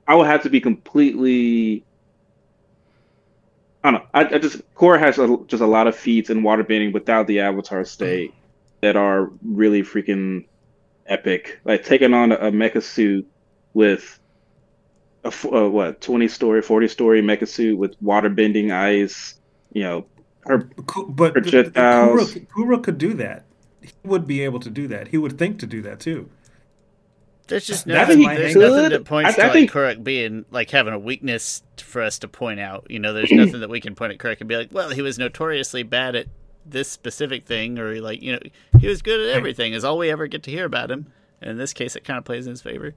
I 0.07 0.15
would 0.15 0.27
have 0.27 0.43
to 0.43 0.49
be 0.49 0.59
completely. 0.59 1.85
I 3.83 3.91
don't 3.91 4.01
know. 4.01 4.07
I, 4.13 4.35
I 4.35 4.37
just 4.37 4.61
Korra 4.75 4.99
has 4.99 5.17
a, 5.17 5.37
just 5.47 5.61
a 5.61 5.67
lot 5.67 5.87
of 5.87 5.95
feats 5.95 6.29
in 6.29 6.41
waterbending 6.41 6.93
without 6.93 7.27
the 7.27 7.39
Avatar 7.39 7.83
state 7.85 8.33
that 8.81 8.95
are 8.95 9.31
really 9.43 9.83
freaking 9.83 10.45
epic. 11.05 11.59
Like 11.65 11.83
taking 11.83 12.13
on 12.13 12.31
a, 12.31 12.35
a 12.35 12.51
mecha 12.51 12.83
suit 12.83 13.27
with 13.73 14.19
a, 15.23 15.29
uh, 15.29 15.69
what 15.69 16.01
twenty 16.01 16.27
story, 16.27 16.61
forty 16.61 16.87
story 16.87 17.21
mecha 17.21 17.47
suit 17.47 17.77
with 17.77 17.95
water 18.01 18.29
bending, 18.29 18.71
ice. 18.71 19.35
You 19.73 19.83
know, 19.83 20.05
her 20.45 20.63
Ku- 20.87 21.07
but 21.09 21.33
projectiles. 21.33 22.33
Kuruk, 22.33 22.47
Kuruk 22.47 22.83
could 22.83 22.97
do 22.97 23.13
that. 23.15 23.45
He 23.81 23.91
would 24.03 24.27
be 24.27 24.43
able 24.43 24.59
to 24.59 24.69
do 24.69 24.87
that. 24.89 25.07
He 25.09 25.17
would 25.17 25.37
think 25.37 25.59
to 25.59 25.65
do 25.67 25.81
that 25.83 25.99
too. 25.99 26.29
There's 27.47 27.65
just 27.65 27.85
That 27.85 28.07
nothing. 28.07 28.23
There's 28.23 28.53
be 28.53 28.59
nothing 28.59 28.89
that 28.91 29.05
points 29.05 29.31
I- 29.31 29.33
to 29.35 29.41
I 29.41 29.45
like 29.45 29.53
think- 29.53 29.71
Kuruk 29.71 30.03
being 30.03 30.45
like 30.51 30.69
having 30.69 30.93
a 30.93 30.99
weakness 30.99 31.63
for 31.77 32.01
us 32.01 32.19
to 32.19 32.27
point 32.27 32.59
out. 32.59 32.87
You 32.89 32.99
know, 32.99 33.13
there's 33.13 33.31
nothing 33.33 33.59
that 33.59 33.69
we 33.69 33.81
can 33.81 33.95
point 33.95 34.13
at 34.13 34.19
Kuruk 34.19 34.39
and 34.39 34.47
be 34.47 34.55
like, 34.55 34.69
well, 34.71 34.89
he 34.89 35.01
was 35.01 35.17
notoriously 35.19 35.83
bad 35.83 36.15
at 36.15 36.27
this 36.65 36.89
specific 36.89 37.45
thing, 37.45 37.79
or 37.79 37.99
like 37.99 38.21
you 38.21 38.33
know, 38.33 38.39
he 38.79 38.87
was 38.87 39.01
good 39.01 39.19
at 39.19 39.35
everything. 39.35 39.73
Is 39.73 39.83
all 39.83 39.97
we 39.97 40.09
ever 40.11 40.27
get 40.27 40.43
to 40.43 40.51
hear 40.51 40.65
about 40.65 40.89
him. 40.91 41.07
And 41.41 41.49
in 41.49 41.57
this 41.57 41.73
case, 41.73 41.95
it 41.95 42.03
kind 42.03 42.19
of 42.19 42.23
plays 42.23 42.45
in 42.45 42.51
his 42.51 42.61
favor. 42.61 42.93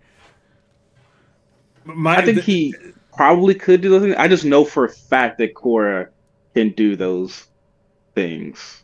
My, 1.84 2.16
I 2.18 2.24
think 2.24 2.40
he 2.40 2.74
probably 3.16 3.54
could 3.54 3.80
do 3.80 3.88
those 3.90 4.02
things. 4.02 4.14
I 4.18 4.28
just 4.28 4.44
know 4.44 4.64
for 4.64 4.84
a 4.84 4.88
fact 4.88 5.38
that 5.38 5.54
Korra 5.54 6.08
can 6.54 6.70
do 6.70 6.96
those 6.96 7.46
things. 8.14 8.82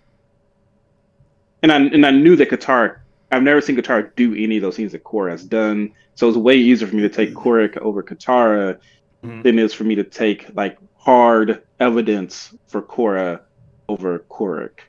And 1.63 1.71
I 1.73 1.77
and 1.77 2.05
I 2.07 2.11
knew 2.11 2.37
that 2.37 2.51
Katara 2.51 2.97
I've 3.31 3.43
never 3.43 3.61
seen 3.61 3.77
Katara 3.77 4.15
do 4.17 4.35
any 4.35 4.57
of 4.57 4.63
those 4.63 4.77
things 4.77 4.93
that 4.93 5.05
Korra 5.05 5.31
has 5.31 5.45
done. 5.45 5.93
So 6.15 6.29
it's 6.29 6.37
way 6.37 6.57
easier 6.57 6.89
for 6.89 6.97
me 6.97 7.03
to 7.03 7.09
take 7.09 7.35
Korra 7.35 7.77
over 7.79 8.03
Katara 8.03 8.79
Mhm. 9.25 9.43
than 9.43 9.59
it 9.59 9.63
is 9.63 9.75
for 9.75 9.85
me 9.85 9.95
to 9.97 10.05
take 10.05 10.47
like 10.55 10.79
hard 10.97 11.63
evidence 11.79 12.55
for 12.69 12.83
Korra 12.83 13.41
over 13.89 14.25
Kuruk. 14.31 14.81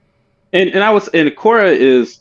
And 0.54 0.70
and 0.70 0.84
I 0.84 0.92
was 0.92 1.08
and 1.10 1.30
Korra 1.32 1.76
is 1.76 2.20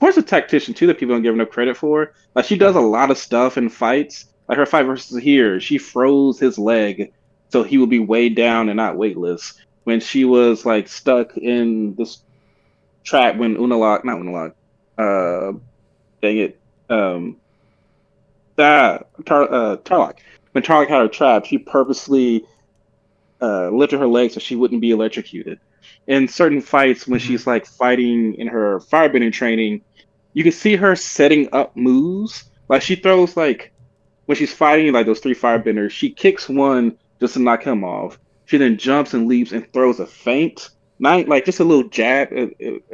Korra's 0.00 0.16
a 0.16 0.22
tactician 0.22 0.74
too 0.74 0.86
that 0.88 0.98
people 0.98 1.14
don't 1.14 1.22
give 1.22 1.34
enough 1.34 1.50
credit 1.50 1.76
for. 1.76 2.12
Like 2.34 2.46
she 2.46 2.56
does 2.56 2.74
a 2.76 2.80
lot 2.80 3.10
of 3.10 3.18
stuff 3.18 3.56
in 3.58 3.68
fights. 3.68 4.26
Like 4.48 4.58
her 4.58 4.66
fight 4.66 4.84
versus 4.86 5.22
here, 5.22 5.60
she 5.60 5.78
froze 5.78 6.40
his 6.40 6.58
leg 6.58 7.12
so 7.50 7.62
he 7.62 7.78
would 7.78 7.90
be 7.90 7.98
weighed 8.00 8.34
down 8.34 8.68
and 8.70 8.76
not 8.76 8.96
weightless. 8.96 9.54
When 9.84 10.00
she 10.00 10.24
was 10.24 10.64
like 10.64 10.88
stuck 10.88 11.36
in 11.36 11.94
this 11.96 12.18
trap 13.04 13.36
when 13.36 13.56
Unalaq, 13.56 14.04
not 14.04 14.18
Unalaq, 14.18 14.52
uh, 14.98 15.58
dang 16.20 16.38
it, 16.38 16.60
um, 16.88 17.36
that 18.56 19.08
Tar, 19.24 19.52
uh, 19.52 19.76
Tarrlok. 19.78 20.18
When 20.52 20.62
Tarrlok 20.62 20.88
had 20.88 21.00
her 21.00 21.08
trapped, 21.08 21.46
she 21.48 21.58
purposely 21.58 22.44
uh, 23.40 23.70
lifted 23.70 23.98
her 23.98 24.06
leg 24.06 24.30
so 24.30 24.40
she 24.40 24.54
wouldn't 24.54 24.80
be 24.80 24.90
electrocuted. 24.90 25.58
In 26.06 26.28
certain 26.28 26.60
fights, 26.60 27.08
when 27.08 27.20
she's 27.20 27.46
like 27.46 27.66
fighting 27.66 28.34
in 28.34 28.46
her 28.48 28.78
firebending 28.80 29.32
training, 29.32 29.82
you 30.32 30.42
can 30.42 30.52
see 30.52 30.76
her 30.76 30.94
setting 30.94 31.48
up 31.52 31.76
moves. 31.76 32.44
Like 32.68 32.82
she 32.82 32.96
throws 32.96 33.36
like 33.36 33.72
when 34.26 34.36
she's 34.36 34.52
fighting 34.52 34.92
like 34.92 35.06
those 35.06 35.20
three 35.20 35.34
firebenders, 35.34 35.90
she 35.90 36.10
kicks 36.10 36.48
one 36.48 36.96
just 37.20 37.34
to 37.34 37.40
knock 37.40 37.62
him 37.64 37.84
off. 37.84 38.18
She 38.46 38.56
then 38.56 38.76
jumps 38.76 39.14
and 39.14 39.28
leaps 39.28 39.52
and 39.52 39.70
throws 39.72 40.00
a 40.00 40.06
feint, 40.06 40.70
not 40.98 41.28
like 41.28 41.44
just 41.44 41.60
a 41.60 41.64
little 41.64 41.88
jab, 41.88 42.28
uh, 42.32 42.46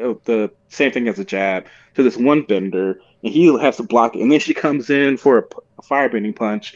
uh, 0.03 0.15
the 0.25 0.51
same 0.69 0.93
thing 0.93 1.09
as 1.09 1.19
a 1.19 1.25
jab 1.25 1.67
to 1.95 2.03
this 2.03 2.17
one 2.17 2.43
bender, 2.43 3.01
and 3.23 3.33
he 3.33 3.47
has 3.59 3.77
to 3.79 3.83
block 3.83 4.15
it. 4.15 4.23
And 4.23 4.31
then 4.31 4.41
she 4.41 4.55
comes 4.55 4.91
in 4.91 5.17
for 5.17 5.39
a, 5.39 5.43
a 5.79 5.83
firebending 5.83 6.37
punch. 6.37 6.75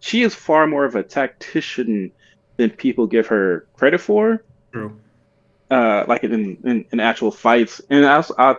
She 0.00 0.22
is 0.22 0.34
far 0.34 0.66
more 0.66 0.84
of 0.84 0.94
a 0.94 1.02
tactician 1.02 2.12
than 2.56 2.70
people 2.70 3.06
give 3.06 3.26
her 3.26 3.66
credit 3.76 4.00
for 4.00 4.44
True. 4.72 4.98
uh, 5.70 6.04
like 6.06 6.24
in, 6.24 6.56
in 6.64 6.84
in 6.92 7.00
actual 7.00 7.30
fights, 7.30 7.80
and 7.90 8.04
also 8.04 8.34
I, 8.38 8.56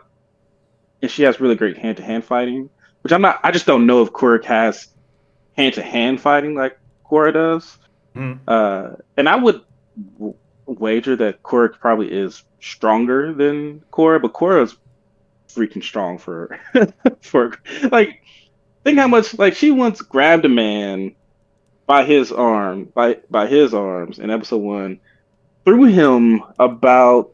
and 1.01 1.09
she 1.09 1.23
has 1.23 1.39
really 1.39 1.55
great 1.55 1.77
hand 1.77 1.97
to 1.97 2.03
hand 2.03 2.25
fighting, 2.25 2.69
which 3.03 3.13
I'm 3.13 3.21
not. 3.21 3.39
I 3.43 3.51
just 3.51 3.65
don't 3.65 3.85
know 3.85 4.01
if 4.01 4.11
Kuruk 4.11 4.45
has 4.45 4.87
hand 5.55 5.75
to 5.75 5.81
hand 5.81 6.19
fighting 6.21 6.55
like 6.55 6.77
Korra 7.09 7.33
does. 7.33 7.77
Mhm. 8.15 8.39
Uh, 8.47 8.95
and 9.17 9.27
I 9.29 9.35
would 9.35 9.61
w- 10.17 10.35
wager 10.65 11.15
that 11.17 11.43
Kuruk 11.43 11.79
probably 11.79 12.11
is 12.11 12.43
stronger 12.59 13.33
than 13.33 13.83
Korra, 13.91 14.21
but 14.21 14.33
Korra 14.33 14.63
is 14.63 14.75
freaking 15.53 15.83
strong 15.83 16.17
for 16.17 16.57
for 17.21 17.53
like 17.91 18.21
think 18.83 18.99
how 18.99 19.07
much 19.07 19.37
like 19.37 19.55
she 19.55 19.71
once 19.71 20.01
grabbed 20.01 20.45
a 20.45 20.49
man 20.49 21.15
by 21.87 22.03
his 22.05 22.31
arm 22.31 22.85
by 22.95 23.17
by 23.29 23.47
his 23.47 23.73
arms 23.73 24.19
in 24.19 24.29
episode 24.29 24.57
one 24.59 24.99
threw 25.65 25.85
him 25.85 26.43
about 26.59 27.31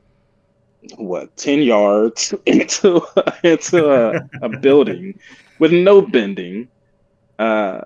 what 0.97 1.36
ten 1.36 1.61
yards 1.61 2.34
into 2.45 3.01
into 3.43 3.89
a, 3.91 4.19
a 4.41 4.49
building 4.49 5.19
with 5.59 5.71
no 5.71 6.01
bending. 6.01 6.69
Uh, 7.39 7.82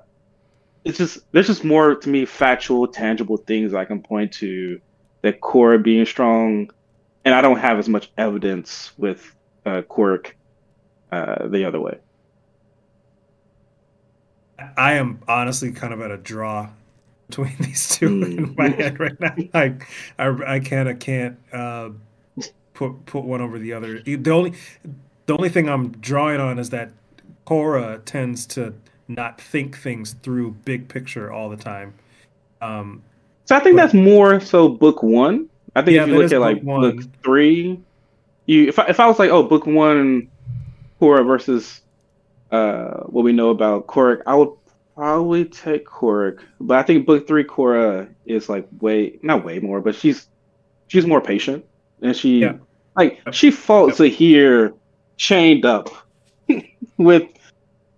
it's 0.84 0.98
just 0.98 1.20
there's 1.32 1.48
just 1.48 1.64
more 1.64 1.96
to 1.96 2.10
me 2.10 2.26
factual, 2.26 2.88
tangible 2.88 3.38
things 3.38 3.74
I 3.74 3.86
can 3.86 4.02
point 4.02 4.32
to 4.34 4.80
that 5.22 5.42
Korra 5.42 5.82
being 5.82 6.06
strong, 6.06 6.72
and 7.26 7.36
I 7.36 7.42
don't 7.42 7.60
have 7.60 7.78
as 7.80 7.88
much 7.88 8.12
evidence 8.18 8.92
with 8.98 9.36
uh, 9.66 9.82
Kuruk 9.84 10.32
uh, 11.12 11.48
the 11.48 11.66
other 11.66 11.80
way. 11.80 12.00
I 14.78 14.94
am 14.94 15.22
honestly 15.28 15.72
kind 15.72 15.94
of 15.94 16.02
at 16.02 16.12
a 16.12 16.18
draw 16.18 16.70
between 17.28 17.56
these 17.60 17.90
two 17.90 18.10
Mm. 18.10 18.38
in 18.38 18.56
my 18.58 18.70
head 18.70 19.00
right 19.00 19.20
now. 19.20 19.36
I 19.54 19.76
I, 20.20 20.56
I 20.56 20.60
kind 20.60 20.90
of 20.90 21.00
can't 21.00 21.38
uh, 21.54 21.90
put 22.74 23.06
put 23.06 23.24
one 23.24 23.42
over 23.42 23.60
the 23.60 23.74
other. 23.74 24.02
The 24.02 24.32
only 24.32 24.54
the 25.26 25.36
only 25.38 25.50
thing 25.50 25.70
I'm 25.70 25.92
drawing 25.94 26.40
on 26.40 26.60
is 26.60 26.70
that 26.72 26.92
Korra 27.46 28.04
tends 28.06 28.46
to 28.48 28.74
not 29.16 29.40
think 29.40 29.78
things 29.78 30.14
through 30.24 30.52
big 30.66 30.88
picture 30.88 31.32
all 31.32 31.50
the 31.50 31.58
time. 31.58 31.94
Um, 32.62 33.02
So 33.46 33.56
I 33.56 33.60
think 33.60 33.76
But- 33.76 33.82
that's 33.84 33.94
more 33.94 34.40
so 34.40 34.70
book 34.70 35.04
one. 35.04 35.48
I 35.76 35.82
think 35.82 35.96
Yeah, 35.96 36.04
if 36.04 36.10
you 36.10 36.18
look 36.20 36.32
at 36.32 36.40
like 36.42 36.62
one. 36.62 36.82
book 36.82 37.06
three, 37.24 37.80
you 38.46 38.68
if 38.68 38.78
I, 38.80 38.86
if 38.88 39.00
I 39.00 39.08
was 39.08 39.20
like, 39.20 39.30
oh, 39.32 39.44
book 39.44 39.66
one, 39.66 40.28
Korra 41.02 41.26
versus 41.26 41.82
uh 42.52 43.02
what 43.08 43.24
we 43.24 43.32
know 43.34 43.50
about 43.50 43.88
Korra, 43.88 44.22
I 44.28 44.36
would 44.36 44.50
probably 44.96 45.46
take 45.46 45.86
Korra. 45.86 46.38
But 46.60 46.78
I 46.78 46.84
think 46.84 47.06
book 47.06 47.28
three 47.28 47.44
Korra 47.44 48.08
is 48.26 48.48
like 48.50 48.68
way 48.80 49.18
not 49.24 49.44
way 49.44 49.60
more, 49.60 49.82
but 49.82 49.96
she's 49.96 50.28
she's 50.88 51.06
more 51.08 51.22
patient 51.22 51.66
and 52.02 52.16
she 52.16 52.40
Yeah. 52.40 52.54
like 52.96 53.20
Yep. 53.26 53.34
she 53.34 53.52
fought 53.52 53.96
to 53.96 54.06
here 54.08 54.74
chained 55.18 55.66
up 55.66 55.90
with 56.98 57.24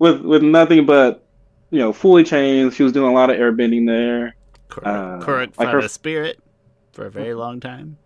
with 0.04 0.22
with 0.22 0.44
nothing 0.44 0.86
but 0.86 1.24
you 1.72 1.80
know 1.80 1.94
fully 1.94 2.24
chained. 2.26 2.74
She 2.74 2.84
was 2.84 2.92
doing 2.92 3.10
a 3.10 3.14
lot 3.14 3.30
of 3.30 3.38
airbending 3.38 3.88
there. 3.88 4.36
Korra, 4.70 5.48
Uh, 5.48 5.52
like 5.58 5.70
her- 5.70 5.88
spirit 5.88 6.40
for 6.92 7.06
a 7.06 7.10
very 7.12 7.34
long 7.34 7.60
time. 7.62 7.98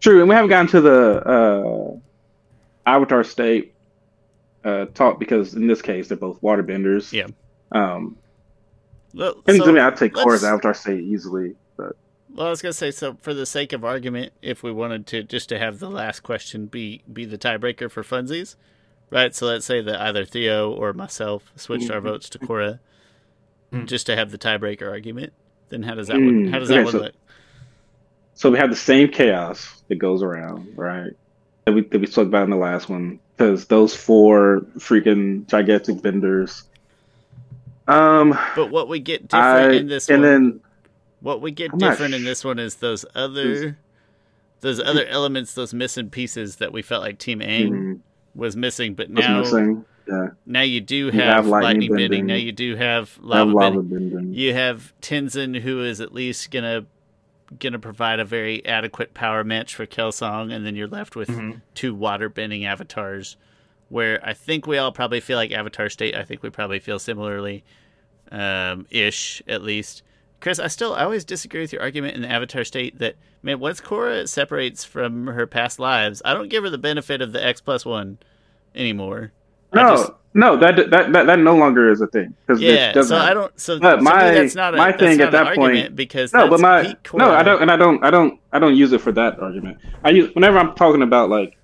True, 0.00 0.20
and 0.20 0.28
we 0.28 0.34
haven't 0.34 0.50
gotten 0.50 0.66
to 0.68 0.80
the 0.82 1.26
uh, 1.26 1.96
Avatar 2.88 3.24
state 3.24 3.74
uh, 4.64 4.84
talk 4.94 5.18
because 5.18 5.54
in 5.54 5.66
this 5.66 5.80
case 5.80 6.08
they're 6.08 6.16
both 6.18 6.40
waterbenders. 6.42 7.12
Yeah. 7.12 7.26
Um, 7.72 8.16
Well, 9.14 9.42
and 9.46 9.56
so- 9.56 9.64
to 9.64 9.72
me, 9.72 9.80
I'd 9.80 9.96
take 9.96 10.12
Korra's 10.12 10.44
Avatar 10.44 10.74
state 10.74 11.00
easily. 11.02 11.54
But 11.78 11.96
Well, 12.34 12.48
I 12.48 12.50
was 12.50 12.60
gonna 12.60 12.72
say, 12.74 12.90
so 12.90 13.14
for 13.22 13.32
the 13.32 13.46
sake 13.46 13.72
of 13.72 13.84
argument, 13.84 14.32
if 14.42 14.62
we 14.62 14.70
wanted 14.70 15.06
to 15.08 15.22
just 15.22 15.48
to 15.48 15.58
have 15.58 15.78
the 15.78 15.88
last 15.90 16.20
question 16.22 16.66
be 16.66 17.02
be 17.10 17.24
the 17.24 17.38
tiebreaker 17.38 17.90
for 17.90 18.02
funsies, 18.02 18.54
right? 19.10 19.34
So 19.34 19.46
let's 19.46 19.64
say 19.66 19.80
that 19.82 20.00
either 20.00 20.24
Theo 20.24 20.70
or 20.72 20.92
myself 20.92 21.52
switched 21.56 21.90
our 21.90 22.00
Mhm. 22.00 22.04
votes 22.04 22.28
to 22.30 22.38
Korra, 22.38 22.78
Hmm. 23.72 23.84
just 23.86 24.06
to 24.06 24.16
have 24.16 24.30
the 24.30 24.38
tiebreaker 24.38 24.88
argument. 24.90 25.32
Then 25.68 25.82
how 25.82 25.94
does 25.94 26.06
that 26.08 26.14
one? 26.16 26.46
How 26.48 26.58
does 26.60 26.68
that 26.68 26.76
okay, 26.76 26.84
one 26.84 26.92
so- 26.92 26.98
look? 27.00 27.14
so 28.34 28.50
we 28.50 28.58
have 28.58 28.70
the 28.70 28.76
same 28.76 29.08
chaos 29.08 29.82
that 29.88 29.96
goes 29.96 30.22
around, 30.22 30.68
right? 30.76 31.12
That 31.64 31.72
we 31.74 31.80
that 31.82 32.00
we 32.00 32.06
spoke 32.06 32.28
about 32.28 32.44
in 32.44 32.50
the 32.50 32.56
last 32.56 32.88
one 32.88 33.18
because 33.36 33.66
those 33.66 33.94
four 33.94 34.60
freaking 34.78 35.46
gigantic 35.48 36.00
benders. 36.02 36.62
Um, 37.88 38.36
But 38.56 38.70
what 38.70 38.88
we 38.88 38.98
get 39.00 39.28
different 39.28 39.72
I 39.72 39.76
in 39.76 39.86
this 39.88 40.08
and 40.08 40.22
one, 40.22 40.30
then 40.30 40.60
what 41.20 41.40
we 41.40 41.50
get 41.52 41.72
I'm 41.72 41.78
not 41.78 41.90
different 41.90 42.14
in 42.14 42.24
this 42.24 42.44
one 42.44 42.58
is 42.58 42.76
those 42.76 43.04
other, 43.14 43.76
those 44.60 44.80
other 44.80 45.06
elements, 45.06 45.54
those 45.54 45.72
missing 45.74 46.10
pieces 46.10 46.56
that 46.56 46.72
we 46.72 46.82
felt 46.82 47.02
like 47.02 47.18
Team 47.18 47.40
Aang 47.40 47.70
mhm, 47.70 48.00
was 48.36 48.56
missing. 48.56 48.94
But 48.94 49.10
what's 49.10 49.26
now, 49.26 49.40
missing? 49.40 49.84
Yeah, 50.08 50.28
now 50.46 50.60
you 50.62 50.80
do 50.80 50.96
You 50.96 51.10
have, 51.12 51.34
have 51.34 51.46
lightning, 51.46 51.62
lightning 51.72 51.90
bending. 51.90 52.08
bending. 52.10 52.26
Now 52.26 52.34
you 52.34 52.52
do 52.52 52.76
have 52.76 53.14
have 53.16 53.18
lava, 53.24 53.50
lava 53.50 53.82
bending. 53.82 54.10
bending. 54.10 54.34
You 54.34 54.52
have 54.54 54.92
Tenzin, 55.02 55.60
who 55.60 55.82
is 55.82 56.00
at 56.00 56.12
least 56.14 56.50
gonna 56.50 56.86
gonna 57.60 57.78
provide 57.78 58.18
a 58.20 58.24
very 58.24 58.64
adequate 58.66 59.14
power 59.14 59.42
match 59.44 59.74
for 59.74 59.86
Kelsang, 59.86 60.52
and 60.52 60.64
then 60.66 60.74
you're 60.76 60.88
left 60.88 61.14
with 61.16 61.28
Mhm. 61.28 61.60
two 61.74 61.94
water 61.94 62.28
bending 62.28 62.64
avatars. 62.64 63.36
Where 63.88 64.20
I 64.24 64.32
think 64.32 64.66
we 64.66 64.78
all 64.78 64.90
probably 64.90 65.20
feel 65.20 65.36
like 65.36 65.52
Avatar 65.52 65.88
State. 65.88 66.16
I 66.16 66.24
think 66.24 66.42
we 66.42 66.50
probably 66.50 66.80
feel 66.80 66.98
similarly, 66.98 67.62
um, 68.32 68.86
ish 68.90 69.42
at 69.46 69.62
least. 69.62 70.02
Chris, 70.40 70.58
I 70.58 70.68
still 70.68 70.94
I 70.94 71.02
always 71.04 71.24
disagree 71.24 71.60
with 71.60 71.72
your 71.72 71.82
argument 71.82 72.14
in 72.14 72.22
the 72.22 72.30
Avatar 72.30 72.64
State 72.64 72.98
that 72.98 73.16
man, 73.42 73.58
once 73.58 73.80
Korra 73.80 74.28
separates 74.28 74.84
from 74.84 75.26
her 75.28 75.46
past 75.46 75.78
lives, 75.78 76.22
I 76.24 76.34
don't 76.34 76.48
give 76.48 76.62
her 76.64 76.70
the 76.70 76.78
benefit 76.78 77.20
of 77.22 77.32
the 77.32 77.44
X 77.44 77.60
plus 77.60 77.84
one 77.84 78.18
anymore. 78.74 79.32
No, 79.72 79.96
just- 79.96 80.12
no, 80.34 80.56
that, 80.58 80.76
that 80.90 81.10
that 81.12 81.26
that 81.26 81.38
no 81.38 81.56
longer 81.56 81.90
is 81.90 82.02
a 82.02 82.06
thing 82.08 82.34
because 82.46 82.60
yeah, 82.60 82.92
so 83.00 83.16
I 83.16 83.32
don't. 83.32 83.58
So 83.58 83.80
But 83.80 84.02
my- 84.02 84.32
that's 84.32 84.54
not 84.54 84.74
a, 84.74 84.76
my 84.76 84.90
that's 84.90 85.02
thing 85.02 85.20
at 85.22 85.32
that 85.32 85.54
point- 85.56 85.96
because 85.96 86.32
No, 86.34 86.46
but 86.48 86.60
my 86.60 86.94
no, 87.14 87.30
I 87.32 87.42
don't, 87.42 87.62
and 87.62 87.70
I 87.70 87.76
don't, 87.76 88.04
I 88.04 88.10
don't, 88.10 88.38
I 88.52 88.58
don't 88.58 88.76
use 88.76 88.92
it 88.92 89.00
for 89.00 89.12
that 89.12 89.40
argument. 89.40 89.78
I 90.04 90.10
use 90.10 90.34
whenever 90.34 90.58
I'm 90.58 90.74
talking 90.74 91.00
about 91.00 91.30
like 91.30 91.56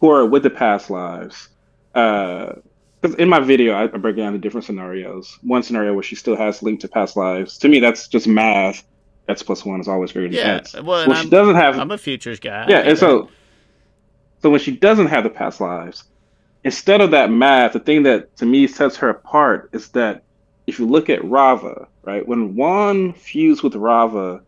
Korra 0.00 0.28
with 0.28 0.42
the 0.42 0.50
past 0.50 0.88
lives. 0.88 1.50
Uh, 1.94 2.54
Because 3.04 3.18
in 3.18 3.28
my 3.28 3.38
video, 3.40 3.74
I 3.74 3.86
break 3.86 4.16
down 4.16 4.32
the 4.32 4.38
different 4.38 4.64
scenarios. 4.64 5.38
One 5.42 5.62
scenario 5.62 5.92
where 5.92 6.02
she 6.02 6.14
still 6.14 6.36
has 6.36 6.62
link 6.62 6.80
to 6.80 6.88
past 6.88 7.18
lives. 7.18 7.58
To 7.58 7.68
me, 7.68 7.78
that's 7.78 8.08
just 8.08 8.26
math. 8.26 8.82
X 9.28 9.42
plus 9.42 9.62
one 9.62 9.78
is 9.78 9.88
always 9.88 10.10
greater 10.10 10.28
than 10.28 10.36
Yeah, 10.38 10.54
X. 10.54 10.72
well, 10.72 11.06
When 11.06 11.14
she 11.16 11.24
I'm, 11.24 11.28
doesn't 11.28 11.54
have, 11.54 11.78
I'm 11.78 11.90
a 11.90 11.98
futures 11.98 12.40
guy. 12.40 12.64
Yeah, 12.66 12.78
and 12.78 12.96
so, 12.96 13.28
so 14.40 14.48
when 14.48 14.58
she 14.58 14.74
doesn't 14.74 15.08
have 15.08 15.22
the 15.22 15.28
past 15.28 15.60
lives, 15.60 16.04
instead 16.64 17.02
of 17.02 17.10
that 17.10 17.30
math, 17.30 17.74
the 17.74 17.80
thing 17.80 18.04
that 18.04 18.34
to 18.38 18.46
me 18.46 18.66
sets 18.66 18.96
her 18.96 19.10
apart 19.10 19.68
is 19.74 19.90
that 19.90 20.22
if 20.66 20.78
you 20.78 20.86
look 20.86 21.10
at 21.10 21.20
Raava, 21.20 21.86
right, 22.04 22.26
when 22.26 22.56
Wan 22.56 23.12
fused 23.12 23.62
with 23.62 23.74
Raava, 23.74 24.40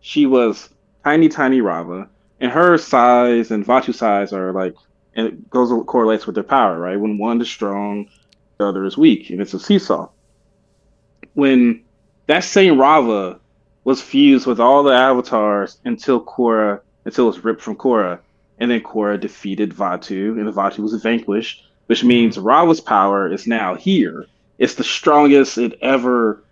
she 0.00 0.26
was 0.26 0.68
tiny, 1.02 1.28
tiny 1.28 1.60
Raava, 1.60 2.08
and 2.38 2.52
her 2.52 2.78
size 2.78 3.50
and 3.50 3.66
Vaatu 3.66 3.92
size 3.92 4.32
are 4.32 4.52
like, 4.52 4.76
and 5.16 5.26
it 5.26 5.50
goes 5.50 5.70
correlates 5.86 6.26
with 6.26 6.34
their 6.34 6.44
power, 6.44 6.78
right? 6.78 7.00
When 7.00 7.18
one 7.18 7.40
is 7.40 7.48
strong, 7.48 8.08
the 8.58 8.66
other 8.66 8.84
is 8.84 8.96
weak, 8.96 9.30
and 9.30 9.40
it's 9.40 9.54
a 9.54 9.58
seesaw. 9.58 10.08
When 11.34 11.82
that 12.26 12.44
same 12.44 12.74
Raava 12.76 13.40
was 13.84 14.02
fused 14.02 14.46
with 14.46 14.60
all 14.60 14.82
the 14.82 14.92
avatars 14.92 15.78
until 15.84 16.22
Korra, 16.22 16.80
until 17.04 17.24
it 17.24 17.28
was 17.28 17.44
ripped 17.44 17.62
from 17.62 17.76
Korra, 17.76 18.20
and 18.58 18.70
then 18.70 18.80
Korra 18.80 19.18
defeated 19.18 19.72
Vaatu, 19.72 20.38
and 20.38 20.52
Vaatu 20.52 20.78
was 20.78 21.00
vanquished, 21.02 21.64
which 21.86 22.04
means 22.04 22.36
Raava's 22.36 22.80
power 22.80 23.32
is 23.32 23.46
now 23.46 23.74
here. 23.74 24.26
It's 24.58 24.74
the 24.74 24.84
strongest 24.84 25.58
it 25.58 25.78
ever 25.80 26.42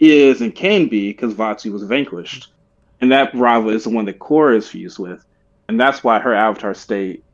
is 0.00 0.40
and 0.40 0.54
can 0.54 0.88
be 0.88 1.10
because 1.10 1.34
Vaatu 1.34 1.72
was 1.72 1.84
vanquished, 1.84 2.48
and 3.00 3.12
that 3.12 3.32
Raava 3.32 3.72
is 3.72 3.84
the 3.84 3.90
one 3.90 4.04
that 4.06 4.18
Korra 4.18 4.56
is 4.56 4.68
fused 4.68 4.98
with, 4.98 5.24
and 5.68 5.80
that's 5.80 6.04
why 6.04 6.18
her 6.18 6.34
avatar 6.34 6.74
state, 6.74 7.24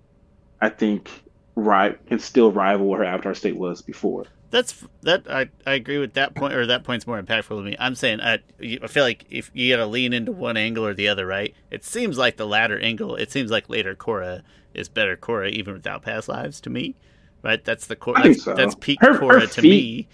I 0.61 0.69
think, 0.69 1.11
right 1.57 2.05
can 2.07 2.19
still 2.19 2.53
rival 2.53 2.87
where 2.87 3.01
her 3.01 3.05
avatar 3.05 3.35
state 3.35 3.57
was 3.57 3.83
before. 3.83 4.27
That's 4.51 4.85
that. 5.03 5.31
I, 5.31 5.49
I 5.65 5.75
agree 5.75 5.99
with 5.99 6.15
that 6.15 6.35
point, 6.35 6.55
or 6.55 6.67
that 6.67 6.83
point's 6.83 7.07
more 7.07 7.23
impactful 7.23 7.49
to 7.57 7.63
me. 7.63 7.77
I'm 7.79 7.95
saying 7.95 8.21
I, 8.21 8.41
I 8.61 8.87
feel 8.89 9.05
like 9.05 9.25
if 9.31 9.51
you 9.55 9.73
got 9.73 9.77
to 9.79 9.87
lean 9.87 10.13
into 10.13 10.33
one 10.33 10.57
angle 10.57 10.85
or 10.85 10.93
the 10.93 11.07
other, 11.09 11.25
right? 11.25 11.55
It 11.71 11.85
seems 11.85 12.19
like 12.19 12.37
the 12.37 12.47
latter 12.47 12.79
angle. 12.79 13.15
It 13.15 13.31
seems 13.31 13.51
like 13.53 13.69
later 13.69 13.95
Korra 13.95 14.43
is 14.75 14.89
better 14.89 15.17
Korra 15.17 15.51
even 15.51 15.75
without 15.75 16.03
past 16.03 16.29
lives 16.29 16.61
to 16.63 16.71
me, 16.71 16.97
right? 17.43 17.65
That's 17.65 17.87
the 17.87 17.95
Korra. 17.97 18.25
That's, 18.25 18.43
so. 18.43 18.55
that's 18.55 18.75
peak 18.75 18.99
Her- 19.01 19.15
her 19.19 19.47
to 19.47 19.63
me. 19.63 20.09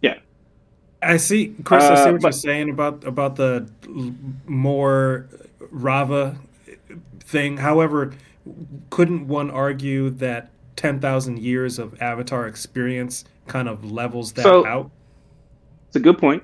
Yeah, 0.00 0.18
I 1.02 1.16
see, 1.16 1.54
Chris. 1.64 1.82
I 1.84 1.96
see 1.96 2.10
Uh, 2.10 2.12
what 2.12 2.22
you're 2.22 2.32
saying 2.32 2.70
about 2.70 3.04
about 3.04 3.36
the 3.36 3.68
more 4.46 5.28
Raava 5.72 6.38
thing. 7.20 7.56
However, 7.56 8.12
couldn't 8.90 9.26
one 9.28 9.50
argue 9.50 10.10
that 10.10 10.50
ten 10.76 11.00
thousand 11.00 11.38
years 11.38 11.78
of 11.78 12.00
Avatar 12.02 12.46
experience 12.46 13.24
kind 13.46 13.68
of 13.68 13.90
levels 13.90 14.32
that 14.34 14.42
So- 14.42 14.66
out? 14.66 14.90
It's 15.88 15.96
a 15.96 16.00
good 16.00 16.18
point. 16.18 16.42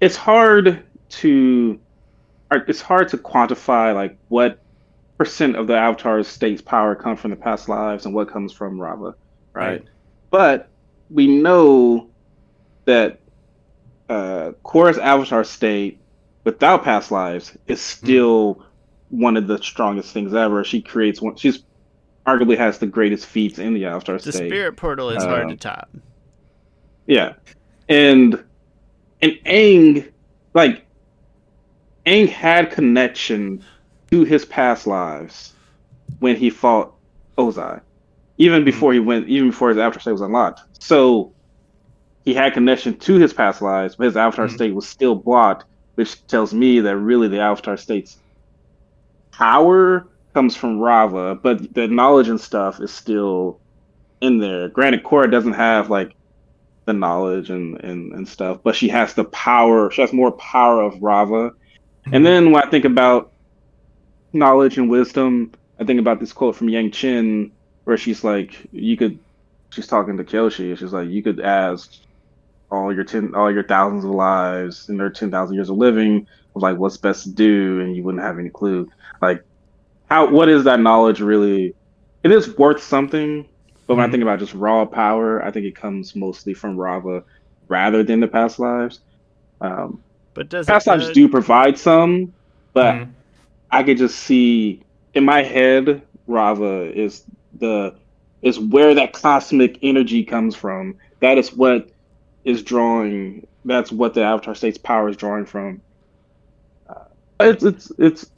It's 0.00 0.16
hard 0.16 0.84
to 1.10 1.80
it's 2.52 2.80
hard 2.80 3.08
to 3.08 3.18
quantify 3.18 3.94
like 3.94 4.16
what 4.28 4.60
percent 5.18 5.56
of 5.56 5.66
the 5.66 5.76
Avatar's 5.76 6.28
state's 6.28 6.62
power 6.62 6.94
comes 6.94 7.18
from 7.20 7.30
the 7.30 7.36
past 7.36 7.68
lives 7.68 8.06
and 8.06 8.14
what 8.14 8.28
comes 8.30 8.52
from 8.52 8.78
Raava, 8.78 9.14
right? 9.52 9.66
Right. 9.70 9.84
But 10.30 10.68
we 11.10 11.26
know 11.26 12.08
that 12.84 13.18
uh, 14.08 14.52
Korra's 14.64 14.98
Avatar 14.98 15.42
state 15.44 15.98
without 16.44 16.84
past 16.84 17.10
lives 17.10 17.56
is 17.66 17.80
still 17.80 18.62
one 19.08 19.36
of 19.36 19.46
the 19.46 19.62
strongest 19.62 20.12
things 20.12 20.34
ever. 20.34 20.64
She 20.64 20.82
creates 20.82 21.20
one. 21.20 21.36
She's 21.36 21.62
arguably 22.26 22.58
has 22.58 22.78
the 22.78 22.86
greatest 22.86 23.26
feats 23.26 23.58
in 23.58 23.74
the 23.74 23.86
Avatar 23.86 24.16
The 24.16 24.32
state. 24.32 24.32
The 24.32 24.48
Spirit 24.48 24.76
portal 24.76 25.10
is 25.10 25.22
hard 25.24 25.46
Uh, 25.46 25.50
to 25.50 25.56
top. 25.56 25.88
Yeah, 27.06 27.34
and 27.88 28.44
and 29.22 29.32
Aang, 29.46 30.12
like 30.54 30.86
Aang 32.06 32.28
had 32.28 32.70
connection 32.70 33.64
to 34.10 34.24
his 34.24 34.44
past 34.44 34.86
lives 34.86 35.54
when 36.18 36.36
he 36.36 36.50
fought 36.50 36.94
Ozai, 37.38 37.80
even 38.36 38.64
before 38.64 38.92
he 38.92 39.00
went, 39.00 39.28
even 39.28 39.50
before 39.50 39.70
his 39.70 39.78
Avatar 39.78 40.00
state 40.00 40.12
was 40.12 40.20
unlocked. 40.20 40.60
So 40.80 41.32
he 42.24 42.34
had 42.34 42.52
connection 42.52 42.98
to 42.98 43.14
his 43.14 43.32
past 43.32 43.62
lives, 43.62 43.96
but 43.96 44.04
his 44.04 44.16
Avatar 44.16 44.46
Mhm. 44.48 44.54
state 44.54 44.74
was 44.74 44.86
still 44.86 45.14
blocked, 45.14 45.64
which 45.94 46.26
tells 46.26 46.52
me 46.52 46.80
that 46.80 46.96
really 46.98 47.28
the 47.28 47.40
Avatar 47.40 47.76
state's 47.78 48.18
power 49.38 50.06
comes 50.34 50.56
from 50.56 50.78
Raava, 50.78 51.40
but 51.40 51.72
the 51.72 51.86
knowledge 51.86 52.28
and 52.28 52.40
stuff 52.40 52.80
is 52.80 52.92
still 52.92 53.60
in 54.20 54.38
there. 54.38 54.68
Granted, 54.68 55.04
Korra 55.04 55.30
doesn't 55.30 55.52
have 55.52 55.90
like 55.90 56.14
the 56.86 56.92
knowledge 56.92 57.50
and, 57.50 57.78
and, 57.84 58.12
and 58.12 58.28
stuff, 58.28 58.58
but 58.62 58.74
she 58.74 58.88
has 58.88 59.14
the 59.14 59.24
power. 59.24 59.90
She 59.92 60.00
has 60.00 60.12
more 60.12 60.32
power 60.32 60.82
of 60.82 60.94
Raava. 60.94 61.52
And 62.06 62.22
mhm. 62.22 62.24
then 62.24 62.50
when 62.50 62.62
I 62.62 62.68
think 62.68 62.84
about 62.84 63.32
knowledge 64.32 64.76
and 64.76 64.90
wisdom, 64.90 65.52
I 65.78 65.84
think 65.84 66.00
about 66.00 66.18
this 66.18 66.32
quote 66.32 66.56
from 66.56 66.66
Yangchen 66.66 67.52
where 67.84 67.96
she's 67.96 68.24
like, 68.24 68.66
you 68.72 68.96
could, 68.96 69.18
she's 69.70 69.86
talking 69.86 70.16
to 70.16 70.24
Kyoshi. 70.24 70.76
She's 70.76 70.92
like, 70.92 71.08
you 71.08 71.22
could 71.22 71.40
ask 71.40 71.92
all 72.70 72.92
your 72.92 73.04
ten, 73.04 73.34
all 73.34 73.52
your 73.52 73.62
thousands 73.62 74.04
of 74.04 74.10
lives 74.10 74.88
and 74.88 74.98
their 74.98 75.10
ten 75.10 75.30
thousand 75.30 75.54
years 75.54 75.70
of 75.70 75.76
living 75.76 76.26
like 76.62 76.78
what's 76.78 76.98
best 76.98 77.24
to 77.24 77.32
do, 77.32 77.80
and 77.80 77.96
you 77.96 78.04
wouldn't 78.04 78.22
have 78.24 78.38
any 78.38 78.50
clue. 78.50 78.88
Like, 79.22 79.42
how 80.08 80.30
what 80.30 80.48
is 80.48 80.64
that 80.64 80.80
knowledge 80.80 81.20
really? 81.20 81.74
It 82.24 82.32
is 82.32 82.56
worth 82.58 82.82
something, 82.82 83.48
but 83.86 83.96
when 83.96 84.04
I 84.04 84.08
Mhm. 84.08 84.12
think 84.12 84.22
about 84.22 84.40
just 84.40 84.54
raw 84.54 84.84
power, 84.86 85.42
I 85.44 85.50
think 85.50 85.66
it 85.66 85.76
comes 85.76 86.14
mostly 86.16 86.54
from 86.54 86.76
Raava 86.76 87.22
rather 87.68 88.02
than 88.02 88.20
the 88.20 88.28
past 88.28 88.58
lives. 88.58 89.00
Um, 89.60 90.04
But 90.34 90.48
does 90.48 90.68
past 90.68 90.86
it, 90.86 90.86
lives 90.86 91.10
uh, 91.10 91.10
do 91.10 91.28
provide 91.28 91.78
some, 91.78 92.34
but 92.74 93.02
Mhm. 93.02 93.14
I 93.70 93.82
could 93.82 93.98
just 93.98 94.18
see 94.18 94.82
in 95.14 95.24
my 95.24 95.42
head 95.42 96.02
Raava 96.28 96.92
is 96.92 97.24
the 97.52 97.96
is 98.42 98.58
where 98.58 98.94
that 98.94 99.12
cosmic 99.12 99.78
energy 99.82 100.24
comes 100.24 100.54
from. 100.54 100.96
That 101.20 101.38
is 101.38 101.52
what 101.52 101.90
is 102.44 102.62
drawing. 102.62 103.46
That's 103.64 103.90
what 103.92 104.14
the 104.14 104.22
Avatar 104.22 104.54
State's 104.54 104.78
power 104.78 105.08
is 105.08 105.16
drawing 105.16 105.46
from. 105.46 105.82
It's 107.40 107.64
it's 107.64 107.92
it's. 107.98 108.32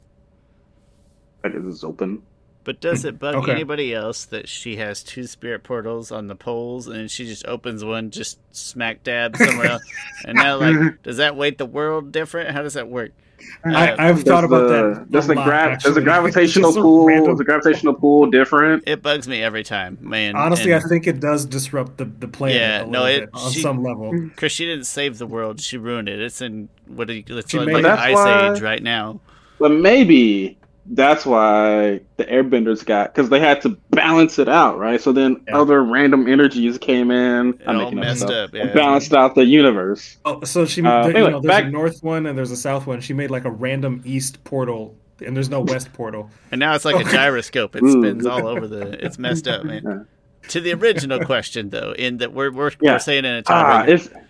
I 1.43 1.49
guess 1.49 1.61
it's 1.65 1.83
open. 1.83 2.23
But 2.63 2.81
does 2.81 3.05
it 3.05 3.19
bug 3.19 3.41
Okay. 3.41 3.51
anybody 3.51 3.95
else 3.95 4.25
that 4.27 4.47
she 4.49 4.77
has 4.77 5.03
two 5.03 5.25
spirit 5.25 5.63
portals 5.63 6.11
on 6.11 6.27
the 6.27 6.35
poles 6.35 6.87
and 6.87 7.11
she 7.11 7.25
just 7.25 7.45
opens 7.47 7.83
one 7.83 8.11
just 8.11 8.39
smack 8.51 9.03
dab 9.03 9.37
somewhere 9.37 9.67
else? 9.67 9.83
And 10.23 10.37
now, 10.39 10.57
like, 10.59 10.83
does 11.03 11.17
that 11.17 11.35
weight 11.37 11.57
the 11.57 11.65
world 11.65 12.13
different? 12.13 12.51
How 12.51 12.63
does 12.63 12.75
that 12.75 12.89
work? 12.89 13.13
I, 13.63 14.09
I've 14.09 14.23
thought 14.23 14.41
Does 14.41 14.43
about 14.43 14.67
the, 14.67 14.99
that. 14.99 15.11
Does 15.11 15.25
a 15.25 15.27
the 15.29 15.35
lot, 15.35 15.45
gra- 15.45 15.77
does 15.81 15.95
the 15.95 16.01
gravitational 16.09 16.69
It's 16.69 16.75
just 16.75 16.81
pull? 16.83 17.05
random. 17.05 17.31
Is 17.33 17.37
the 17.37 17.43
gravitational 17.43 17.93
pull 17.93 18.25
different? 18.31 18.83
it 18.87 19.01
bugs 19.01 19.27
me 19.27 19.43
every 19.43 19.63
time, 19.63 19.97
man. 20.01 20.35
Honestly, 20.35 20.71
And- 20.71 20.83
I 20.83 20.87
think 20.87 21.07
it 21.07 21.19
does 21.19 21.45
disrupt 21.45 21.97
the, 21.97 22.05
the 22.05 22.27
planet 22.27 22.57
Yeah, 22.59 22.81
a 22.83 22.85
no, 22.87 23.05
it- 23.05 23.19
bit 23.21 23.29
on 23.33 23.51
she- 23.51 23.61
some 23.61 23.83
level. 23.83 24.11
Because 24.11 24.51
she 24.51 24.65
didn't 24.65 24.85
save 24.85 25.17
the 25.17 25.27
world, 25.27 25.61
she 25.61 25.77
ruined 25.77 26.09
it. 26.09 26.19
It's 26.19 26.41
in 26.41 26.69
what 26.87 27.07
do 27.07 27.13
you, 27.13 27.23
it's 27.29 27.51
She 27.51 27.57
like 27.59 27.67
made- 27.67 27.77
an 27.77 27.85
ice 27.85 28.15
why- 28.15 28.51
age 28.53 28.61
right 28.61 28.81
now. 28.81 29.19
But 29.59 29.71
maybe 29.71 30.57
that's 30.93 31.25
why 31.25 32.01
the 32.17 32.25
airbenders 32.25 32.85
got 32.85 33.13
because 33.13 33.29
they 33.29 33.39
had 33.39 33.61
to 33.61 33.69
balance 33.91 34.37
it 34.39 34.49
out, 34.49 34.77
right? 34.77 34.99
So 35.01 35.11
then 35.11 35.41
Yeah. 35.47 35.57
other 35.57 35.83
random 35.83 36.27
energies 36.27 36.77
came 36.77 37.11
in. 37.11 37.49
It 37.53 37.61
I'm 37.65 37.77
all 37.77 37.83
making 37.85 37.99
up 37.99 38.05
messed 38.05 38.21
stuff, 38.21 38.31
up. 38.49 38.53
and 38.53 38.69
Yeah. 38.69 38.73
balanced 38.75 39.13
out 39.13 39.35
the 39.35 39.45
universe. 39.45 40.17
Oh, 40.25 40.43
so 40.43 40.65
she, 40.65 40.81
Uh, 40.81 41.03
there, 41.03 41.11
anyway, 41.15 41.19
you 41.21 41.29
know, 41.31 41.39
there's 41.41 41.49
back- 41.49 41.65
a 41.65 41.69
north 41.69 42.03
one 42.03 42.25
and 42.25 42.37
there's 42.37 42.51
a 42.51 42.57
south 42.57 42.87
one. 42.87 42.99
She 43.01 43.13
made 43.13 43.31
like 43.31 43.45
a 43.45 43.51
random 43.51 44.01
east 44.03 44.43
portal, 44.43 44.95
and 45.25 45.35
there's 45.35 45.49
no 45.49 45.61
west 45.61 45.93
portal. 45.93 46.29
And 46.51 46.59
now 46.59 46.75
it's 46.75 46.83
like 46.85 46.95
a 47.05 47.09
gyroscope. 47.11 47.75
It 47.75 47.83
spins 47.89 48.25
all 48.25 48.47
over 48.47 48.67
the. 48.67 49.03
It's 49.05 49.17
messed 49.17 49.47
up, 49.47 49.63
man. 49.63 49.81
Yeah. 50.43 50.47
To 50.49 50.59
the 50.59 50.73
original 50.73 51.19
question, 51.23 51.69
though, 51.69 51.93
in 51.97 52.17
that 52.17 52.33
we're 52.33 52.51
we're, 52.51 52.71
Yeah. 52.81 52.93
we're 52.93 52.99
saying 52.99 53.25
in 53.25 53.31
a 53.35 53.41
time. 53.43 53.85
tiebreaker. 53.87 54.21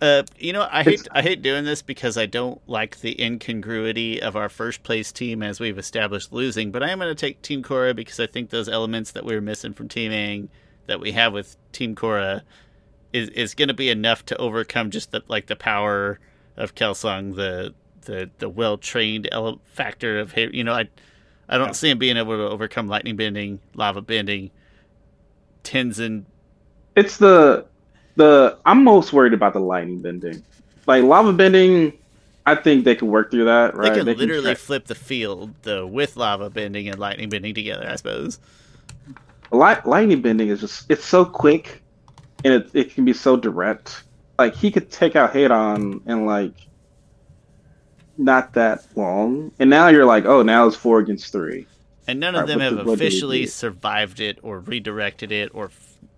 Uh, 0.00 0.22
you 0.38 0.52
know, 0.52 0.68
I 0.70 0.82
hate 0.82 1.08
I 1.10 1.22
hate 1.22 1.40
doing 1.40 1.64
this 1.64 1.80
because 1.80 2.18
I 2.18 2.26
don't 2.26 2.60
like 2.68 3.00
the 3.00 3.20
incongruity 3.22 4.20
of 4.20 4.36
our 4.36 4.50
first 4.50 4.82
place 4.82 5.10
team 5.10 5.42
as 5.42 5.58
we've 5.58 5.78
established 5.78 6.32
losing. 6.32 6.70
But 6.70 6.82
I 6.82 6.90
am 6.90 6.98
going 6.98 7.08
to 7.10 7.14
take 7.14 7.40
Team 7.40 7.62
Korra 7.62 7.96
because 7.96 8.20
I 8.20 8.26
think 8.26 8.50
those 8.50 8.68
elements 8.68 9.12
that 9.12 9.24
we 9.24 9.34
were 9.34 9.40
missing 9.40 9.72
from 9.72 9.88
Team 9.88 10.12
Aang 10.12 10.48
that 10.86 11.00
we 11.00 11.12
have 11.12 11.32
with 11.32 11.56
Team 11.72 11.94
Korra 11.94 12.42
is 13.12 13.30
is 13.30 13.54
going 13.54 13.68
to 13.68 13.74
be 13.74 13.88
enough 13.88 14.24
to 14.26 14.36
overcome 14.36 14.90
just 14.90 15.12
the 15.12 15.22
like 15.28 15.46
the 15.46 15.56
power 15.56 16.18
of 16.58 16.74
Kelsang, 16.74 17.34
the 17.34 17.72
the 18.02 18.30
the 18.38 18.50
well 18.50 18.76
trained 18.76 19.28
ele- 19.32 19.62
factor 19.64 20.18
of 20.18 20.32
him. 20.32 20.50
You 20.52 20.64
know, 20.64 20.74
I 20.74 20.88
I 21.48 21.56
don't 21.56 21.68
Yeah. 21.68 21.72
see 21.72 21.88
him 21.90 21.98
being 21.98 22.18
able 22.18 22.36
to 22.36 22.48
overcome 22.50 22.86
lightning 22.86 23.16
bending, 23.16 23.60
lava 23.74 24.02
bending, 24.02 24.50
Tenzin. 25.64 26.24
it's 26.94 27.16
the 27.16 27.64
the 28.16 28.58
I'm 28.66 28.82
most 28.84 29.12
worried 29.12 29.32
about 29.34 29.52
the 29.52 29.60
lightning 29.60 30.00
bending, 30.00 30.42
like 30.86 31.04
lava 31.04 31.32
bending. 31.32 31.92
I 32.48 32.54
think 32.54 32.84
they 32.84 32.94
could 32.94 33.08
work 33.08 33.30
through 33.32 33.46
that, 33.46 33.74
right? 33.74 33.90
They 33.90 33.96
can 33.98 34.06
They 34.06 34.14
literally 34.14 34.42
try- 34.44 34.54
flip 34.54 34.86
the 34.86 34.94
field 34.94 35.54
though 35.62 35.86
with 35.86 36.16
lava 36.16 36.48
bending 36.50 36.88
and 36.88 36.98
lightning 36.98 37.28
bending 37.28 37.54
together. 37.54 37.88
I 37.88 37.96
suppose. 37.96 38.38
Light, 39.52 39.86
lightning 39.86 40.22
bending 40.22 40.48
is 40.48 40.60
just 40.60 40.90
it's 40.90 41.04
so 41.04 41.24
quick 41.24 41.82
and 42.44 42.52
it, 42.54 42.70
it 42.74 42.94
can 42.94 43.04
be 43.04 43.12
so 43.12 43.36
direct 43.36 44.02
like 44.38 44.54
he 44.54 44.70
could 44.70 44.90
take 44.90 45.14
out 45.16 45.32
Hei-Ran 45.32 46.00
in 46.06 46.26
like 46.26 46.52
not 48.18 48.54
that 48.54 48.84
long 48.96 49.52
and 49.58 49.68
now 49.70 49.88
you're 49.88 50.04
like 50.06 50.24
oh 50.24 50.42
now 50.42 50.66
it's 50.66 50.76
four 50.76 50.98
against 50.98 51.30
three 51.32 51.66
And 52.08 52.18
none 52.18 52.34
of 52.34 52.40
Right, 52.42 52.48
them 52.48 52.60
have 52.60 52.76
the- 52.76 52.84
what 52.84 52.98
do 52.98 53.04
you 53.04 53.08
officially 53.08 53.46
survived 53.46 54.20
it 54.20 54.38
or 54.42 54.60
redirected 54.60 55.30
it 55.32 55.50
or 55.54 55.68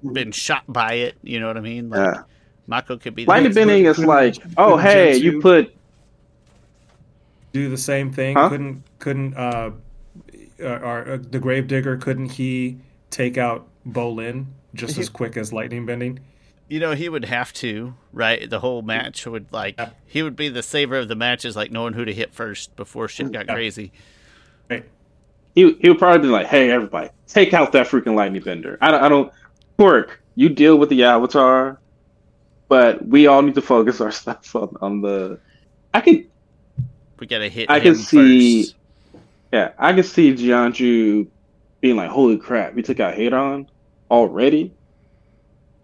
been 0.03 0.33
shot 0.33 0.63
by 0.69 0.95
it. 0.95 1.17
You 1.23 1.41
know 1.41 1.47
what 1.49 1.57
I 1.57 1.61
mean? 1.61 1.91
Like 1.91 2.15
yeah 2.17 2.23
Mako 2.67 2.99
could 2.99 3.15
be. 3.15 3.25
the 3.25 3.31
lightning 3.31 3.55
bending 3.55 3.85
is 3.87 3.99
like 3.99 4.37
oh 4.57 4.77
hey 4.77 5.15
Gen 5.15 5.23
you 5.23 5.41
put 5.41 5.75
Do 7.53 7.69
the 7.71 7.79
same 7.79 8.13
thing. 8.13 8.37
Huh? 8.37 8.49
Couldn't 8.49 8.83
couldn't 8.99 9.35
uh, 9.37 9.71
uh, 10.61 10.67
our, 10.67 11.13
uh, 11.13 11.19
the 11.31 11.39
Gravedigger? 11.39 11.97
Couldn't 11.97 12.31
he 12.33 12.79
take 13.11 13.39
out 13.39 13.67
Bolin 13.89 14.47
just 14.75 14.99
as 14.99 15.09
quick 15.09 15.37
as 15.37 15.53
lightning 15.53 15.87
bending? 15.87 16.21
You 16.69 16.81
know, 16.81 16.93
he 16.93 17.09
would 17.09 17.25
have 17.25 17.55
to, 17.55 17.95
right? 18.13 18.49
The 18.49 18.61
whole 18.61 18.83
match 18.83 19.27
would 19.27 19.51
like 19.53 19.77
Yeah. 19.79 19.91
he 20.05 20.23
would 20.23 20.37
be 20.37 20.51
the 20.51 20.63
saver 20.63 20.97
of 20.99 21.09
the 21.09 21.15
matches, 21.17 21.57
like 21.57 21.71
knowing 21.71 21.95
who 21.95 22.05
to 22.05 22.13
hit 22.13 22.35
first 22.35 22.77
before 22.77 23.09
shit 23.09 23.33
got 23.33 23.47
Yeah. 23.47 23.55
crazy. 23.55 23.93
Right. 24.69 24.85
he, 25.55 25.73
he 25.81 25.89
would 25.89 25.99
probably 25.99 26.21
be 26.21 26.29
like 26.31 26.47
hey 26.47 26.71
everybody 26.71 27.09
take 27.27 27.55
out 27.55 27.73
that 27.73 27.87
freaking 27.87 28.15
lightning 28.15 28.43
bender 28.43 28.77
I 28.83 28.91
don't, 28.91 29.03
I 29.03 29.09
don't 29.09 29.33
Kuruk 29.79 30.11
you 30.35 30.49
deal 30.49 30.77
with 30.77 30.89
the 30.89 31.05
avatar 31.05 31.81
but 32.69 33.05
we 33.07 33.27
all 33.27 33.43
need 33.43 33.55
to 33.55 33.63
focus 33.63 34.01
our 34.01 34.11
stuff 34.13 34.55
on, 34.55 34.77
on 34.81 35.01
the 35.01 35.39
I 35.93 36.01
could 36.01 36.27
We 37.19 37.27
gotta 37.27 37.49
hit. 37.49 37.71
I 37.71 37.81
can 37.81 37.95
see- 37.95 38.65
first. 38.65 38.75
Yeah, 39.53 39.73
I 39.79 39.95
can 39.95 40.05
see 40.05 40.35
Jianzhu 40.35 41.27
being 41.81 41.97
like, 41.97 42.11
"Holy 42.11 42.37
crap, 42.37 42.75
we 42.75 42.83
took 42.83 43.01
out 43.01 43.15
Hei-Ran 43.15 43.67
already," 44.11 44.73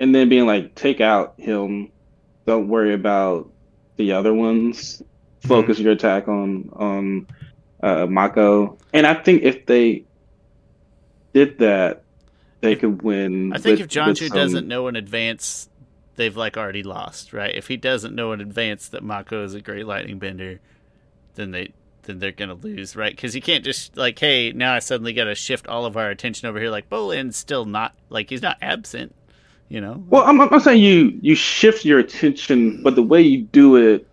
and 0.01 0.15
then 0.15 0.29
being 0.29 0.47
like, 0.47 0.75
"Take 0.75 1.01
out 1.01 1.35
him. 1.39 1.91
Don't 2.47 2.69
worry 2.69 2.93
about 2.93 3.51
the 3.97 4.13
other 4.13 4.35
ones. 4.35 5.03
Focus 5.41 5.79
your 5.79 5.93
attack 5.93 6.29
on 6.29 6.69
on 6.75 7.27
uh, 7.83 8.07
Mako." 8.07 8.77
And 8.93 9.07
I 9.07 9.15
think 9.15 9.43
if 9.43 9.65
they 9.65 10.05
did 11.33 11.59
that, 11.59 12.04
they 12.65 12.77
could 12.77 13.03
win. 13.03 13.53
I 13.53 13.59
think 13.59 13.79
with- 13.79 13.81
if 13.83 13.89
Jianzhu 13.89 14.31
doesn't 14.31 14.67
know 14.69 14.89
in 14.89 14.97
advance, 14.97 15.69
they've 16.17 16.37
like 16.37 16.57
already 16.57 16.83
lost, 16.83 17.33
right? 17.33 17.55
If 17.55 17.69
he 17.69 17.77
doesn't 17.77 18.15
know 18.15 18.33
in 18.33 18.41
advance 18.41 18.89
that 18.89 19.03
Mako 19.03 19.45
is 19.45 19.55
a 19.55 19.61
great 19.61 19.87
lightning 19.87 20.19
bender, 20.19 20.61
then 21.35 21.51
they 21.51 21.73
then 22.03 22.19
they're 22.19 22.33
gonna 22.33 22.55
lose, 22.55 22.97
right? 22.97 23.15
Because 23.15 23.35
you 23.35 23.41
can't 23.41 23.65
just 23.65 23.97
like, 23.97 24.19
hey, 24.19 24.53
now 24.53 24.75
I 24.75 24.79
suddenly 24.79 25.13
got 25.13 25.25
to 25.25 25.35
shift 25.35 25.67
all 25.67 25.87
of 25.87 25.97
our 25.97 26.11
attention 26.11 26.49
over 26.49 26.59
here. 26.61 26.71
Like 26.71 26.89
Bolin's 26.89 27.37
still 27.37 27.65
not 27.65 27.95
like 28.11 28.29
he's 28.31 28.43
not 28.43 28.59
absent, 28.61 29.15
you 29.69 29.81
know. 29.81 30.05
Well, 30.09 30.23
I'm, 30.25 30.41
I'm 30.41 30.51
not 30.51 30.63
saying 30.63 30.83
you 30.83 31.19
you 31.23 31.35
shift 31.35 31.85
your 31.85 31.99
attention, 31.99 32.83
but 32.83 32.95
the 32.95 33.03
way 33.03 33.23
you 33.23 33.43
do 33.43 33.77
it, 33.77 34.07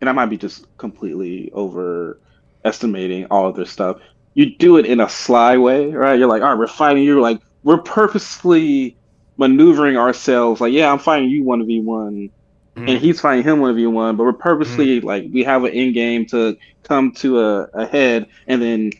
and 0.00 0.08
I 0.08 0.12
might 0.12 0.26
be 0.26 0.38
just 0.38 0.66
completely 0.78 1.50
overestimating 1.54 3.26
all 3.30 3.46
of 3.48 3.56
this 3.56 3.70
stuff. 3.70 3.98
You 4.34 4.54
do 4.56 4.76
it 4.76 4.86
in 4.86 5.00
a 5.00 5.08
sly 5.08 5.56
way, 5.56 5.92
right? 5.92 6.18
You're 6.18 6.28
like, 6.28 6.42
all 6.42 6.50
right, 6.50 6.58
we're 6.58 6.66
fighting 6.66 7.04
You're 7.04 7.20
Like 7.20 7.40
we're 7.66 7.78
purposely 7.78 8.96
maneuvering 9.38 9.96
ourselves. 9.96 10.60
Like, 10.60 10.72
yeah, 10.72 10.90
I'm 10.90 11.00
fighting 11.00 11.28
you 11.28 11.42
one 11.42 11.66
v 11.66 11.80
one, 11.80 12.30
Mhm. 12.76 12.88
and 12.88 12.98
he's 12.98 13.20
fighting 13.20 13.42
him 13.42 13.58
one 13.58 13.74
v 13.74 13.88
one. 13.88 14.14
But 14.16 14.22
we're 14.22 14.32
purposely 14.34 15.00
like 15.00 15.26
we 15.32 15.42
have 15.42 15.64
an 15.64 15.72
end 15.72 15.94
game 15.94 16.26
to 16.26 16.56
come 16.84 17.10
to 17.16 17.40
a, 17.40 17.62
a 17.74 17.86
head, 17.86 18.28
and 18.46 18.62
then 18.62 18.92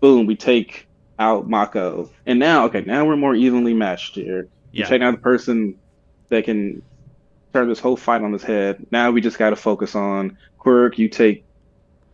boom, 0.00 0.26
we 0.26 0.34
take 0.34 0.88
out 1.20 1.48
Mako. 1.48 2.10
And 2.26 2.40
now, 2.40 2.64
okay, 2.64 2.82
now 2.84 3.04
we're 3.04 3.14
more 3.16 3.36
evenly 3.36 3.74
matched 3.74 4.16
here. 4.16 4.48
You 4.72 4.80
yeah, 4.80 4.86
take 4.86 5.02
out 5.02 5.12
the 5.12 5.20
person 5.20 5.76
that 6.30 6.44
can 6.44 6.82
turn 7.52 7.68
this 7.68 7.78
whole 7.78 7.96
fight 7.96 8.22
on 8.22 8.32
his 8.32 8.42
head. 8.42 8.86
Now 8.90 9.12
we 9.12 9.20
just 9.20 9.38
got 9.38 9.50
to 9.50 9.56
focus 9.56 9.94
on 9.94 10.36
Kuruk. 10.58 10.98
You 10.98 11.08
take 11.08 11.44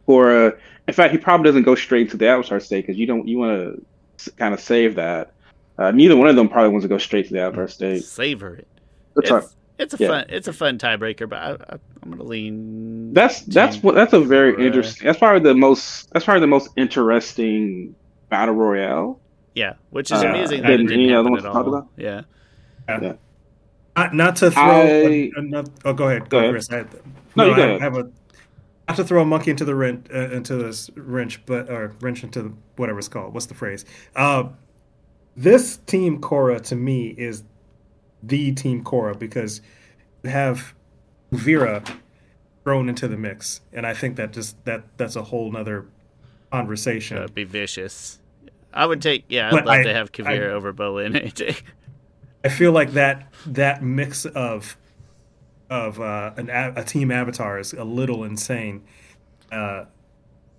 Korra. 0.06 0.58
In 0.86 0.92
fact, 0.92 1.12
he 1.12 1.18
probably 1.18 1.44
doesn't 1.48 1.62
go 1.62 1.74
straight 1.74 2.10
to 2.10 2.18
the 2.18 2.26
Avatar 2.28 2.60
state 2.60 2.86
because 2.86 2.98
you 2.98 3.06
don't. 3.06 3.26
You 3.26 3.38
want 3.38 3.80
to 4.18 4.30
kind 4.32 4.52
of 4.52 4.60
save 4.60 4.96
that. 4.96 5.32
Uh, 5.78 5.90
neither 5.90 6.16
one 6.16 6.28
of 6.28 6.36
them 6.36 6.48
probably 6.48 6.70
wants 6.70 6.84
to 6.84 6.88
go 6.88 6.98
straight 6.98 7.26
to 7.28 7.32
the 7.34 7.40
Avatar 7.40 7.68
state. 7.68 8.02
savor 8.04 8.54
it. 8.56 8.66
That's 9.14 9.30
It's, 9.30 9.56
it's 9.78 9.94
a 9.94 9.96
Yeah. 10.02 10.08
fun 10.08 10.24
it's 10.28 10.48
a 10.48 10.52
fun 10.52 10.78
tiebreaker, 10.78 11.28
but 11.28 11.38
I, 11.38 11.50
I, 11.74 11.78
I'm 12.02 12.10
gonna 12.10 12.22
lean. 12.22 13.12
that's 13.12 13.42
that's 13.42 13.82
what 13.82 13.94
that's 13.94 14.12
a 14.14 14.20
very 14.20 14.54
Korra. 14.54 14.64
interesting. 14.66 15.06
That's 15.06 15.18
probably 15.18 15.40
the 15.48 15.54
most. 15.54 16.10
That's 16.12 16.24
probably 16.24 16.40
the 16.40 16.46
most 16.46 16.70
interesting 16.76 17.94
battle 18.30 18.54
royale. 18.54 19.20
yeah, 19.54 19.74
which 19.90 20.10
is 20.10 20.22
Uh, 20.22 20.28
amusing 20.28 20.62
that 20.62 20.68
didn't 20.68 20.86
didn't 20.86 21.02
any 21.04 21.12
other 21.14 21.24
happen 21.28 21.32
ones 21.32 21.44
at 21.44 21.52
talk 21.52 21.66
all. 21.66 21.74
about? 21.74 21.88
Yeah, 21.96 22.22
Not, 23.96 24.14
not 24.14 24.36
to 24.36 24.50
throw. 24.50 24.62
I- 24.62 25.30
another, 25.36 25.70
oh, 25.84 25.92
go 25.94 26.08
ahead. 26.08 26.28
Go 26.28 26.38
ahead. 26.38 26.50
Chris. 26.52 26.70
I, 26.70 26.84
No, 27.34 27.44
you 27.46 27.52
I, 27.52 27.56
go 27.56 27.62
I 27.62 27.66
ahead. 27.66 27.80
have 27.82 27.96
a. 27.96 28.10
Not 28.88 28.96
to 28.98 29.04
throw 29.04 29.22
a 29.22 29.24
monkey 29.24 29.50
into 29.50 29.64
the 29.64 29.74
wrench, 29.74 30.06
uh, 30.14 30.30
into 30.30 30.54
this 30.56 30.90
wrench, 30.96 31.44
but 31.46 31.68
or 31.70 31.92
wrench 32.00 32.22
into 32.22 32.42
the, 32.42 32.52
whatever 32.76 32.98
it's 32.98 33.08
called. 33.08 33.34
What's 33.34 33.46
the 33.46 33.54
phrase? 33.54 33.84
Uh, 34.14 34.44
this 35.36 35.76
team 35.86 36.20
Korra 36.20 36.60
to 36.62 36.76
me 36.76 37.08
is 37.08 37.44
the 38.22 38.52
team 38.52 38.82
Korra 38.82 39.18
because 39.18 39.60
you 40.22 40.30
have 40.30 40.74
Vera 41.32 41.82
thrown 42.64 42.88
into 42.88 43.06
the 43.08 43.16
mix, 43.16 43.60
and 43.72 43.86
I 43.86 43.94
think 43.94 44.16
that 44.16 44.32
just 44.32 44.62
that 44.64 44.84
that's 44.96 45.16
a 45.16 45.22
whole 45.22 45.50
nother 45.52 45.86
conversation. 46.50 47.16
That'd 47.18 47.34
be 47.34 47.44
vicious. 47.44 48.18
I 48.72 48.86
would 48.86 49.00
take. 49.02 49.24
Yeah, 49.28 49.48
I'd 49.48 49.52
But 49.52 49.66
love 49.66 49.76
I- 49.78 49.82
to 49.84 49.94
have 49.94 50.12
Kuvira 50.12 50.50
I- 50.50 50.52
over 50.52 50.72
Bolin 50.72 51.14
any 51.16 51.30
day. 51.30 51.56
I 52.44 52.48
feel 52.48 52.70
like 52.72 52.92
that 52.92 53.32
that 53.46 53.82
mix 53.82 54.24
of 54.24 54.76
of 55.68 56.00
uh, 56.00 56.32
an 56.36 56.48
a, 56.48 56.72
a 56.76 56.84
team 56.84 57.10
avatar 57.10 57.58
is 57.58 57.72
a 57.72 57.82
little 57.84 58.22
insane. 58.24 58.84
Uh, 59.50 59.84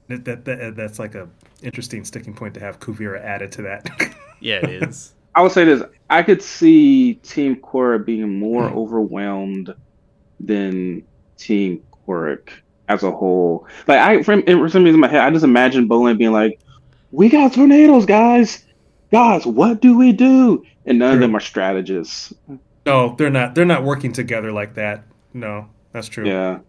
that, 0.09 0.25
that, 0.25 0.45
that 0.45 0.75
that's 0.75 0.99
like 0.99 1.15
a 1.15 1.29
interesting 1.61 2.03
sticking 2.05 2.33
point 2.33 2.53
to 2.55 2.59
have 2.59 2.79
Kuvira 2.79 3.21
added 3.23 3.51
to 3.53 3.61
that. 3.63 3.89
Yeah, 4.39 4.57
it 4.57 4.83
is. 4.83 5.13
I 5.35 5.41
would 5.41 5.51
say 5.51 5.65
this: 5.65 5.83
I 6.09 6.23
could 6.23 6.41
see 6.41 7.15
Team 7.15 7.55
Korra 7.57 8.03
being 8.03 8.39
more 8.39 8.69
Hmm. 8.69 8.77
overwhelmed 8.77 9.73
than 10.39 11.03
Team 11.37 11.83
Kuruk 12.07 12.49
as 12.87 13.03
a 13.03 13.11
whole. 13.11 13.67
Like 13.87 13.99
I, 13.99 14.23
for, 14.23 14.41
for 14.41 14.69
some 14.69 14.83
reason, 14.83 14.95
in 14.95 14.99
my 14.99 15.07
head, 15.07 15.21
I 15.21 15.29
just 15.31 15.43
imagine 15.43 15.87
Bolin 15.87 16.17
being 16.17 16.31
like, 16.31 16.59
"We 17.11 17.29
got 17.29 17.53
tornadoes, 17.53 18.05
guys. 18.05 18.65
Guys, 19.11 19.45
what 19.45 19.81
do 19.81 19.97
we 19.97 20.11
do?" 20.13 20.63
And 20.85 20.99
none 20.99 21.13
of 21.15 21.19
them 21.19 21.35
are 21.35 21.39
strategists. 21.41 22.33
no, 22.85 23.15
they're 23.17 23.29
not. 23.29 23.55
They're 23.55 23.65
not 23.65 23.83
working 23.83 24.13
together 24.13 24.51
like 24.51 24.75
that. 24.75 25.03
No, 25.33 25.67
that's 25.91 26.07
true. 26.07 26.25
Yeah, 26.25 26.59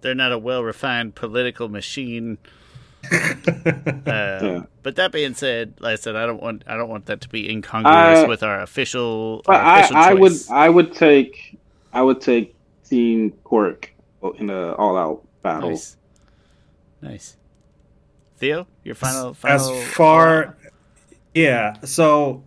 They're 0.00 0.14
not 0.14 0.32
a 0.32 0.38
well 0.38 0.62
refined 0.64 1.14
political 1.14 1.68
machine. 1.68 2.38
Uh, 4.06 4.38
Yeah. 4.42 4.62
But 4.82 4.96
that 4.96 5.12
being 5.12 5.34
said, 5.34 5.74
like 5.80 5.92
I 5.92 5.96
said, 5.96 6.16
I 6.16 6.24
don't 6.26 6.42
want 6.42 6.62
I 6.66 6.76
don't 6.76 6.88
want 6.88 7.06
that 7.06 7.20
to 7.22 7.28
be 7.28 7.50
incongruous 7.50 8.20
I- 8.20 8.26
with 8.26 8.42
our 8.42 8.60
official. 8.62 9.42
but 9.44 9.56
our 9.56 9.62
I, 9.62 9.78
official 9.80 9.96
I 9.96 10.12
would. 10.14 10.32
I 10.50 10.68
would 10.68 10.92
take, 10.94 11.58
I 11.92 12.02
would 12.02 12.20
take 12.20 12.54
Team 12.88 13.32
Kuruk 13.44 13.88
in 14.38 14.50
a 14.50 14.72
all-out 14.72 15.22
battle. 15.42 15.70
Nice, 15.70 15.96
nice. 17.02 17.36
Theo, 18.38 18.66
your 18.84 18.94
final, 18.94 19.30
as 19.30 19.36
final 19.68 19.80
far 19.82 20.56
yeah 21.34 21.74
so 21.84 22.42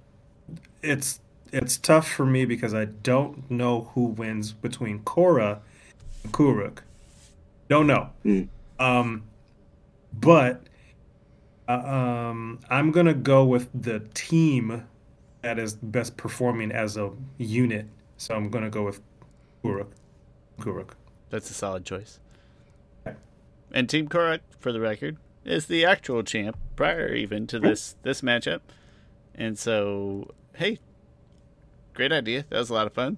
it's 0.82 1.20
it's 1.54 1.78
tough 1.78 2.08
for 2.10 2.26
me 2.26 2.45
because 2.45 2.74
i 2.74 2.86
don't 2.86 3.49
know 3.52 3.91
who 3.93 4.06
wins 4.06 4.52
between 4.54 4.99
Korra 5.02 5.60
and 6.24 6.34
kuruk 6.34 6.80
don't 7.70 7.86
know 7.88 8.10
Mm. 8.26 8.47
um 8.80 9.24
but 10.14 10.64
uh, 11.68 11.74
um 11.74 12.59
i'm 12.70 12.91
gonna 12.91 13.14
go 13.14 13.43
with 13.45 13.70
the 13.74 13.99
team 14.14 14.86
that 15.41 15.57
is 15.57 15.74
best 15.76 16.18
performing 16.18 16.72
as 16.72 16.97
a 16.97 17.12
unit 17.38 17.86
so 18.18 18.36
i'm 18.36 18.49
gonna 18.49 18.70
go 18.70 18.84
with 18.84 18.99
kuruk 19.64 19.88
kuruk 20.59 20.91
That's 21.30 21.49
a 21.49 21.53
solid 21.53 21.86
choice. 21.86 22.20
Okay. 23.07 23.16
And 23.72 23.89
Team 23.89 24.09
Kuruk, 24.09 24.41
for 24.59 24.72
the 24.74 24.82
record, 24.82 25.16
is 25.45 25.66
the 25.68 25.86
actual 25.86 26.24
champ 26.24 26.57
prior 26.76 27.14
even 27.14 27.47
to 27.47 27.57
this 27.59 27.95
this 28.03 28.22
matchup. 28.22 28.59
And 29.34 29.57
so, 29.57 30.30
hey, 30.55 30.80
great 31.93 32.12
idea. 32.12 32.43
That 32.49 32.59
was 32.59 32.70
a 32.70 32.74
lot 32.74 32.86
of 32.86 32.93
fun. 32.93 33.18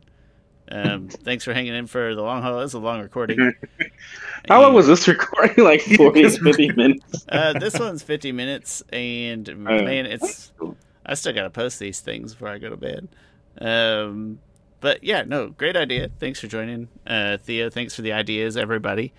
Um, 0.72 1.08
thanks 1.10 1.44
for 1.44 1.54
hanging 1.54 1.76
in 1.76 1.88
for 1.88 2.16
the 2.16 2.22
long 2.22 2.42
haul. 2.42 2.60
It 2.60 2.64
was 2.64 2.74
a 2.74 2.80
long 2.80 3.02
recording. 3.02 3.54
How 4.48 4.62
long 4.62 4.74
was 4.74 4.88
this 4.88 5.08
recording? 5.08 5.54
Like 5.64 5.82
40, 5.98 6.30
50 6.30 6.72
minutes. 6.74 7.26
Uh, 7.30 7.58
this 7.60 7.80
one's 7.80 8.04
50 8.04 8.32
minutes, 8.32 8.84
and 8.92 9.56
man, 9.58 10.06
it's 10.06 10.52
I 11.06 11.14
still 11.16 11.34
gotta 11.34 11.50
post 11.50 11.80
these 11.80 12.00
things 12.00 12.34
before 12.34 12.50
I 12.50 12.58
go 12.58 12.70
to 12.70 12.78
bed. 12.78 13.08
Um, 13.60 14.40
but 14.80 15.04
yeah, 15.04 15.24
no, 15.26 15.50
great 15.50 15.76
idea. 15.76 16.10
Thanks 16.20 16.40
for 16.40 16.48
joining, 16.48 16.90
uh, 17.06 17.38
Theo. 17.38 17.70
Thanks 17.70 17.96
for 17.96 18.02
the 18.02 18.14
ideas, 18.14 18.58
everybody. 18.58 19.14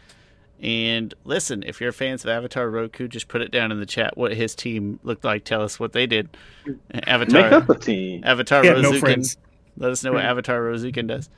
And 0.61 1.13
listen, 1.25 1.63
if 1.67 1.81
you're 1.81 1.93
fans 1.93 2.25
of 2.25 2.31
Avatar 2.31 2.71
Roku, 2.71 3.09
just 3.09 3.29
put 3.29 3.43
it 3.43 3.51
down 3.51 3.73
in 3.73 3.81
the 3.81 3.87
chat 3.87 4.17
what 4.17 4.35
his 4.35 4.55
team 4.55 4.99
looked 5.03 5.25
like. 5.25 5.45
Tell 5.45 5.63
us 5.63 5.79
what 5.81 5.93
they 5.93 6.07
did. 6.07 6.37
Make 6.67 7.07
Avatar, 7.07 7.55
up 7.55 7.69
a 7.69 7.79
team. 7.79 8.23
Avatar 8.25 8.63
He 8.63 8.69
had 8.69 8.83
no 8.83 8.99
friends. 8.99 9.37
Let 9.77 9.91
us 9.91 10.05
know 10.05 10.13
what 10.13 10.25
Avatar 10.25 10.61
Rozukin 10.61 11.07
does. 11.09 11.29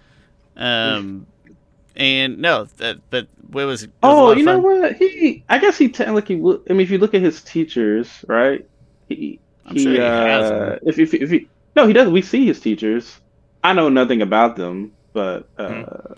Um, 0.56 1.26
and 1.96 2.38
no, 2.38 2.64
that 2.78 2.98
but 3.10 3.24
it 3.24 3.28
was. 3.52 3.54
It 3.54 3.66
was 3.66 3.82
a 3.84 3.88
Oh, 4.02 4.24
lot 4.26 4.32
of 4.32 4.38
you 4.38 4.44
know 4.44 4.58
what? 4.58 4.96
He, 4.96 5.42
I 5.48 5.58
guess 5.58 5.78
he 5.78 5.88
technically. 5.88 6.36
would- 6.36 6.62
I 6.68 6.72
mean, 6.74 6.82
if 6.82 6.90
you 6.90 6.98
look 6.98 7.14
at 7.14 7.22
his 7.22 7.42
teachers, 7.42 8.24
right? 8.28 8.66
He, 9.08 9.38
I'm 9.64 9.78
sure 9.78 9.92
he 9.92 9.98
has 9.98 10.50
uh, 10.50 10.58
them. 10.58 10.78
if, 10.86 10.98
if 10.98 11.14
if 11.14 11.30
he, 11.30 11.48
no, 11.74 11.86
he 11.86 11.92
doesn't. 11.92 12.12
We 12.12 12.22
see 12.22 12.44
his 12.46 12.60
teachers. 12.60 13.20
I 13.64 13.72
know 13.72 13.88
nothing 13.88 14.20
about 14.22 14.56
them, 14.56 14.92
but 15.12 15.48
uh, 15.58 15.82
Hmm. 15.84 16.12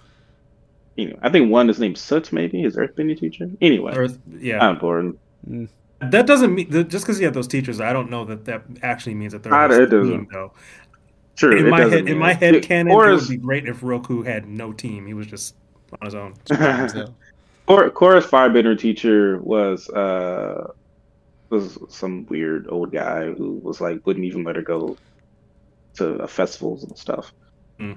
you 0.96 1.10
know, 1.10 1.18
I 1.22 1.30
think 1.30 1.50
one 1.50 1.70
is 1.70 1.78
named 1.78 1.96
Soot, 1.98 2.32
maybe 2.32 2.60
his 2.60 2.76
Earthbending 2.76 3.18
teacher. 3.18 3.48
Anyway, 3.60 3.94
Earth, 3.94 4.18
yeah 4.38 4.58
not 4.58 4.72
important. 4.72 5.18
That 6.00 6.26
doesn't 6.26 6.54
mean 6.54 6.70
just 6.88 7.04
because 7.06 7.18
you 7.18 7.24
have 7.26 7.34
those 7.34 7.48
teachers, 7.48 7.80
I 7.80 7.92
don't 7.92 8.10
know 8.10 8.24
that 8.24 8.44
that 8.46 8.62
actually 8.82 9.14
means 9.14 9.32
that 9.32 9.42
they're 9.42 9.68
this 9.68 9.78
it 9.78 9.86
doesn't. 9.90 10.10
team, 10.12 10.28
though. 10.32 10.52
True. 11.39 11.57
In 11.57 11.66
it 11.66 11.70
my 11.70 11.80
head, 11.82 12.09
in 12.09 12.18
my 12.18 12.32
it. 12.32 12.36
head 12.39 12.55
It- 12.57 12.64
canon, 12.64 12.93
or 12.93 13.09
it 13.11 13.14
would 13.14 13.28
be 13.28 13.36
great 13.36 13.66
if 13.68 13.82
Roku 13.82 14.22
had 14.22 14.47
no 14.49 14.72
team. 14.72 15.07
He 15.07 15.14
was 15.14 15.26
just 15.26 15.55
on 16.01 16.05
his 16.05 16.14
own. 16.14 16.34
So, 16.91 17.14
Cor- 17.66 17.91
Korra's 17.91 18.26
firebender 18.26 18.78
teacher 18.78 19.39
was 19.41 19.89
uh 19.91 20.68
was 21.51 21.78
some 21.91 22.26
weird 22.26 22.66
old 22.70 22.93
guy 22.93 23.32
who 23.32 23.53
was 23.62 23.80
like 23.80 24.05
wouldn't 24.07 24.24
even 24.26 24.43
let 24.43 24.57
her 24.57 24.62
go 24.62 24.97
to 25.95 26.22
uh, 26.22 26.26
festivals 26.26 26.82
and 26.84 26.97
stuff. 26.99 27.32
uh, 27.80 27.95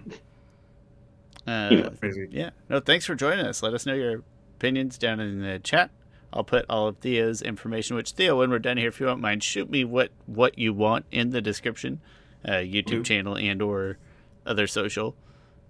Yeah. 1.48 1.89
Crazy. 2.00 2.28
Yeah. 2.32 2.50
No, 2.70 2.80
thanks 2.80 3.06
for 3.06 3.16
joining 3.16 3.46
us. 3.46 3.64
Let 3.64 3.74
us 3.74 3.86
know 3.86 3.94
your 3.94 4.24
opinions 4.58 4.98
down 4.98 5.20
in 5.20 5.42
the 5.42 5.60
chat. 5.60 5.89
I'll 6.34 6.44
put 6.46 6.66
all 6.70 6.88
of 6.88 6.98
Theo's 7.00 7.42
information, 7.42 7.96
which 7.98 8.12
Theo, 8.12 8.39
when 8.39 8.50
we're 8.52 8.60
done 8.60 8.78
here, 8.78 8.88
if 8.88 9.00
you 9.02 9.06
don't 9.06 9.20
mind, 9.20 9.44
shoot 9.44 9.70
me 9.70 9.84
what, 9.84 10.12
what 10.28 10.58
you 10.58 10.74
want 10.74 11.06
in 11.12 11.32
the 11.32 11.42
description, 11.42 12.00
uh, 12.46 12.52
YouTube 12.54 13.02
Mhm. 13.02 13.06
channel 13.06 13.36
and 13.38 13.62
or 13.62 13.98
other 14.46 14.68
social. 14.68 15.16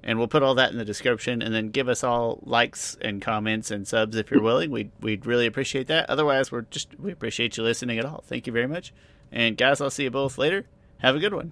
And 0.03 0.17
we'll 0.17 0.27
put 0.27 0.41
all 0.41 0.55
that 0.55 0.71
in 0.71 0.79
the 0.79 0.85
description 0.85 1.43
and 1.43 1.53
then 1.53 1.69
give 1.69 1.87
us 1.87 2.03
all 2.03 2.39
likes 2.43 2.97
and 3.01 3.21
comments 3.21 3.69
and 3.69 3.87
subs 3.87 4.15
if 4.17 4.31
you're 4.31 4.41
willing. 4.41 4.71
We'd, 4.71 4.89
we'd 4.99 5.27
really 5.27 5.45
appreciate 5.45 5.85
that. 5.87 6.09
Otherwise, 6.09 6.51
we're 6.51 6.61
just, 6.63 6.99
we 6.99 7.11
appreciate 7.11 7.55
you 7.57 7.63
listening 7.63 7.99
at 7.99 8.05
all. 8.05 8.23
Thank 8.25 8.47
you 8.47 8.53
very 8.53 8.65
much. 8.67 8.93
And 9.31 9.55
guys, 9.57 9.79
I'll 9.79 9.91
see 9.91 10.03
you 10.03 10.09
both 10.09 10.39
later. 10.39 10.65
Have 10.99 11.15
a 11.15 11.19
good 11.19 11.33
one. 11.35 11.51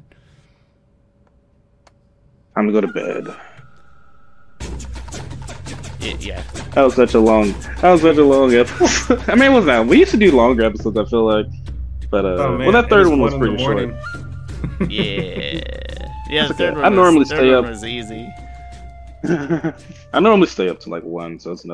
Time 2.56 2.66
to 2.68 2.74
go 2.74 2.82
to 2.82 2.88
bed. 2.88 3.28
Yeah. 6.00 6.16
yeah. 6.20 6.44
That 6.74 6.84
was 6.84 6.96
such 6.96 7.14
a 7.14 7.20
long. 7.20 7.52
That 7.82 7.92
was 7.92 8.02
such 8.02 8.18
a 8.18 8.24
long 8.24 8.54
episode. 8.54 9.22
I 9.28 9.36
mean, 9.36 9.52
it 9.52 9.56
was 9.56 9.66
that. 9.66 9.86
We 9.86 10.00
used 10.00 10.12
to 10.12 10.18
do 10.18 10.32
longer 10.36 10.64
episodes. 10.64 10.98
I 10.98 11.06
feel 11.06 11.26
like, 11.26 11.46
but 12.10 12.26
uh, 12.26 12.30
Oh, 12.30 12.58
well, 12.58 12.72
that 12.72 12.90
third 12.90 13.08
one 13.08 13.20
was 13.22 13.34
one 13.36 13.48
in 13.50 13.58
the 13.58 13.64
pretty 13.64 13.94
short. 13.94 14.19
Morning. 14.62 14.92
Yeah. 14.92 15.62
Yeah, 16.30 16.48
the 16.48 16.52
It's 16.52 16.52
okay. 16.52 16.58
third 16.58 16.76
one 16.76 16.86
I 16.86 16.90
was- 16.90 16.96
normally 16.96 17.26
third 17.26 17.38
stay 17.38 17.56
one 17.56 17.64
up. 17.66 17.70
was 17.72 17.84
easy. 17.86 18.30
I 20.14 20.20
normally 20.20 20.48
stay 20.48 20.70
up 20.70 20.80
to 20.82 20.90
like 20.90 21.04
one, 21.04 21.40
so 21.40 21.52
it's 21.52 21.66
not. 21.66 21.68